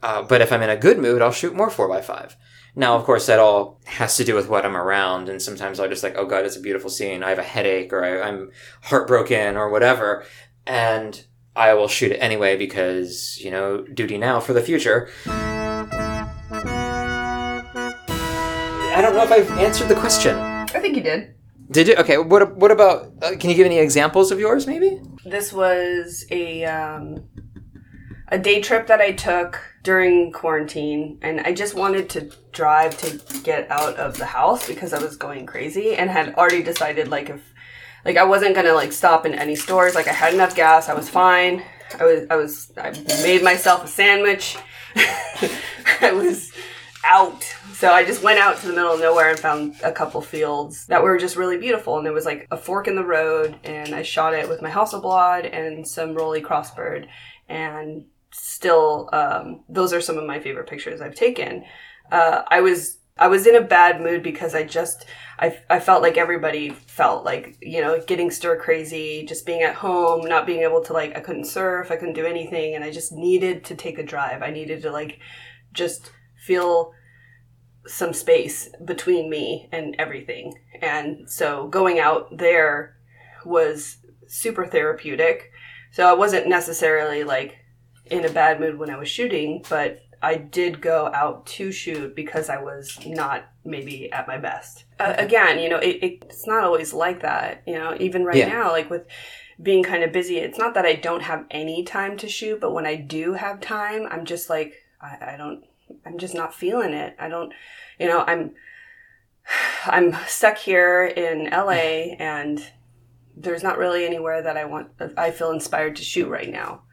Uh, 0.02 0.24
but 0.24 0.42
if 0.42 0.52
I'm 0.52 0.62
in 0.62 0.70
a 0.70 0.78
good 0.78 1.00
mood, 1.00 1.22
I'll 1.22 1.32
shoot 1.32 1.56
more 1.56 1.70
4x5. 1.70 2.36
Now, 2.76 2.96
of 2.96 3.06
course, 3.06 3.26
that 3.28 3.40
all 3.40 3.80
has 3.86 4.18
to 4.18 4.26
do 4.26 4.36
with 4.36 4.50
what 4.50 4.66
I'm 4.66 4.76
around, 4.76 5.30
and 5.30 5.42
sometimes 5.42 5.80
I'll 5.80 5.88
just 5.88 6.04
like, 6.04 6.18
oh 6.18 6.26
god, 6.26 6.46
it's 6.46 6.58
a 6.58 6.62
beautiful 6.62 6.90
scene. 6.90 7.24
I 7.24 7.30
have 7.30 7.40
a 7.40 7.44
headache, 7.44 7.94
or 7.94 8.04
I, 8.04 8.28
I'm 8.28 8.52
heartbroken, 8.84 9.56
or 9.56 9.70
whatever, 9.70 10.26
and 10.68 11.26
I 11.56 11.74
will 11.74 11.88
shoot 11.88 12.12
it 12.12 12.18
anyway 12.18 12.58
because 12.58 13.40
you 13.42 13.50
know, 13.50 13.84
duty 13.84 14.18
now 14.18 14.42
for 14.42 14.52
the 14.52 14.62
future. 14.62 15.10
I 18.96 19.02
don't 19.02 19.14
know 19.14 19.24
if 19.24 19.32
I've 19.32 19.52
answered 19.58 19.90
the 19.90 19.96
question. 19.96 20.38
I 20.38 20.80
think 20.80 20.96
you 20.96 21.04
did. 21.04 21.36
Did 21.70 21.90
you? 21.90 21.96
Okay. 21.96 22.18
What 22.18 22.56
What 22.56 22.72
about? 22.72 23.12
Uh, 23.22 23.36
can 23.38 23.50
you 23.50 23.56
give 23.58 23.66
any 23.66 23.78
examples 23.78 24.32
of 24.32 24.40
yours, 24.40 24.68
maybe? 24.68 25.02
This 25.26 25.52
was 25.52 26.26
a 26.32 26.64
um, 26.64 27.28
a 28.30 28.40
day 28.40 28.62
trip 28.62 28.88
that 28.88 29.02
I 29.02 29.12
took 29.12 29.60
during 29.84 30.32
quarantine, 30.32 31.20
and 31.22 31.42
I 31.42 31.52
just 31.52 31.76
wanted 31.76 32.10
to 32.12 32.32
drive 32.54 32.98
to 33.00 33.42
get 33.44 33.70
out 33.70 33.98
of 33.98 34.18
the 34.18 34.26
house 34.26 34.66
because 34.66 34.94
I 34.94 35.00
was 35.00 35.18
going 35.18 35.46
crazy 35.46 35.96
and 35.98 36.10
had 36.10 36.34
already 36.36 36.64
decided 36.64 37.10
like 37.10 37.30
if 37.30 37.42
like 38.06 38.16
I 38.16 38.24
wasn't 38.24 38.56
gonna 38.56 38.74
like 38.74 38.94
stop 38.94 39.26
in 39.26 39.34
any 39.34 39.58
stores. 39.58 39.94
Like 39.94 40.08
I 40.08 40.14
had 40.14 40.34
enough 40.34 40.56
gas, 40.56 40.88
I 40.88 40.94
was 40.94 41.10
fine. 41.10 41.64
I 42.00 42.06
was 42.06 42.28
I 42.30 42.36
was 42.38 42.72
I 42.78 42.92
made 43.24 43.44
myself 43.44 43.84
a 43.84 43.88
sandwich. 43.90 44.56
I 46.02 46.14
was 46.14 46.54
out. 47.06 47.44
So 47.74 47.92
I 47.92 48.04
just 48.04 48.24
went 48.24 48.40
out 48.40 48.58
to 48.58 48.68
the 48.68 48.74
middle 48.74 48.94
of 48.94 49.00
nowhere 49.00 49.30
and 49.30 49.40
found 49.40 49.76
a 49.84 49.92
couple 49.92 50.22
fields 50.22 50.86
that 50.88 51.04
were 51.04 51.18
just 51.18 51.36
really 51.36 51.58
beautiful. 51.58 51.98
And 51.98 52.06
there 52.06 52.14
was 52.14 52.26
like 52.26 52.48
a 52.52 52.58
fork 52.58 52.88
in 52.88 52.96
the 52.96 53.06
road, 53.06 53.58
and 53.64 53.94
I 53.94 54.02
shot 54.02 54.34
it 54.34 54.50
with 54.50 54.62
my 54.62 54.70
Hasselblad 54.70 55.54
and 55.54 55.88
some 55.88 56.16
Rollei 56.16 56.42
Crossbird. 56.42 57.08
And 57.48 58.06
still, 58.32 59.10
um, 59.14 59.64
those 59.70 59.94
are 59.94 60.02
some 60.02 60.18
of 60.18 60.26
my 60.26 60.40
favorite 60.40 60.68
pictures 60.68 61.02
I've 61.02 61.16
taken. 61.16 61.64
Uh, 62.12 62.44
I 62.48 62.62
was 62.62 62.98
I 63.18 63.30
was 63.30 63.48
in 63.48 63.56
a 63.56 63.62
bad 63.62 64.02
mood 64.02 64.24
because 64.24 64.54
I 64.54 64.64
just 64.64 65.06
I, 65.40 65.58
I 65.70 65.80
felt 65.80 66.02
like 66.02 66.18
everybody 66.18 66.70
felt 66.70 67.24
like 67.24 67.58
you 67.62 67.82
know 67.82 68.02
getting 68.06 68.30
stir 68.30 68.60
crazy, 68.60 69.26
just 69.26 69.46
being 69.46 69.62
at 69.62 69.76
home, 69.76 70.28
not 70.28 70.46
being 70.46 70.64
able 70.64 70.84
to 70.84 70.94
like 70.94 71.16
I 71.16 71.22
couldn't 71.22 71.46
surf, 71.46 71.92
I 71.92 71.96
couldn't 71.96 72.16
do 72.16 72.26
anything, 72.26 72.76
and 72.76 72.84
I 72.84 72.92
just 72.92 73.14
needed 73.14 73.64
to 73.66 73.76
take 73.76 73.98
a 73.98 74.04
drive. 74.04 74.42
I 74.42 74.52
needed 74.52 74.82
to 74.84 74.92
like 74.92 75.20
just 75.72 76.12
feel 76.46 76.94
some 77.88 78.14
space 78.14 78.70
between 78.84 79.30
me 79.30 79.70
and 79.72 79.96
everything. 80.00 80.54
And 80.82 81.30
so 81.30 81.68
going 81.68 82.00
out 82.00 82.38
there 82.38 82.98
was 83.46 83.98
super 84.28 84.66
therapeutic. 84.66 85.52
So 85.92 86.08
I 86.08 86.14
wasn't 86.14 86.48
necessarily 86.48 87.24
like 87.24 87.58
in 88.06 88.26
a 88.26 88.30
bad 88.30 88.60
mood 88.60 88.78
when 88.78 88.90
I 88.90 88.98
was 88.98 89.08
shooting, 89.10 89.64
but 89.70 90.00
I 90.22 90.36
did 90.36 90.82
go 90.82 91.12
out 91.14 91.46
to 91.58 91.72
shoot 91.72 92.16
because 92.16 92.50
I 92.50 92.58
was 92.62 92.98
not 93.06 93.46
maybe 93.64 94.12
at 94.12 94.28
my 94.28 94.38
best. 94.38 94.86
Uh, 95.00 95.14
again, 95.18 95.60
you 95.60 95.70
know, 95.70 95.78
it, 95.78 96.00
it's 96.02 96.48
not 96.48 96.64
always 96.64 96.94
like 96.94 97.22
that. 97.22 97.62
You 97.68 97.76
know, 97.76 97.96
even 98.00 98.24
right 98.26 98.38
Yeah. 98.38 98.48
now, 98.50 98.72
like 98.72 98.90
with 98.90 99.06
being 99.62 99.84
kind 99.84 100.04
of 100.04 100.12
busy, 100.12 100.38
it's 100.38 100.58
not 100.58 100.74
that 100.74 100.86
I 100.86 100.94
don't 100.96 101.22
have 101.22 101.46
any 101.52 101.84
time 101.84 102.18
to 102.18 102.28
shoot, 102.28 102.60
but 102.60 102.74
when 102.74 102.86
I 102.88 102.96
do 102.96 103.34
have 103.34 103.62
time, 103.62 104.08
I'm 104.10 104.26
just 104.26 104.50
like, 104.50 104.74
I, 105.00 105.34
I 105.34 105.38
don't, 105.38 105.64
I'm 106.06 106.18
just 106.18 106.36
not 106.36 106.54
feeling 106.54 106.94
it. 106.94 107.16
I 107.20 107.28
don't, 107.28 107.54
you 108.00 108.08
know, 108.08 108.22
I'm, 108.22 108.54
I'm 109.86 110.14
stuck 110.28 110.58
here 110.58 111.06
in 111.06 111.50
LA 111.50 112.16
and 112.20 112.66
there's 113.38 113.64
not 113.64 113.78
really 113.78 114.06
anywhere 114.06 114.42
that 114.42 114.58
I 114.58 114.66
want, 114.66 114.90
I 115.18 115.32
feel 115.32 115.52
inspired 115.52 115.96
to 115.98 116.04
shoot 116.04 116.30
right 116.30 116.50
now. 116.50 116.84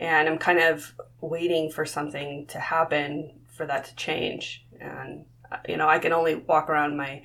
And 0.00 0.28
I'm 0.28 0.38
kind 0.38 0.58
of 0.58 0.94
waiting 1.20 1.70
for 1.70 1.86
something 1.86 2.46
to 2.48 2.58
happen 2.58 3.40
for 3.56 3.64
that 3.66 3.84
to 3.86 3.96
change. 3.96 4.66
And, 4.80 5.24
uh, 5.50 5.58
you 5.68 5.76
know, 5.76 5.88
I 5.88 5.98
can 5.98 6.12
only 6.12 6.34
walk 6.34 6.68
around 6.68 6.96
my, 6.96 7.22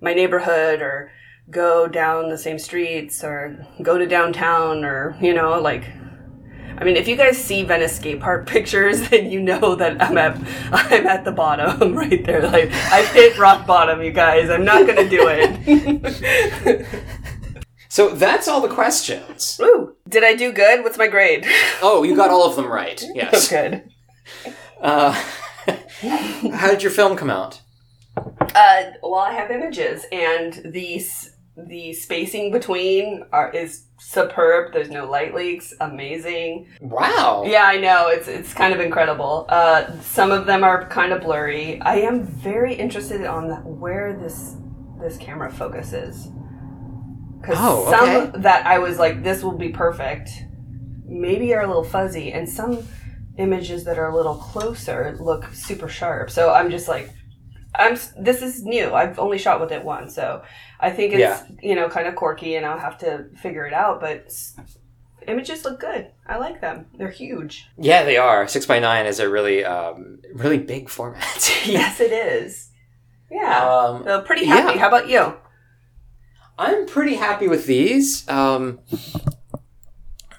my 0.00 0.12
neighborhood 0.12 0.82
or 0.82 1.10
go 1.50 1.88
down 1.88 2.28
the 2.28 2.38
same 2.38 2.58
streets 2.58 3.24
or 3.24 3.66
go 3.82 3.98
to 3.98 4.06
downtown 4.06 4.84
or, 4.84 5.16
you 5.20 5.32
know, 5.32 5.58
like, 5.60 5.84
I 6.80 6.84
mean, 6.84 6.96
if 6.96 7.06
you 7.06 7.14
guys 7.14 7.36
see 7.36 7.62
Venice 7.62 7.96
skate 7.96 8.20
park 8.20 8.46
pictures, 8.54 9.08
then 9.10 9.30
you 9.30 9.40
know 9.40 9.74
that 9.74 10.00
I'm 10.02 10.16
at 10.16 10.36
I'm 10.72 11.06
at 11.06 11.24
the 11.24 11.32
bottom 11.32 11.94
right 11.96 12.24
there. 12.24 12.42
Like 12.48 12.72
I've 12.72 13.08
hit 13.08 13.36
rock 13.38 13.66
bottom, 13.66 14.02
you 14.02 14.12
guys. 14.12 14.48
I'm 14.48 14.64
not 14.64 14.86
gonna 14.86 15.08
do 15.08 15.28
it. 15.28 16.86
So 17.92 18.10
that's 18.14 18.46
all 18.46 18.60
the 18.60 18.68
questions. 18.68 19.58
Ooh, 19.60 19.96
did 20.08 20.22
I 20.22 20.36
do 20.36 20.52
good? 20.52 20.84
What's 20.84 20.96
my 20.96 21.08
grade? 21.08 21.44
Oh, 21.82 22.04
you 22.04 22.14
got 22.14 22.30
all 22.30 22.48
of 22.48 22.54
them 22.54 22.68
right. 22.68 23.02
Yes. 23.16 23.48
good. 23.48 23.82
Uh, 24.80 25.10
how 26.52 26.70
did 26.70 26.84
your 26.84 26.92
film 26.92 27.16
come 27.16 27.30
out? 27.30 27.60
Uh, 28.16 28.82
well, 29.02 29.16
I 29.16 29.32
have 29.32 29.50
images, 29.50 30.06
and 30.12 30.52
the 30.72 30.98
s- 31.00 31.30
the 31.68 31.92
spacing 31.92 32.50
between 32.50 33.24
are 33.32 33.50
is 33.50 33.86
superb. 33.98 34.72
There's 34.72 34.90
no 34.90 35.08
light 35.08 35.34
leaks. 35.34 35.74
Amazing. 35.80 36.68
Wow. 36.80 37.44
Yeah, 37.46 37.64
I 37.64 37.76
know. 37.78 38.08
It's 38.08 38.28
it's 38.28 38.52
kind 38.54 38.72
of 38.74 38.80
incredible. 38.80 39.46
Uh, 39.48 40.00
some 40.00 40.30
of 40.30 40.46
them 40.46 40.64
are 40.64 40.86
kind 40.88 41.12
of 41.12 41.22
blurry. 41.22 41.80
I 41.82 41.96
am 41.96 42.24
very 42.24 42.74
interested 42.74 43.24
on 43.24 43.78
where 43.78 44.16
this 44.16 44.56
this 45.00 45.16
camera 45.16 45.50
focuses. 45.50 46.28
Because 47.40 47.56
Oh, 47.58 47.90
some 47.90 48.42
that 48.42 48.66
I 48.66 48.78
was 48.78 48.98
like, 48.98 49.22
this 49.22 49.42
will 49.42 49.56
be 49.56 49.70
perfect, 49.70 50.30
maybe 51.06 51.54
are 51.54 51.62
a 51.62 51.66
little 51.66 51.84
fuzzy, 51.84 52.32
and 52.32 52.46
some 52.48 52.86
images 53.38 53.84
that 53.84 53.98
are 53.98 54.10
a 54.10 54.14
little 54.14 54.34
closer 54.34 55.16
look 55.18 55.46
super 55.54 55.88
sharp. 55.88 56.30
So 56.30 56.52
I'm 56.52 56.70
just 56.70 56.86
like, 56.86 57.10
I'm. 57.80 57.98
This 58.18 58.42
is 58.42 58.62
new. 58.64 58.94
I've 58.94 59.18
only 59.18 59.38
shot 59.38 59.60
with 59.60 59.72
it 59.72 59.84
once, 59.84 60.14
so 60.14 60.42
I 60.78 60.90
think 60.90 61.12
it's 61.14 61.20
Yeah. 61.20 61.42
you 61.62 61.74
know 61.74 61.88
kind 61.88 62.06
of 62.06 62.14
quirky, 62.14 62.54
and 62.56 62.64
I'll 62.66 62.78
have 62.78 62.98
to 62.98 63.26
figure 63.42 63.66
it 63.66 63.72
out. 63.72 64.00
But 64.00 64.30
images 65.26 65.64
look 65.64 65.80
good. 65.80 66.10
I 66.26 66.36
like 66.38 66.60
them. 66.60 66.86
They're 66.96 67.10
huge. 67.10 67.66
Yeah, 67.78 68.04
they 68.04 68.16
are. 68.16 68.46
Six 68.48 68.66
by 68.66 68.78
nine 68.78 69.06
is 69.06 69.18
a 69.20 69.28
really, 69.28 69.64
um, 69.64 70.20
really 70.34 70.58
big 70.58 70.88
format. 70.88 71.62
yes, 71.66 72.00
it 72.00 72.12
is. 72.12 72.70
Yeah. 73.30 73.64
Um, 73.68 74.02
so 74.04 74.20
pretty 74.22 74.44
happy. 74.44 74.74
yeah. 74.74 74.80
How 74.80 74.88
about 74.88 75.08
you? 75.08 75.34
I'm 76.58 76.86
pretty 76.86 77.14
happy 77.14 77.48
with 77.48 77.66
these. 77.66 78.28
Um, 78.28 78.80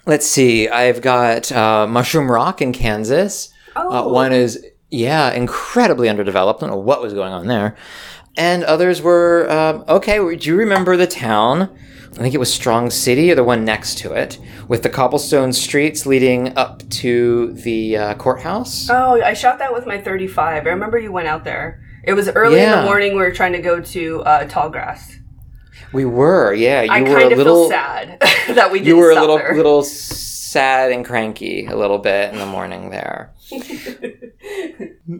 let's 0.06 0.26
see. 0.26 0.68
I've 0.68 1.00
got 1.00 1.50
uh, 1.52 1.86
Mushroom 1.86 2.30
Rock 2.30 2.60
in 2.62 2.72
Kansas. 2.72 3.52
Oh, 3.74 3.90
Uh, 3.90 4.12
one 4.12 4.32
is, 4.32 4.64
yeah, 4.92 5.32
incredibly 5.32 6.08
underdeveloped. 6.08 6.60
Don't 6.60 6.70
know 6.70 6.76
what 6.76 7.02
was 7.02 7.12
going 7.14 7.32
on 7.32 7.46
there. 7.48 7.74
And 8.36 8.62
others 8.64 9.02
were, 9.02 9.50
um, 9.50 9.84
okay, 9.88 10.16
do 10.36 10.48
you 10.50 10.56
remember 10.56 10.96
the 10.96 11.06
town? 11.06 11.76
I 12.12 12.16
think 12.16 12.34
it 12.34 12.38
was 12.38 12.52
Strong 12.52 12.90
City 12.90 13.30
or 13.32 13.34
the 13.34 13.44
one 13.44 13.64
next 13.64 13.96
to 13.98 14.12
it, 14.12 14.38
with 14.68 14.82
the 14.82 14.90
cobblestone 14.90 15.52
streets 15.52 16.04
leading 16.06 16.56
up 16.58 16.88
to 16.90 17.52
the 17.54 17.96
uh, 17.96 18.14
courthouse. 18.14 18.88
Oh, 18.90 19.20
I 19.22 19.32
shot 19.32 19.58
that 19.60 19.72
with 19.72 19.86
my 19.86 19.98
35. 19.98 20.66
I 20.66 20.68
remember 20.70 20.98
you 20.98 21.10
went 21.10 21.26
out 21.28 21.44
there. 21.44 21.82
It 22.04 22.12
was 22.12 22.28
early 22.28 22.60
in 22.60 22.70
the 22.70 22.82
morning. 22.84 23.12
We 23.12 23.18
were 23.22 23.30
trying 23.32 23.52
to 23.52 23.60
go 23.62 23.80
to 23.80 24.22
uh, 24.22 24.46
Tallgrass. 24.46 25.14
We 25.92 26.04
were, 26.04 26.52
yeah. 26.54 26.82
You 26.82 26.90
I 26.92 27.02
were 27.02 27.08
kind 27.18 27.28
a 27.30 27.32
of 27.32 27.38
little. 27.38 27.62
feel 27.62 27.70
sad 27.70 28.20
that 28.54 28.70
we 28.70 28.78
didn't 28.80 28.88
you 28.88 28.96
were 28.96 29.10
a 29.10 29.14
little, 29.20 29.36
there. 29.38 29.54
little 29.56 29.82
sad 30.52 30.92
and 30.92 31.04
cranky 31.04 31.66
a 31.66 31.76
little 31.76 31.98
bit 31.98 32.32
in 32.32 32.38
the 32.38 32.46
morning 32.46 32.90
there. 32.90 33.32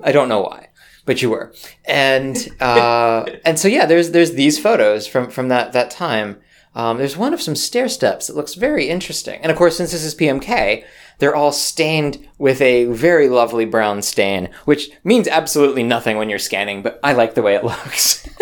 I 0.03 0.13
don't 0.13 0.29
know 0.29 0.41
why, 0.41 0.69
but 1.05 1.23
you 1.23 1.31
were, 1.31 1.53
and 1.85 2.37
uh, 2.61 3.25
and 3.45 3.59
so 3.59 3.69
yeah, 3.69 3.87
there's 3.87 4.11
there's 4.11 4.33
these 4.33 4.59
photos 4.59 5.07
from 5.07 5.31
from 5.31 5.49
that 5.49 5.73
that 5.73 5.91
time. 5.91 6.41
Um, 6.75 6.97
there's 6.97 7.19
one 7.19 7.35
of 7.35 7.43
some 7.43 7.55
stair 7.55 7.89
steps 7.89 8.29
that 8.29 8.37
looks 8.37 8.55
very 8.55 8.89
interesting, 8.89 9.41
and 9.43 9.51
of 9.51 9.59
course, 9.59 9.77
since 9.77 9.93
this 9.93 10.05
is 10.05 10.15
PMK, 10.15 10.85
they're 11.19 11.37
all 11.37 11.53
stained 11.53 12.27
with 12.39 12.61
a 12.61 12.85
very 12.87 13.29
lovely 13.29 13.65
brown 13.65 14.01
stain, 14.03 14.49
which 14.65 14.91
means 15.05 15.29
absolutely 15.29 15.83
nothing 15.83 16.17
when 16.17 16.31
you're 16.31 16.39
scanning. 16.39 16.83
But 16.83 16.99
I 17.03 17.13
like 17.13 17.35
the 17.35 17.43
way 17.43 17.55
it 17.55 17.65
looks. 17.65 18.29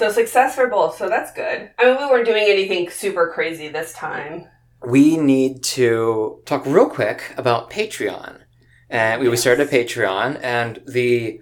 So 0.00 0.10
success 0.10 0.54
for 0.54 0.66
both. 0.66 0.96
So 0.96 1.10
that's 1.10 1.30
good. 1.30 1.70
I 1.78 1.84
mean, 1.84 1.98
we 1.98 2.06
weren't 2.06 2.24
doing 2.24 2.44
anything 2.48 2.88
super 2.88 3.30
crazy 3.34 3.68
this 3.68 3.92
time. 3.92 4.46
We 4.84 5.16
need 5.16 5.62
to 5.62 6.40
talk 6.46 6.64
real 6.66 6.88
quick 6.88 7.34
about 7.36 7.70
Patreon. 7.70 8.40
And 8.88 9.20
we, 9.20 9.28
we 9.28 9.36
started 9.36 9.68
a 9.68 9.70
Patreon, 9.70 10.40
and 10.42 10.82
the 10.86 11.40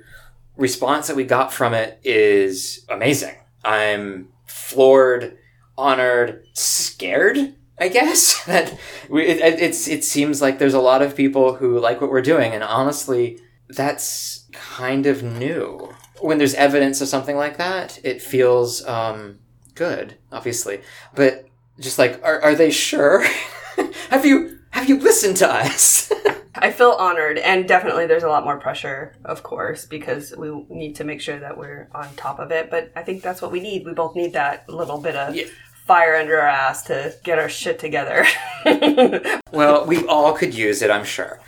response 0.56 1.06
that 1.06 1.16
we 1.16 1.24
got 1.24 1.52
from 1.52 1.72
it 1.72 1.98
is 2.04 2.84
amazing. 2.90 3.36
I'm 3.64 4.28
floored, 4.46 5.38
honored, 5.78 6.44
scared. 6.52 7.54
I 7.80 7.88
guess 7.88 8.44
that 8.46 8.78
we, 9.08 9.22
it, 9.24 9.38
it- 9.38 9.60
it's 9.60 9.88
it 9.88 10.04
seems 10.04 10.42
like 10.42 10.58
there's 10.58 10.74
a 10.74 10.80
lot 10.80 11.00
of 11.00 11.16
people 11.16 11.54
who 11.54 11.78
like 11.78 12.00
what 12.00 12.10
we're 12.10 12.22
doing, 12.22 12.52
and 12.52 12.62
honestly, 12.64 13.38
that's 13.68 14.46
kind 14.52 15.06
of 15.06 15.22
new. 15.22 15.94
When 16.20 16.38
there's 16.38 16.54
evidence 16.54 17.00
of 17.00 17.08
something 17.08 17.36
like 17.36 17.56
that, 17.58 17.98
it 18.04 18.20
feels 18.20 18.84
um, 18.86 19.38
good, 19.74 20.16
obviously. 20.32 20.80
But 21.14 21.47
just 21.80 21.98
like, 21.98 22.20
are, 22.24 22.40
are 22.42 22.54
they 22.54 22.70
sure? 22.70 23.24
have 24.10 24.24
you 24.26 24.58
have 24.70 24.88
you 24.88 24.98
listened 24.98 25.36
to 25.38 25.48
us? 25.50 26.12
I 26.60 26.72
feel 26.72 26.90
honored, 26.98 27.38
and 27.38 27.68
definitely 27.68 28.06
there's 28.06 28.24
a 28.24 28.28
lot 28.28 28.42
more 28.44 28.58
pressure, 28.58 29.14
of 29.24 29.44
course, 29.44 29.86
because 29.86 30.34
we 30.36 30.50
need 30.68 30.96
to 30.96 31.04
make 31.04 31.20
sure 31.20 31.38
that 31.38 31.56
we're 31.56 31.88
on 31.94 32.12
top 32.16 32.40
of 32.40 32.50
it. 32.50 32.68
But 32.68 32.90
I 32.96 33.02
think 33.02 33.22
that's 33.22 33.40
what 33.40 33.52
we 33.52 33.60
need. 33.60 33.86
We 33.86 33.92
both 33.92 34.16
need 34.16 34.32
that 34.32 34.68
little 34.68 35.00
bit 35.00 35.14
of 35.14 35.36
Yeah. 35.36 35.44
fire 35.86 36.16
under 36.16 36.40
our 36.40 36.48
ass 36.48 36.82
to 36.84 37.14
get 37.22 37.38
our 37.38 37.48
shit 37.48 37.78
together. 37.78 38.26
well, 39.52 39.86
we 39.86 40.04
all 40.06 40.32
could 40.32 40.52
use 40.52 40.82
it, 40.82 40.90
I'm 40.90 41.04
sure. 41.04 41.40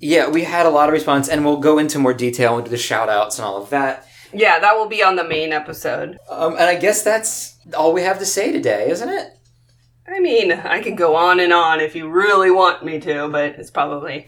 Yeah, 0.00 0.28
we 0.30 0.44
had 0.44 0.64
a 0.66 0.70
lot 0.70 0.88
of 0.88 0.94
response, 0.94 1.28
and 1.28 1.44
we'll 1.44 1.58
go 1.58 1.78
into 1.78 1.98
more 1.98 2.14
detail 2.14 2.56
into 2.58 2.70
the 2.70 2.78
shout 2.78 3.08
outs 3.10 3.38
and 3.38 3.44
all 3.46 3.62
of 3.62 3.68
that 3.70 4.06
Yeah, 4.32 4.58
that 4.60 4.74
will 4.76 4.88
be 4.88 5.02
on 5.02 5.16
the 5.16 5.24
main 5.24 5.52
episode. 5.52 6.16
Um, 6.30 6.54
and 6.54 6.64
I 6.64 6.76
guess 6.76 7.02
that's 7.02 7.56
all 7.76 7.92
we 7.92 8.02
have 8.02 8.18
to 8.18 8.26
say 8.26 8.50
today, 8.50 8.88
isn't 8.90 9.08
it? 9.10 9.28
I 10.06 10.20
mean, 10.20 10.52
I 10.52 10.80
could 10.82 10.96
go 10.96 11.16
on 11.16 11.40
and 11.40 11.52
on 11.52 11.80
if 11.80 11.94
you 11.96 12.08
really 12.08 12.50
want 12.50 12.84
me 12.84 13.00
to, 13.00 13.28
but 13.28 13.56
it's 13.58 13.70
probably. 13.70 14.26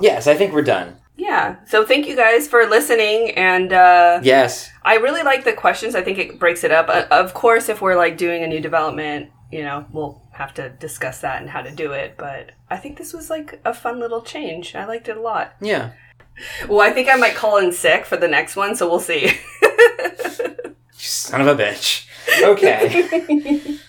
Yes, 0.00 0.26
I 0.26 0.34
think 0.34 0.52
we're 0.54 0.62
done. 0.62 0.96
Yeah. 1.16 1.56
So 1.66 1.84
thank 1.84 2.06
you 2.06 2.14
guys 2.16 2.46
for 2.48 2.64
listening. 2.66 3.32
And 3.32 3.72
uh, 3.72 4.20
Yes. 4.22 4.70
I 4.84 4.94
really 4.96 5.22
like 5.22 5.44
the 5.44 5.52
questions. 5.52 5.94
I 5.94 6.02
think 6.02 6.18
it 6.18 6.38
breaks 6.38 6.62
it 6.64 6.70
up. 6.70 6.88
Uh, 6.88 7.06
of 7.10 7.34
course, 7.34 7.68
if 7.68 7.82
we're 7.82 7.96
like 7.96 8.16
doing 8.16 8.42
a 8.44 8.46
new 8.46 8.60
development, 8.60 9.30
you 9.50 9.62
know, 9.62 9.84
we'll 9.92 10.22
have 10.32 10.54
to 10.54 10.70
discuss 10.70 11.20
that 11.22 11.40
and 11.40 11.50
how 11.50 11.60
to 11.62 11.70
do 11.72 11.92
it. 11.92 12.14
But 12.16 12.52
I 12.70 12.76
think 12.76 12.96
this 12.96 13.12
was 13.12 13.28
like 13.28 13.60
a 13.64 13.74
fun 13.74 13.98
little 13.98 14.22
change. 14.22 14.74
I 14.76 14.84
liked 14.86 15.08
it 15.08 15.16
a 15.16 15.20
lot. 15.20 15.54
Yeah. 15.60 15.90
Well, 16.68 16.80
I 16.80 16.90
think 16.90 17.08
I 17.08 17.16
might 17.16 17.34
call 17.34 17.58
in 17.58 17.72
sick 17.72 18.06
for 18.06 18.16
the 18.16 18.28
next 18.28 18.54
one, 18.54 18.76
so 18.76 18.88
we'll 18.88 19.00
see. 19.00 19.32
Son 20.92 21.40
of 21.40 21.46
a 21.48 21.54
bitch. 21.60 22.06
Okay. 22.42 23.78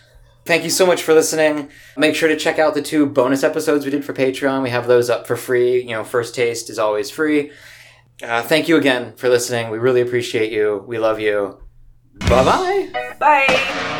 Thank 0.49 0.63
you 0.63 0.71
so 0.71 0.87
much 0.87 1.03
for 1.03 1.13
listening. 1.13 1.69
Make 1.95 2.15
sure 2.15 2.27
to 2.27 2.35
check 2.35 2.57
out 2.57 2.73
the 2.73 2.81
two 2.81 3.05
bonus 3.05 3.43
episodes 3.43 3.85
we 3.85 3.91
did 3.91 4.03
for 4.03 4.13
Patreon. 4.13 4.63
We 4.63 4.71
have 4.71 4.87
those 4.87 5.07
up 5.07 5.27
for 5.27 5.35
free. 5.35 5.83
You 5.83 5.91
know, 5.91 6.03
First 6.03 6.33
Taste 6.33 6.71
is 6.71 6.79
always 6.79 7.11
free. 7.11 7.51
Uh, 8.23 8.41
thank 8.41 8.67
you 8.67 8.75
again 8.75 9.13
for 9.15 9.29
listening. 9.29 9.69
We 9.69 9.77
really 9.77 10.01
appreciate 10.01 10.51
you. 10.51 10.83
We 10.87 10.97
love 10.97 11.19
you. 11.19 11.59
Bye 12.21 12.43
bye. 12.43 13.13
Bye. 13.19 13.95